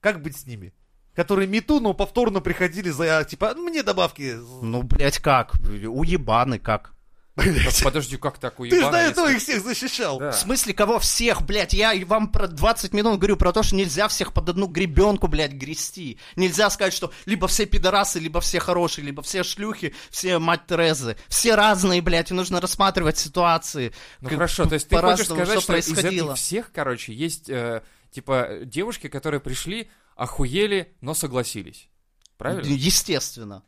Как 0.00 0.22
быть 0.22 0.36
с 0.36 0.46
ними? 0.46 0.74
Которые 1.18 1.48
МИТу, 1.48 1.80
но 1.80 1.94
повторно 1.94 2.40
приходили 2.40 2.90
за, 2.90 3.24
типа, 3.24 3.52
«Ну, 3.56 3.64
мне 3.64 3.82
добавки. 3.82 4.36
Ну, 4.62 4.84
блядь, 4.84 5.18
как? 5.18 5.54
Уебаны, 5.54 6.60
как? 6.60 6.92
Блядь. 7.34 7.82
Подожди, 7.82 8.16
как 8.16 8.38
так 8.38 8.54
Ты 8.56 8.70
же 8.70 8.88
до 8.88 8.98
этого 8.98 9.28
их 9.28 9.40
всех 9.40 9.64
защищал. 9.64 10.20
Да. 10.20 10.30
В 10.30 10.36
смысле, 10.36 10.74
кого 10.74 11.00
всех, 11.00 11.42
блядь? 11.42 11.72
Я 11.72 11.92
и 11.92 12.04
вам 12.04 12.30
про 12.30 12.46
20 12.46 12.92
минут 12.92 13.18
говорю 13.18 13.36
про 13.36 13.52
то, 13.52 13.64
что 13.64 13.74
нельзя 13.74 14.06
всех 14.06 14.32
под 14.32 14.48
одну 14.48 14.68
гребенку, 14.68 15.26
блядь, 15.26 15.54
грести. 15.54 16.20
Нельзя 16.36 16.70
сказать, 16.70 16.92
что 16.92 17.12
либо 17.26 17.48
все 17.48 17.66
пидорасы, 17.66 18.20
либо 18.20 18.40
все 18.40 18.60
хорошие, 18.60 19.04
либо 19.04 19.20
все 19.22 19.42
шлюхи, 19.42 19.96
все 20.10 20.38
мать 20.38 20.66
Терезы. 20.68 21.16
Все 21.26 21.56
разные, 21.56 22.00
блядь, 22.00 22.30
и 22.30 22.34
нужно 22.34 22.60
рассматривать 22.60 23.18
ситуации. 23.18 23.92
Ну 24.20 24.28
как 24.28 24.38
хорошо, 24.38 24.66
то 24.66 24.74
есть 24.74 24.88
ты 24.88 24.96
хочешь 24.96 25.26
сказать, 25.26 25.48
что, 25.48 25.76
из 25.76 25.86
происходило. 25.86 26.32
этих 26.32 26.40
всех, 26.40 26.70
короче, 26.72 27.12
есть, 27.12 27.50
э, 27.50 27.82
типа, 28.12 28.60
девушки, 28.62 29.08
которые 29.08 29.40
пришли, 29.40 29.90
охуели, 30.18 30.92
но 31.00 31.14
согласились. 31.14 31.88
Правильно? 32.36 32.66
Естественно. 32.66 33.62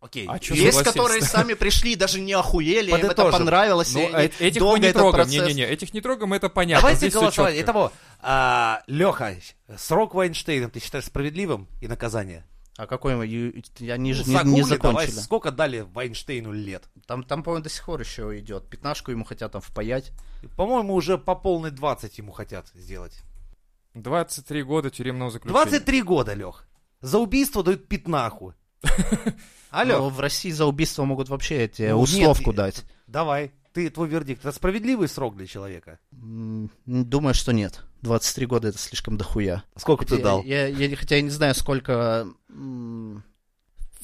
Окей. 0.00 0.26
А 0.28 0.38
Есть, 0.40 0.82
которые 0.82 1.20
сами 1.22 1.54
пришли, 1.54 1.92
и 1.92 1.96
даже 1.96 2.20
не 2.20 2.32
охуели, 2.32 2.90
им 2.90 2.96
это 2.96 3.30
понравилось, 3.30 3.92
Ну, 3.94 4.00
и 4.00 4.12
э- 4.12 4.30
этих 4.38 4.58
долго 4.60 4.78
мы 4.78 4.86
не 4.86 4.92
трогаем. 4.92 5.28
Не-не-не, 5.28 5.64
этих 5.64 5.92
не 5.94 6.00
трогаем, 6.00 6.32
это 6.32 6.48
понятно. 6.48 6.88
Давайте 6.88 7.10
голосовать. 7.10 7.56
Итого, 7.58 7.92
а, 8.20 8.82
Леха, 8.86 9.36
срок 9.76 10.14
Вайнштейна 10.14 10.70
ты 10.70 10.80
считаешь 10.80 11.06
справедливым 11.06 11.68
и 11.80 11.88
наказание? 11.88 12.46
А 12.78 12.86
какой 12.86 13.14
Они 13.14 13.24
же 13.32 13.42
Ну, 13.80 13.88
не, 13.88 14.12
не 14.12 14.12
загугли, 14.12 14.76
давай, 14.76 15.06
закончили. 15.06 15.10
сколько 15.20 15.50
дали 15.50 15.80
Вайнштейну 15.80 16.52
лет? 16.52 16.84
Там, 17.06 17.22
там, 17.22 17.42
по-моему, 17.42 17.64
до 17.64 17.70
сих 17.70 17.84
пор 17.86 18.00
еще 18.00 18.38
идет. 18.38 18.68
Пятнашку 18.68 19.10
ему 19.10 19.24
хотят 19.24 19.52
там 19.52 19.62
впаять. 19.62 20.12
По-моему, 20.56 20.94
уже 20.94 21.16
по 21.16 21.34
полной 21.34 21.70
20 21.70 22.18
ему 22.18 22.32
хотят 22.32 22.68
сделать. 22.74 23.22
23 23.96 24.62
года 24.62 24.90
тюремного 24.90 25.30
заключения. 25.30 25.64
23 25.64 26.02
года, 26.02 26.34
Лех. 26.34 26.68
За 27.00 27.18
убийство 27.18 27.62
дают 27.62 27.88
пятнаху. 27.88 28.54
Алло. 29.70 29.98
Но 29.98 30.08
в 30.10 30.20
России 30.20 30.50
за 30.50 30.66
убийство 30.66 31.04
могут 31.04 31.28
вообще 31.28 31.64
эти 31.64 31.82
Ну, 31.90 32.00
условку 32.00 32.50
нет, 32.50 32.56
дать. 32.56 32.84
Давай, 33.06 33.52
ты, 33.72 33.90
твой 33.90 34.08
вердикт. 34.08 34.40
Это 34.44 34.52
справедливый 34.52 35.08
срок 35.08 35.36
для 35.36 35.46
человека? 35.46 35.98
Думаю, 36.12 37.34
что 37.34 37.52
нет. 37.52 37.82
23 38.02 38.46
года 38.46 38.68
это 38.68 38.78
слишком 38.78 39.16
дохуя. 39.16 39.64
Сколько 39.76 40.04
ты 40.06 40.16
Я- 40.16 40.22
дал? 40.22 40.42
Я, 40.44 40.66
я 40.66 40.96
хотя 40.96 41.16
я 41.16 41.22
не 41.22 41.30
знаю, 41.30 41.54
сколько... 41.54 42.26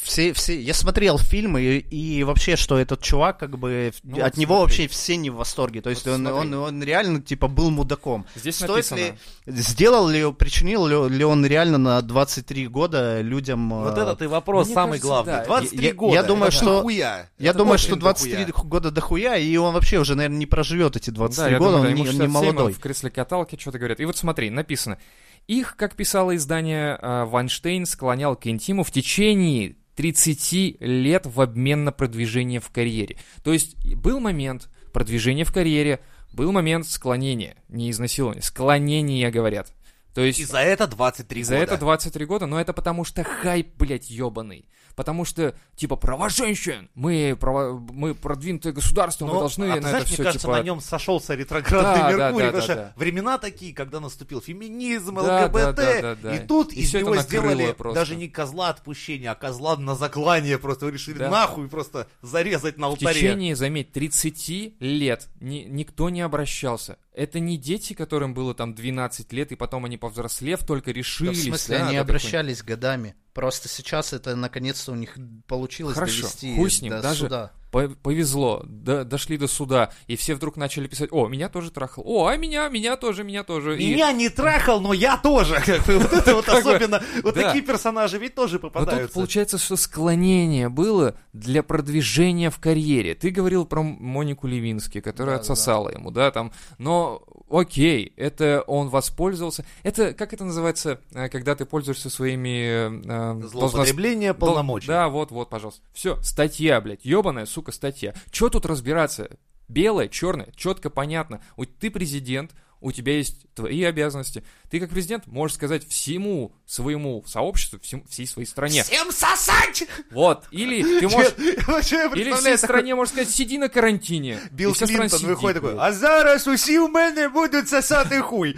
Все, 0.03 0.33
все, 0.33 0.61
я 0.61 0.75
смотрел 0.75 1.17
фильмы 1.19 1.63
и, 1.63 1.79
и 1.79 2.25
вообще, 2.25 2.57
что 2.57 2.77
этот 2.77 3.03
чувак, 3.03 3.39
как 3.39 3.57
бы, 3.59 3.93
Ну, 4.03 4.17
от 4.19 4.23
вот 4.23 4.37
него 4.37 4.57
смотри. 4.57 4.63
вообще 4.63 4.89
все 4.89 5.17
не 5.17 5.31
в 5.31 5.37
восторге. 5.37 5.81
То 5.81 5.91
есть 5.91 6.05
Вот 6.07 6.15
он, 6.15 6.27
он, 6.27 6.55
он 6.55 6.83
реально, 6.83 7.21
типа, 7.23 7.47
был 7.49 7.71
мудаком. 7.71 8.27
Здесь 8.35 8.57
Стоит 8.57 8.71
написано... 8.91 8.97
ли, 8.99 9.15
сделал 9.47 10.09
ли, 10.09 10.33
причинил 10.33 10.87
ли, 10.87 11.17
ли 11.17 11.25
он 11.25 11.47
реально 11.47 11.79
на 11.79 12.03
23 12.03 12.67
года 12.67 13.21
людям... 13.21 13.71
Вот 13.71 13.97
э, 13.97 14.03
этот 14.03 14.23
и 14.23 14.27
вопрос 14.27 14.67
мне 14.67 14.75
самый 14.75 14.99
кажется, 15.01 15.07
главный. 15.09 15.33
да. 15.35 15.45
23 15.45 15.79
Я- 15.83 15.89
я 15.89 15.95
года. 15.95 16.23
думаю, 16.25 16.49
это 16.49 16.57
что- 16.57 16.75
нахуя. 16.77 17.29
Я 17.39 17.51
Это 17.51 17.59
думаю, 17.59 17.79
что 17.79 17.97
23 17.97 18.45
дохуя. 18.47 18.65
года 18.69 18.91
дохуя, 18.91 19.37
и 19.37 19.57
он 19.57 19.73
вообще 19.73 19.99
уже, 20.01 20.15
наверное, 20.17 20.39
не 20.39 20.47
проживет 20.47 20.97
эти 20.97 21.11
23 21.11 21.45
Да, 21.45 21.51
я 21.51 21.59
года, 21.59 21.71
думаю, 21.73 21.83
да, 21.85 21.89
он, 21.89 21.95
ему 21.95 22.05
не, 22.05 22.11
он 22.11 22.17
67, 22.17 22.27
не 22.27 22.33
молодой. 22.53 22.67
он 22.67 22.73
в 22.75 22.79
кресле 22.81 23.11
каталки 23.11 23.57
что-то 23.59 23.79
говорят. 23.79 24.01
И 24.01 24.05
вот 24.05 24.17
смотри, 24.17 24.51
написано. 24.51 24.99
Их, 25.47 25.77
как 25.77 25.97
писало 25.97 26.37
издание 26.37 26.99
э, 27.01 27.25
Вайнштейн, 27.25 27.87
склонял 27.87 28.37
к 28.37 28.47
интиму 28.47 28.85
в 28.85 28.91
течение 28.91 29.77
30 29.97 30.77
лет 30.81 31.27
в 31.27 31.41
обмен 31.41 31.85
на 31.85 31.93
продвижение 31.93 32.61
в 32.61 32.71
карьере. 32.71 33.19
То 33.43 33.53
есть 33.53 33.77
был 33.97 34.21
момент 34.21 34.69
продвижения 34.93 35.45
в 35.45 35.53
карьере, 35.53 36.01
был 36.33 36.53
момент 36.53 36.87
склонения, 36.87 37.57
не 37.69 37.91
изнасилования, 37.91 38.43
склонения, 38.43 39.31
говорят. 39.31 39.73
То 40.15 40.21
есть 40.23 40.41
И 40.41 40.45
за 40.45 40.59
это 40.59 40.87
23 40.87 41.41
и 41.41 41.45
за 41.45 41.55
года. 41.55 41.65
это 41.65 41.79
23 41.79 42.27
года, 42.27 42.47
но 42.47 42.61
это 42.61 42.73
потому 42.73 43.05
что 43.05 43.25
хайп, 43.25 43.69
блядь, 43.77 44.11
ебаный. 44.11 44.69
Потому 44.95 45.25
что, 45.25 45.55
типа, 45.75 45.97
права 45.97 46.29
женщин, 46.29 46.91
мы, 46.95 47.37
права, 47.41 47.73
мы 47.93 48.15
продвинутое 48.15 48.73
государство, 48.73 49.27
мы 49.27 49.33
Ну, 49.35 49.41
должны 49.41 49.65
а 49.65 49.75
ты 49.77 49.81
на 49.81 49.89
знаешь, 49.89 50.03
это 50.03 50.09
мне 50.11 50.15
все, 50.15 50.23
кажется, 50.25 50.47
типа... 50.49 50.57
на 50.59 50.63
нем 50.63 50.81
сошелся 50.81 51.35
ретроградный 51.35 52.01
Да, 52.03 52.17
да, 52.19 52.25
Меркурий, 52.27 52.47
да, 52.47 52.53
потому 52.53 52.57
да, 52.57 52.63
что 52.63 52.75
да. 52.75 52.93
времена 52.97 53.39
такие, 53.39 53.73
когда 53.75 54.01
наступил 54.01 54.41
феминизм, 54.43 55.15
Да, 55.17 55.47
ЛГБТ, 55.47 55.55
да, 55.55 55.73
да, 55.75 56.01
да, 56.03 56.15
да. 56.17 56.37
и 56.37 56.47
тут 56.47 56.73
И 56.73 56.81
из 56.81 56.93
него 56.95 57.17
сделали 57.17 57.73
просто. 57.73 58.01
даже 58.01 58.17
не 58.17 58.29
козла 58.29 58.69
отпущения, 58.69 59.31
а 59.31 59.35
козла 59.35 59.77
на 59.77 59.95
заклание, 59.95 60.59
просто 60.59 60.89
решили 60.89 61.19
Да. 61.19 61.31
нахуй 61.31 61.69
просто 61.69 62.07
зарезать 62.21 62.77
на 62.79 62.89
В 62.89 62.91
алтаре. 62.91 63.15
течение, 63.15 63.57
заметь, 63.57 63.93
30 63.93 64.75
лет 64.81 65.29
ни- 65.41 65.65
никто 65.69 66.11
не 66.11 66.21
обращался. 66.21 66.99
Это 67.15 67.41
не 67.41 67.57
дети, 67.59 67.93
которым 67.93 68.33
было 68.35 68.55
там 68.55 68.75
12 68.75 69.33
лет, 69.33 69.53
и 69.53 69.55
потом 69.57 69.85
они, 69.85 69.97
повзрослев, 69.99 70.65
только 70.67 70.93
Да, 70.93 70.99
решились. 70.99 71.39
в 71.39 71.43
смысле, 71.45 71.79
да, 71.79 71.89
они 71.89 71.97
обращались 71.97 72.63
годами. 72.63 73.15
Просто 73.33 73.69
сейчас 73.69 74.13
это 74.13 74.37
наконец-то 74.37 74.93
у 74.93 74.95
них 74.95 75.17
получилось 75.47 75.95
Хорошо, 75.95 76.23
довести 76.23 76.55
хуй 76.57 76.71
с 76.71 76.83
ним, 76.83 76.93
до 76.93 77.03
даже- 77.03 77.21
суда. 77.25 77.53
По- 77.73 77.89
Повезло, 77.89 78.63
до- 78.67 79.05
дошли 79.05 79.39
до 79.39 79.49
суда, 79.49 79.91
и 80.07 80.15
все 80.17 80.35
вдруг 80.35 80.57
начали 80.59 80.87
писать, 80.87 81.09
о, 81.11 81.27
меня 81.27 81.49
тоже 81.49 81.71
трахал, 81.71 82.05
о, 82.07 82.27
а 82.27 82.37
меня, 82.37 82.69
меня 82.69 82.97
тоже, 82.97 83.25
меня 83.25 83.45
тоже. 83.45 83.79
И- 83.83 83.95
Меня 83.95 84.13
не 84.13 84.29
трахал, 84.29 84.81
но 84.81 84.93
я 84.93 85.17
тоже. 85.17 85.55
Вот 85.87 86.13
это 86.13 86.35
вот 86.35 86.49
особенно, 86.49 87.03
вот 87.23 87.35
такие 87.35 87.65
персонажи 87.65 88.19
ведь 88.19 88.35
тоже 88.35 88.57
Но 88.57 88.61
тут 88.69 88.73
попадаются. 88.75 89.15
получается, 89.15 89.57
что 89.57 89.77
склонение 89.77 90.69
было 90.69 91.17
для 91.33 91.63
продвижения 91.63 92.51
в 92.51 92.59
карьере. 92.59 93.15
Ты 93.15 93.31
говорил 93.31 93.65
про 93.65 93.83
Монику 93.83 94.47
Левински, 94.47 95.01
которая 95.01 95.37
отсосала 95.37 95.89
ему, 95.89 96.11
да, 96.11 96.31
там. 96.31 96.53
Но 96.77 97.23
окей, 97.51 98.13
это 98.17 98.65
он 98.67 98.89
воспользовался. 98.91 99.65
Это, 99.83 100.13
как 100.13 100.33
это 100.35 100.45
называется, 100.45 101.01
э, 101.15 101.29
когда 101.31 101.55
ты 101.55 101.65
пользуешься 101.65 102.11
своими... 102.11 102.99
э, 103.07 103.41
э, 103.43 103.47
Злоупотребление 103.49 104.35
полномочий. 104.35 104.89
Да, 104.89 105.09
вот, 105.09 105.31
вот, 105.31 105.49
пожалуйста. 105.49 105.81
Все, 105.95 106.21
статья, 106.23 106.81
блядь, 106.81 107.05
ебаная, 107.05 107.47
сука, 107.47 107.62
статья. 107.71 108.15
Че 108.31 108.49
тут 108.49 108.67
разбираться? 108.67 109.39
Белое, 109.69 110.09
черное, 110.09 110.49
четко 110.57 110.91
понятно. 110.91 111.41
Вот 111.57 111.69
ты 111.79 111.91
президент, 111.91 112.53
у 112.83 112.93
тебя 112.93 113.17
есть 113.17 113.47
твои 113.55 113.83
обязанности. 113.85 114.45
Ты 114.71 114.81
как 114.81 114.91
президент 114.91 115.27
можешь 115.27 115.57
сказать 115.57 115.87
всему 115.87 116.55
своему 116.67 117.25
сообществу, 117.27 117.79
всем, 117.81 118.05
всей 118.07 118.27
своей 118.27 118.47
стране. 118.47 118.83
Всем 118.83 119.11
сосать! 119.13 119.85
Вот. 120.11 120.47
Или 120.51 121.01
ты 121.01 121.09
можешь... 121.09 121.33
Или 121.39 122.33
всей 122.33 122.43
такой 122.43 122.59
стране 122.59 122.95
можешь 122.95 123.13
сказать, 123.13 123.31
сиди 123.31 123.59
на 123.59 123.69
карантине. 123.69 124.41
Билл 124.51 124.75
Клинтон 124.75 125.21
выходит 125.23 125.63
такой, 125.63 125.77
а 125.79 125.93
зараз 125.93 126.47
усі 126.47 126.79
в 126.79 126.91
мене 126.91 127.29
будуть 127.29 127.69
сосати 127.69 128.21
хуй. 128.21 128.57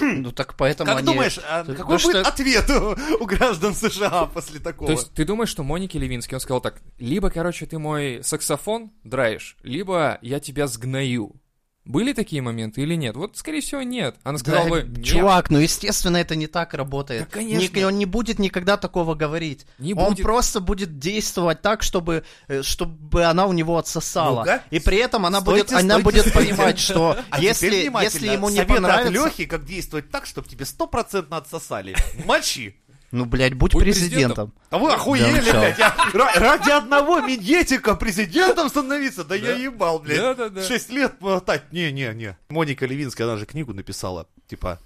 Ну 0.00 0.32
так 0.32 0.54
поэтому 0.56 0.86
Как 0.86 0.98
они... 0.98 1.06
думаешь, 1.06 1.38
а 1.38 1.64
какой 1.64 1.98
что- 1.98 2.08
будет 2.08 2.26
ответ 2.26 2.70
у, 2.70 2.96
у 3.20 3.26
граждан 3.26 3.74
США 3.74 4.26
после 4.26 4.60
такого? 4.60 4.86
То 4.86 4.92
есть 4.92 5.12
ты 5.14 5.24
думаешь, 5.24 5.48
что 5.50 5.62
Монике 5.62 5.98
Левинский, 5.98 6.34
он 6.34 6.40
сказал 6.40 6.60
так, 6.60 6.80
либо, 6.98 7.30
короче, 7.30 7.66
ты 7.66 7.78
мой 7.78 8.20
саксофон 8.22 8.90
драешь, 9.04 9.56
либо 9.62 10.18
я 10.22 10.40
тебя 10.40 10.66
сгною. 10.66 11.39
Были 11.86 12.12
такие 12.12 12.42
моменты 12.42 12.82
или 12.82 12.94
нет? 12.94 13.16
Вот, 13.16 13.36
скорее 13.38 13.62
всего, 13.62 13.82
нет. 13.82 14.14
Она 14.22 14.38
сказала 14.38 14.64
Да, 14.64 14.70
бы, 14.70 14.82
нет, 14.98 15.04
чувак, 15.04 15.48
ну 15.50 15.58
естественно 15.58 16.18
это 16.18 16.36
не 16.36 16.46
так 16.46 16.74
работает. 16.74 17.22
Да, 17.24 17.26
конечно. 17.30 17.78
Ни- 17.78 17.84
он 17.84 17.98
не 17.98 18.04
будет 18.04 18.38
никогда 18.38 18.76
такого 18.76 19.14
говорить. 19.14 19.66
Не 19.78 19.94
он 19.94 20.10
будет. 20.10 20.22
просто 20.22 20.60
будет 20.60 20.98
действовать 20.98 21.62
так, 21.62 21.82
чтобы, 21.82 22.24
э, 22.48 22.62
чтобы 22.62 23.24
она 23.24 23.46
у 23.46 23.52
него 23.54 23.78
отсосала. 23.78 24.40
Ну-ка. 24.40 24.62
И 24.70 24.78
при 24.78 24.98
этом 24.98 25.24
она 25.24 25.40
Стойте, 25.40 25.62
будет, 25.64 25.72
она 25.72 25.98
стойте, 25.98 26.04
будет 26.04 26.26
стойте. 26.28 26.50
понимать, 26.54 26.78
что 26.78 27.16
А 27.30 27.40
если, 27.40 27.90
если 28.02 28.28
ему 28.28 28.50
не 28.50 28.64
понравится... 28.64 29.08
от 29.08 29.26
Лехи, 29.30 29.46
как 29.46 29.64
действовать 29.64 30.10
так, 30.10 30.26
чтобы 30.26 30.48
тебе 30.48 30.66
стопроцентно 30.66 31.38
отсосали. 31.38 31.96
Мочи. 32.26 32.76
Ну, 33.12 33.24
блядь, 33.24 33.54
будь, 33.54 33.72
Будь 33.72 33.82
президентом. 33.82 34.52
А 34.70 34.78
вы 34.78 34.92
охуели, 34.92 35.40
Да, 35.50 35.60
блядь? 35.60 35.78
Я- 35.78 35.94
ра- 36.12 36.38
ради 36.38 36.70
одного 36.70 37.20
минетика 37.20 37.96
президентом 37.96 38.68
становиться? 38.68 39.24
Да 39.24 39.34
я 39.34 39.52
ебал, 39.54 39.98
блядь. 39.98 40.18
Да-да-да. 40.18 40.62
Шесть 40.62 40.90
лет 40.90 41.20
мотать. 41.20 41.72
Не-не-не. 41.72 42.36
Моника 42.48 42.86
Левинская, 42.86 43.26
она 43.26 43.36
же 43.36 43.46
книгу 43.46 43.74
написала. 43.74 44.28
Типа, 44.48 44.78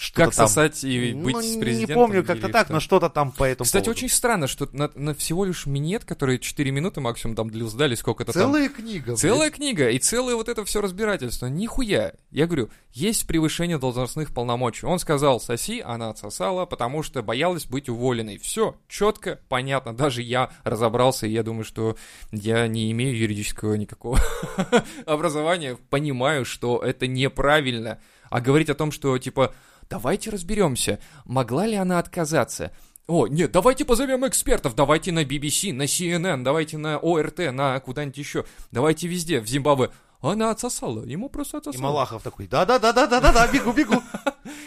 что 0.00 0.16
как 0.16 0.32
сосать 0.32 0.82
и 0.82 1.12
быть 1.12 1.34
ну, 1.34 1.42
с 1.42 1.54
не 1.56 1.60
президентом. 1.60 1.94
помню, 1.94 2.24
как-то 2.24 2.48
так, 2.48 2.66
что. 2.68 2.72
но 2.72 2.80
что-то 2.80 3.10
там 3.10 3.32
по 3.32 3.44
этому 3.44 3.66
Кстати, 3.66 3.84
поводу. 3.84 3.98
очень 3.98 4.08
странно, 4.08 4.46
что 4.46 4.66
на, 4.72 4.90
на 4.94 5.14
всего 5.14 5.44
лишь 5.44 5.66
минет, 5.66 6.06
который 6.06 6.38
4 6.38 6.70
минуты 6.70 7.02
максимум 7.02 7.36
там 7.36 7.50
длился, 7.50 7.76
дали 7.76 7.94
сколько-то 7.94 8.32
там. 8.32 8.44
Целая 8.44 8.70
книга. 8.70 9.04
блядь. 9.08 9.18
Целая 9.18 9.50
книга 9.50 9.90
и 9.90 9.98
целое 9.98 10.36
вот 10.36 10.48
это 10.48 10.64
все 10.64 10.80
разбирательство. 10.80 11.48
Нихуя. 11.48 12.14
Я 12.30 12.46
говорю, 12.46 12.70
есть 12.94 13.26
превышение 13.26 13.76
должностных 13.76 14.32
полномочий. 14.32 14.86
Он 14.86 14.98
сказал, 14.98 15.38
соси, 15.38 15.82
она 15.84 16.08
отсосала, 16.08 16.64
потому 16.64 17.02
что 17.02 17.22
боялась 17.22 17.66
быть 17.66 17.90
уволенной. 17.90 18.38
Все, 18.38 18.76
четко, 18.88 19.38
понятно. 19.50 19.94
Даже 19.94 20.22
я 20.22 20.50
разобрался, 20.64 21.26
и 21.26 21.30
я 21.32 21.42
думаю, 21.42 21.64
что 21.64 21.96
я 22.32 22.66
не 22.68 22.90
имею 22.92 23.14
юридического 23.18 23.74
никакого 23.74 24.18
образования. 25.04 25.76
Понимаю, 25.90 26.46
что 26.46 26.78
это 26.78 27.06
неправильно. 27.06 28.00
А 28.30 28.40
говорить 28.40 28.70
о 28.70 28.74
том, 28.74 28.92
что 28.92 29.18
типа, 29.18 29.54
давайте 29.90 30.30
разберемся, 30.30 31.00
могла 31.24 31.66
ли 31.66 31.74
она 31.74 31.98
отказаться. 31.98 32.72
О, 33.06 33.26
нет, 33.26 33.50
давайте 33.50 33.84
позовем 33.84 34.26
экспертов, 34.26 34.76
давайте 34.76 35.10
на 35.10 35.24
BBC, 35.24 35.72
на 35.72 35.82
CNN, 35.82 36.44
давайте 36.44 36.78
на 36.78 36.98
ОРТ, 36.98 37.52
на 37.52 37.78
куда-нибудь 37.80 38.16
еще, 38.16 38.44
давайте 38.70 39.08
везде, 39.08 39.40
в 39.40 39.46
Зимбабве. 39.46 39.90
Она 40.20 40.50
отсосала, 40.50 41.04
ему 41.04 41.28
просто 41.28 41.56
И 41.56 41.60
отсосала. 41.60 41.82
Малахов 41.82 42.22
такой, 42.22 42.46
да-да-да-да-да-да, 42.46 43.48
бегу, 43.48 43.72
бегу. 43.72 44.00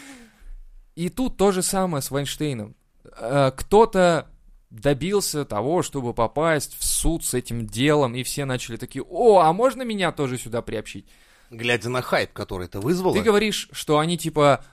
И 0.94 1.08
тут 1.08 1.36
то 1.38 1.52
же 1.52 1.62
самое 1.62 2.02
с 2.02 2.10
Вайнштейном. 2.10 2.76
Э, 3.16 3.50
Кто-то 3.56 4.28
добился 4.70 5.44
того, 5.44 5.82
чтобы 5.82 6.12
попасть 6.12 6.76
в 6.78 6.84
суд 6.84 7.24
с 7.24 7.32
этим 7.32 7.66
делом, 7.66 8.14
и 8.14 8.24
все 8.24 8.44
начали 8.44 8.76
такие, 8.76 9.04
о, 9.08 9.40
а 9.40 9.52
можно 9.52 9.82
меня 9.82 10.12
тоже 10.12 10.36
сюда 10.36 10.62
приобщить? 10.62 11.06
Глядя 11.50 11.88
на 11.88 12.02
хайп, 12.02 12.32
который 12.32 12.66
это 12.66 12.80
вызвало. 12.80 13.14
Ты 13.14 13.22
говоришь, 13.22 13.68
что 13.72 13.98
они 13.98 14.18
типа 14.18 14.64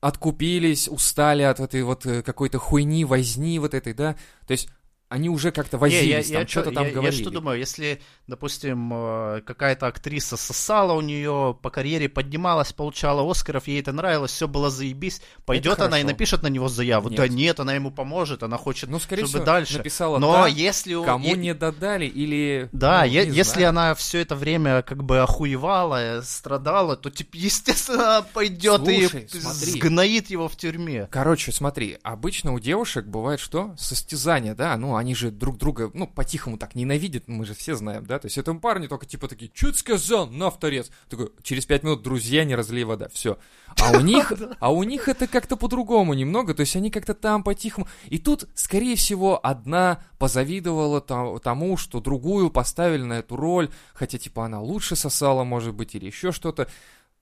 откупились, 0.00 0.88
устали 0.88 1.42
от 1.42 1.60
этой 1.60 1.82
вот 1.82 2.04
э, 2.04 2.22
какой-то 2.22 2.58
хуйни, 2.58 3.04
возни 3.04 3.58
вот 3.58 3.72
этой, 3.72 3.94
да? 3.94 4.16
То 4.46 4.52
есть 4.52 4.68
они 5.08 5.28
уже 5.28 5.52
как-то 5.52 5.76
Не, 5.78 5.92
я, 5.92 5.98
возились, 6.00 6.30
я 6.30 6.38
там 6.40 6.48
что-то 6.48 6.72
там 6.72 6.82
я- 6.84 6.88
я 6.88 6.94
говорили. 6.94 7.20
что 7.22 7.30
думаю, 7.30 7.58
если, 7.58 8.00
допустим, 8.26 8.90
э, 8.92 9.42
какая-то 9.46 9.86
актриса 9.86 10.36
сосала 10.36 10.92
у 10.94 11.00
нее 11.00 11.56
по 11.62 11.70
карьере, 11.70 12.08
поднималась, 12.08 12.72
получала 12.72 13.28
Оскаров, 13.30 13.68
ей 13.68 13.80
это 13.80 13.92
нравилось, 13.92 14.32
все 14.32 14.48
было 14.48 14.70
заебись, 14.70 15.20
пойдет 15.44 15.80
она 15.80 16.00
и 16.00 16.02
напишет 16.04 16.42
на 16.42 16.48
него 16.48 16.68
заяву. 16.68 17.10
Нет. 17.10 17.18
Да 17.18 17.28
нет, 17.28 17.60
она 17.60 17.74
ему 17.74 17.90
поможет, 17.92 18.42
она 18.42 18.56
хочет, 18.56 18.90
Ну, 18.90 18.98
скорее 18.98 19.22
чтобы 19.22 19.30
всего, 19.38 19.44
дальше. 19.44 19.78
написала 19.78 20.18
Но 20.18 20.32
«да», 20.32 20.46
если 20.48 20.94
у- 20.94 21.04
Кому 21.04 21.28
е- 21.28 21.36
не 21.36 21.54
додали 21.54 22.06
или... 22.06 22.68
Да, 22.72 23.00
ну, 23.02 23.06
е- 23.12 23.28
если 23.28 23.60
знаю. 23.60 23.68
она 23.68 23.94
все 23.94 24.18
это 24.20 24.34
время 24.34 24.82
как 24.82 25.04
бы 25.04 25.20
охуевала, 25.20 26.18
э, 26.18 26.22
страдала, 26.22 26.96
то, 26.96 27.10
типа, 27.10 27.30
естественно, 27.36 28.26
пойдет 28.32 28.80
Слушай, 28.80 29.28
и 29.32 29.38
смотри. 29.40 29.70
сгноит 29.72 30.30
его 30.30 30.48
в 30.48 30.56
тюрьме. 30.56 31.06
Короче, 31.10 31.52
смотри, 31.52 31.98
обычно 32.02 32.52
у 32.52 32.58
девушек 32.58 33.04
бывает 33.06 33.38
что? 33.38 33.74
Состязание, 33.78 34.54
да? 34.54 34.76
Ну, 34.76 34.93
они 34.96 35.14
же 35.14 35.30
друг 35.30 35.58
друга, 35.58 35.90
ну, 35.94 36.06
по-тихому 36.06 36.58
так 36.58 36.74
ненавидят, 36.74 37.28
мы 37.28 37.44
же 37.44 37.54
все 37.54 37.74
знаем, 37.74 38.06
да? 38.06 38.18
То 38.18 38.26
есть 38.26 38.38
этому 38.38 38.60
парню 38.60 38.88
только 38.88 39.06
типа 39.06 39.28
такие, 39.28 39.50
что 39.54 39.72
ты 39.72 39.78
сказал, 39.78 40.26
на 40.26 40.50
вторец. 40.50 40.90
Такой, 41.08 41.30
через 41.42 41.66
пять 41.66 41.82
минут, 41.82 42.02
друзья, 42.02 42.44
не 42.44 42.54
разлей 42.54 42.84
вода, 42.84 43.08
все. 43.12 43.38
А 43.80 43.92
у 43.92 44.00
них, 44.00 44.32
а 44.60 44.72
у 44.72 44.82
них 44.82 45.08
это 45.08 45.26
как-то 45.26 45.56
по-другому 45.56 46.14
немного, 46.14 46.54
то 46.54 46.60
есть 46.60 46.76
они 46.76 46.90
как-то 46.90 47.14
там 47.14 47.42
по-тихому. 47.42 47.88
И 48.06 48.18
тут, 48.18 48.48
скорее 48.54 48.96
всего, 48.96 49.38
одна 49.42 50.02
позавидовала 50.18 51.00
то- 51.00 51.38
тому, 51.38 51.76
что 51.76 52.00
другую 52.00 52.50
поставили 52.50 53.02
на 53.02 53.14
эту 53.14 53.36
роль, 53.36 53.70
хотя 53.94 54.18
типа 54.18 54.46
она 54.46 54.60
лучше 54.60 54.96
сосала, 54.96 55.44
может 55.44 55.74
быть, 55.74 55.94
или 55.94 56.06
еще 56.06 56.32
что-то. 56.32 56.68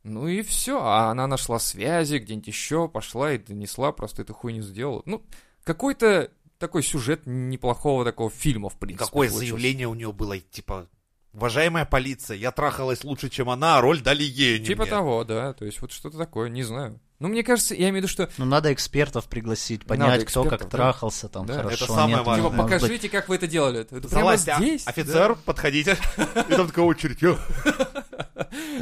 Ну 0.04 0.26
и 0.26 0.42
все, 0.42 0.80
а 0.82 1.10
она 1.10 1.26
нашла 1.26 1.58
связи 1.58 2.16
где-нибудь 2.16 2.48
еще, 2.48 2.88
пошла 2.88 3.32
и 3.32 3.38
донесла, 3.38 3.92
просто 3.92 4.22
эту 4.22 4.34
хуйню 4.34 4.62
сделала. 4.62 5.02
Ну, 5.04 5.22
какой-то 5.64 6.30
такой 6.62 6.82
сюжет 6.82 7.22
неплохого 7.26 8.04
такого 8.04 8.30
фильма, 8.30 8.70
в 8.70 8.78
принципе. 8.78 9.04
Какое 9.04 9.28
получился. 9.28 9.40
заявление 9.54 9.88
у 9.88 9.94
нее 9.94 10.12
было, 10.12 10.38
типа, 10.38 10.88
уважаемая 11.34 11.84
полиция, 11.84 12.36
я 12.36 12.50
трахалась 12.52 13.04
лучше, 13.04 13.28
чем 13.28 13.50
она, 13.50 13.78
а 13.78 13.80
роль 13.80 14.00
дали 14.00 14.22
ей, 14.22 14.56
а 14.56 14.58
не 14.60 14.64
Типа 14.64 14.82
мне». 14.82 14.90
того, 14.90 15.24
да, 15.24 15.52
то 15.52 15.64
есть 15.64 15.80
вот 15.82 15.92
что-то 15.92 16.16
такое, 16.16 16.48
не 16.48 16.62
знаю. 16.62 17.00
Ну, 17.18 17.28
мне 17.28 17.44
кажется, 17.44 17.74
я 17.74 17.82
имею 17.90 17.92
в 17.92 17.96
виду, 17.98 18.08
что... 18.08 18.28
Ну, 18.36 18.44
надо 18.44 18.72
экспертов 18.72 19.26
пригласить, 19.26 19.86
Надо 19.86 20.04
понять, 20.04 20.24
кто 20.24 20.42
как 20.42 20.54
экспертов, 20.54 20.70
да. 20.70 20.76
трахался 20.78 21.28
там, 21.28 21.46
Да, 21.46 21.54
хорошо. 21.54 21.84
это 21.84 21.86
самое 21.86 22.16
нет, 22.16 22.26
важное. 22.26 22.50
Типа, 22.50 22.56
может 22.56 22.70
быть. 22.72 22.80
покажите, 22.80 23.08
как 23.08 23.28
вы 23.28 23.34
это 23.36 23.46
делали. 23.46 23.80
Это 23.82 23.88
прямо 23.94 24.08
Залазь, 24.08 24.48
а, 24.48 24.56
здесь? 24.58 24.86
офицер, 24.88 25.36
подходите. 25.44 25.96
И 26.48 26.54
там 26.54 26.66
такая 26.66 26.84
очередь. 26.84 27.20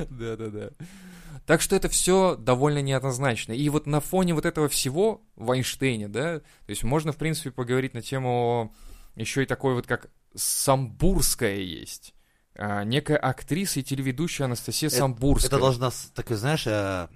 Да-да-да. 0.09 0.71
Так 1.47 1.61
что 1.61 1.75
это 1.75 1.89
все 1.89 2.37
довольно 2.37 2.81
неоднозначно. 2.81 3.53
И 3.53 3.69
вот 3.69 3.87
на 3.87 4.01
фоне 4.01 4.35
вот 4.35 4.45
этого 4.47 4.69
всего 4.69 5.23
Вайнштейна, 5.37 6.09
да, 6.09 6.39
то 6.41 6.45
есть 6.69 6.85
можно, 6.85 7.13
в 7.13 7.17
принципе, 7.17 7.51
поговорить 7.51 7.95
на 7.95 8.03
тему 8.03 8.75
еще 9.17 9.43
и 9.43 9.47
такой 9.47 9.75
вот, 9.75 9.87
как 9.87 10.11
Самбурская 10.35 11.57
есть. 11.57 12.15
А, 12.55 12.85
некая 12.85 13.17
актриса 13.17 13.81
и 13.81 13.83
телеведущая 13.83 14.45
Анастасия 14.47 14.89
Это- 14.89 14.99
Самбурская. 14.99 15.49
Это 15.49 15.59
должна, 15.59 15.91
с- 15.91 16.11
такой, 16.15 16.37
знаешь, 16.37 16.67
э, 16.67 17.09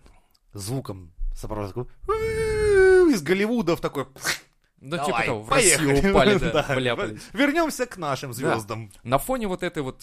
звуком 0.53 1.13
сопровождать. 1.35 1.87
Из 2.09 3.23
Голливуда 3.23 3.77
в 3.77 3.81
такой... 3.81 4.07
Да, 4.79 4.99
Давай, 4.99 5.07
типа 5.07 5.23
того, 5.25 5.43
в 5.43 5.49
поехали. 5.49 5.91
Россию 5.91 6.11
упали, 6.11 6.39
да, 6.39 6.51
Да. 6.97 7.15
Вернемся 7.39 7.87
к 7.87 7.97
нашим 7.97 8.33
звездам. 8.35 8.91
На 9.03 9.19
фоне 9.19 9.47
вот 9.49 9.63
этой 9.63 9.83
вот 9.83 10.03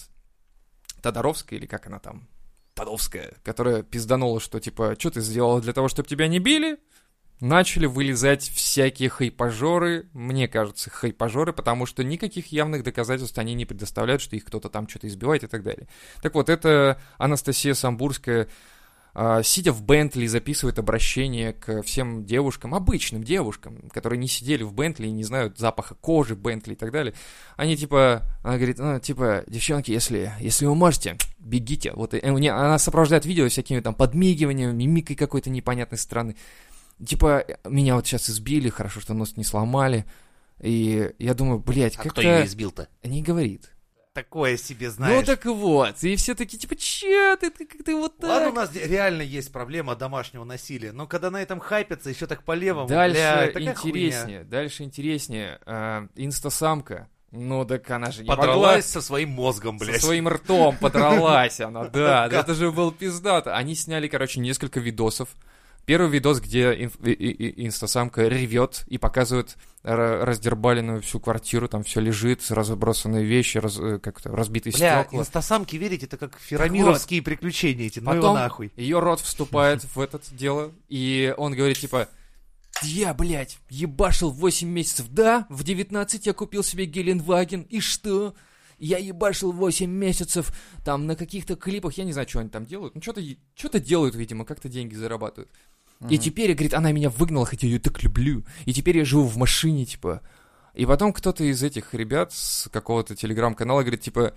Тодоровской, 1.02 1.58
или 1.58 1.66
как 1.68 1.88
она 1.88 2.00
там, 2.00 2.28
Тодовская, 2.82 3.34
которая 3.44 3.84
пизданула, 3.84 4.40
что 4.40 4.60
типа, 4.60 4.96
что 4.98 5.12
ты 5.12 5.22
сделала 5.22 5.62
для 5.62 5.72
того, 5.72 5.88
чтобы 5.88 6.10
тебя 6.10 6.28
не 6.28 6.40
били? 6.40 6.80
Начали 7.40 7.86
вылезать 7.86 8.42
всякие 8.42 9.10
хайпажоры, 9.10 10.10
мне 10.14 10.48
кажется, 10.48 10.90
хайпажоры, 10.90 11.54
потому 11.54 11.86
что 11.86 12.04
никаких 12.04 12.48
явных 12.48 12.84
доказательств 12.84 13.38
они 13.38 13.54
не 13.54 13.66
предоставляют, 13.66 14.22
что 14.22 14.36
их 14.36 14.46
кто-то 14.46 14.70
там 14.70 14.88
что-то 14.88 15.08
избивает 15.08 15.44
и 15.44 15.48
так 15.48 15.62
далее. 15.62 15.88
Так 16.24 16.34
вот, 16.34 16.50
это 16.50 17.00
Анастасия 17.20 17.76
Самбурская, 17.76 18.48
сидя 19.44 19.74
в 19.74 19.84
Бентли, 19.84 20.26
записывает 20.26 20.80
обращение 20.80 21.54
к 21.54 21.82
всем 21.84 22.26
девушкам, 22.26 22.74
обычным 22.74 23.24
девушкам, 23.24 23.90
которые 23.90 24.20
не 24.20 24.28
сидели 24.28 24.64
в 24.64 24.74
Бентли 24.74 25.08
и 25.08 25.12
не 25.12 25.24
знают 25.24 25.58
запаха 25.58 25.96
кожи 25.96 26.36
Бентли 26.36 26.74
и 26.74 26.76
так 26.76 26.92
далее. 26.92 27.14
Они 27.58 27.76
типа, 27.76 28.24
она 28.44 28.56
говорит, 28.56 28.80
ну, 28.80 29.00
типа, 29.00 29.44
девчонки, 29.48 29.92
если, 29.92 30.32
если 30.40 30.66
вы 30.66 30.76
можете, 30.76 31.18
бегите. 31.40 31.92
Вот 31.94 32.14
и, 32.14 32.20
она 32.26 32.80
сопровождает 32.80 33.26
видео 33.26 33.48
всякими 33.50 33.82
там 33.82 33.94
подмигиваниями, 33.96 34.74
мимикой 34.74 35.16
какой-то 35.16 35.50
непонятной 35.50 35.98
страны. 35.98 36.36
Типа, 37.06 37.44
меня 37.68 37.96
вот 37.96 38.08
сейчас 38.08 38.30
избили, 38.30 38.70
хорошо, 38.70 39.02
что 39.02 39.14
нос 39.14 39.36
не 39.36 39.44
сломали. 39.44 40.06
И 40.62 41.12
я 41.18 41.34
думаю, 41.34 41.60
блядь, 41.60 41.98
А 41.98 42.04
как 42.04 42.12
кто 42.14 42.22
ее 42.22 42.46
избил-то? 42.46 42.88
Не 43.04 43.24
говорит. 43.24 43.72
Такое 44.14 44.58
себе, 44.58 44.90
знаешь. 44.90 45.22
Ну 45.22 45.26
так 45.26 45.46
вот. 45.46 46.04
И 46.04 46.18
все 46.18 46.36
такие, 46.36 46.58
типа, 46.58 46.76
че 46.76 47.38
ты, 47.38 47.50
ты 47.50 47.66
как 47.66 47.84
ты 47.84 47.96
вот 47.96 48.18
так? 48.18 48.30
Ладно, 48.30 48.50
у 48.50 48.54
нас 48.54 48.76
реально 48.76 49.22
есть 49.22 49.54
проблема 49.54 49.96
домашнего 49.96 50.44
насилия, 50.44 50.92
но 50.92 51.08
когда 51.08 51.32
на 51.32 51.42
этом 51.42 51.62
хайпятся 51.62 52.10
еще 52.10 52.28
так 52.28 52.44
по 52.44 52.52
левому, 52.52 52.90
Дальше 52.90 53.52
бля, 53.56 53.72
интереснее, 53.72 54.44
дальше 54.44 54.84
интереснее. 54.84 55.60
А, 55.66 56.08
инстасамка 56.16 57.08
Ну, 57.32 57.64
так 57.64 57.90
она 57.90 58.12
же 58.12 58.24
не 58.24 58.28
могла 58.28 58.44
Подралась 58.44 58.86
со 58.86 59.02
своим 59.02 59.30
мозгом, 59.30 59.80
Со 59.80 59.86
блядь. 59.86 60.02
своим 60.02 60.28
ртом 60.28 60.76
подралась 60.76 61.62
она, 61.62 61.86
да. 61.94 62.28
Это 62.30 62.54
же 62.54 62.70
был 62.72 62.92
пиздато. 62.92 63.56
Они 63.56 63.76
сняли, 63.76 64.10
короче, 64.10 64.42
несколько 64.42 64.82
видосов. 64.82 65.30
Первый 65.86 66.10
видос, 66.12 66.40
где 66.40 66.72
инф- 66.74 67.04
и- 67.10 67.12
и- 67.14 67.66
инстасамка 67.66 68.28
ревет 68.28 68.84
и 68.88 68.98
показывает 68.98 69.58
ра- 69.84 70.24
раздербаленную 70.24 71.02
всю 71.02 71.20
квартиру, 71.20 71.68
там 71.68 71.84
все 71.84 72.00
лежит, 72.00 72.44
разбросанные 72.50 73.26
вещи, 73.26 73.58
раз- 73.58 73.80
э, 73.80 73.98
как-то 74.00 74.30
разбитые 74.30 74.74
Бля, 74.74 75.02
стекла. 75.04 75.20
инстасамки 75.20 75.76
верить, 75.76 76.04
это 76.04 76.18
как 76.18 76.38
ферамировские 76.40 77.22
приключения 77.22 77.88
эти, 77.88 78.00
ну 78.00 78.12
его 78.12 78.22
Потом 78.22 78.36
нахуй. 78.36 78.72
ее 78.76 79.00
рот 79.00 79.20
вступает 79.22 79.84
в 79.84 80.00
это 80.00 80.20
дело, 80.32 80.72
и 80.88 81.34
он 81.38 81.54
говорит, 81.56 81.80
типа, 81.80 82.08
я, 82.84 83.14
блядь, 83.14 83.58
ебашил 83.70 84.30
8 84.32 84.70
месяцев, 84.70 85.08
да? 85.10 85.46
В 85.50 85.64
19 85.64 86.26
я 86.26 86.34
купил 86.34 86.64
себе 86.64 86.86
Геленваген, 86.86 87.64
и 87.64 87.80
что? 87.80 88.34
Я 88.80 88.98
ебашил 88.98 89.52
8 89.52 89.92
месяцев, 89.92 90.52
там, 90.84 91.06
на 91.06 91.16
каких-то 91.16 91.56
клипах, 91.56 91.94
я 92.00 92.04
не 92.04 92.14
знаю, 92.14 92.28
что 92.28 92.40
они 92.40 92.50
там 92.50 92.66
делают, 92.66 92.96
ну, 92.96 93.02
что-то, 93.02 93.22
что-то 93.56 93.80
делают, 93.80 94.16
видимо, 94.16 94.44
как-то 94.46 94.70
деньги 94.70 94.96
зарабатывают. 94.96 95.52
И 96.10 96.18
теперь, 96.18 96.54
говорит, 96.54 96.74
она 96.74 96.92
меня 96.92 97.10
выгнала, 97.10 97.46
хотя 97.46 97.68
я 97.68 97.74
ее 97.74 97.80
так 97.80 98.02
люблю, 98.02 98.44
и 98.66 98.74
теперь 98.74 98.98
я 98.98 99.06
живу 99.06 99.24
в 99.24 99.38
машине, 99.38 99.86
типа. 99.86 100.22
И 100.74 100.86
потом 100.86 101.14
кто-то 101.14 101.44
из 101.44 101.62
этих 101.64 101.94
ребят 101.94 102.32
с 102.34 102.70
какого-то 102.70 103.16
телеграм-канала 103.16 103.82
говорит, 103.82 104.02
типа, 104.02 104.34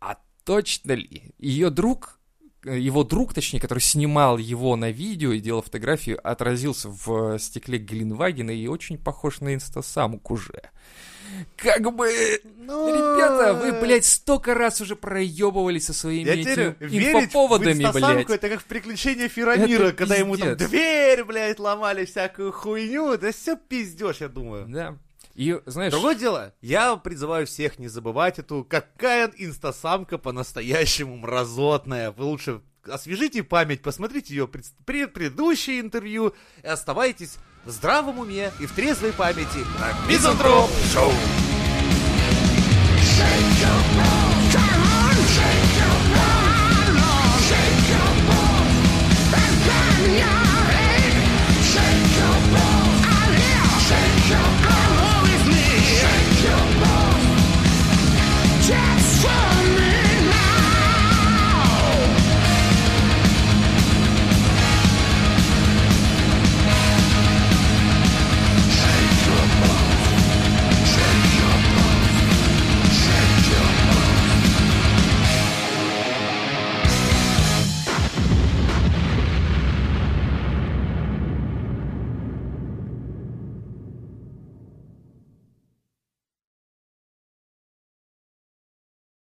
а 0.00 0.18
точно 0.44 0.92
ли? 0.92 1.34
Ее 1.38 1.70
друг, 1.70 2.18
э, 2.64 2.78
его 2.78 3.04
друг, 3.04 3.34
точнее, 3.34 3.60
который 3.60 3.78
снимал 3.78 4.36
его 4.36 4.76
на 4.76 4.90
видео 4.90 5.32
и 5.32 5.40
делал 5.40 5.62
фотографию, 5.62 6.18
отразился 6.28 6.90
в 6.90 7.38
стекле 7.38 7.78
Геленвагена 7.78 8.50
и 8.50 8.66
очень 8.66 8.98
похож 8.98 9.40
на 9.40 9.54
инстасамок 9.54 10.30
уже. 10.30 10.70
Как 11.56 11.82
бы... 11.94 12.08
Ну, 12.58 12.88
Ребята, 12.88 13.54
вы, 13.54 13.80
блядь, 13.80 14.04
столько 14.04 14.54
раз 14.54 14.80
уже 14.80 14.96
проебывались 14.96 15.86
со 15.86 15.92
своими 15.92 16.26
Я 16.28 16.34
этими 16.34 16.76
инфоповодами, 16.80 17.74
блядь. 17.92 18.30
это 18.30 18.48
как 18.48 18.60
в 18.60 18.64
приключения 18.64 19.28
Ферамира, 19.28 19.84
Это 19.88 19.96
когда 19.96 20.16
ему 20.16 20.36
там 20.36 20.50
пиздец. 20.50 20.68
дверь, 20.68 21.24
блядь, 21.24 21.58
ломали 21.58 22.04
всякую 22.04 22.52
хуйню. 22.52 23.12
Это 23.12 23.32
все 23.32 23.56
пиздешь, 23.56 24.16
я 24.20 24.28
думаю. 24.28 24.66
Да. 24.68 24.96
И, 25.34 25.60
знаешь... 25.66 25.92
Другое 25.92 26.14
дело, 26.14 26.54
я 26.62 26.96
призываю 26.96 27.46
всех 27.46 27.78
не 27.78 27.88
забывать 27.88 28.38
эту, 28.38 28.64
какая 28.64 29.30
инстасамка 29.36 30.16
по-настоящему 30.18 31.16
мразотная. 31.18 32.10
Вы 32.10 32.24
лучше 32.24 32.62
освежите 32.88 33.42
память, 33.42 33.82
посмотрите 33.82 34.34
ее 34.34 34.48
пред- 34.48 34.72
пред- 34.86 35.12
предыдущее 35.12 35.80
интервью 35.80 36.34
и 36.62 36.66
оставайтесь 36.66 37.36
в 37.66 37.70
здравом 37.70 38.20
уме 38.20 38.52
и 38.60 38.66
в 38.66 38.72
трезвой 38.72 39.12
памяти 39.12 39.66
на 39.78 40.08
Мизантроп 40.08 40.70
Шоу. 40.92 41.10
Shake 43.00 43.60
your 43.60 44.15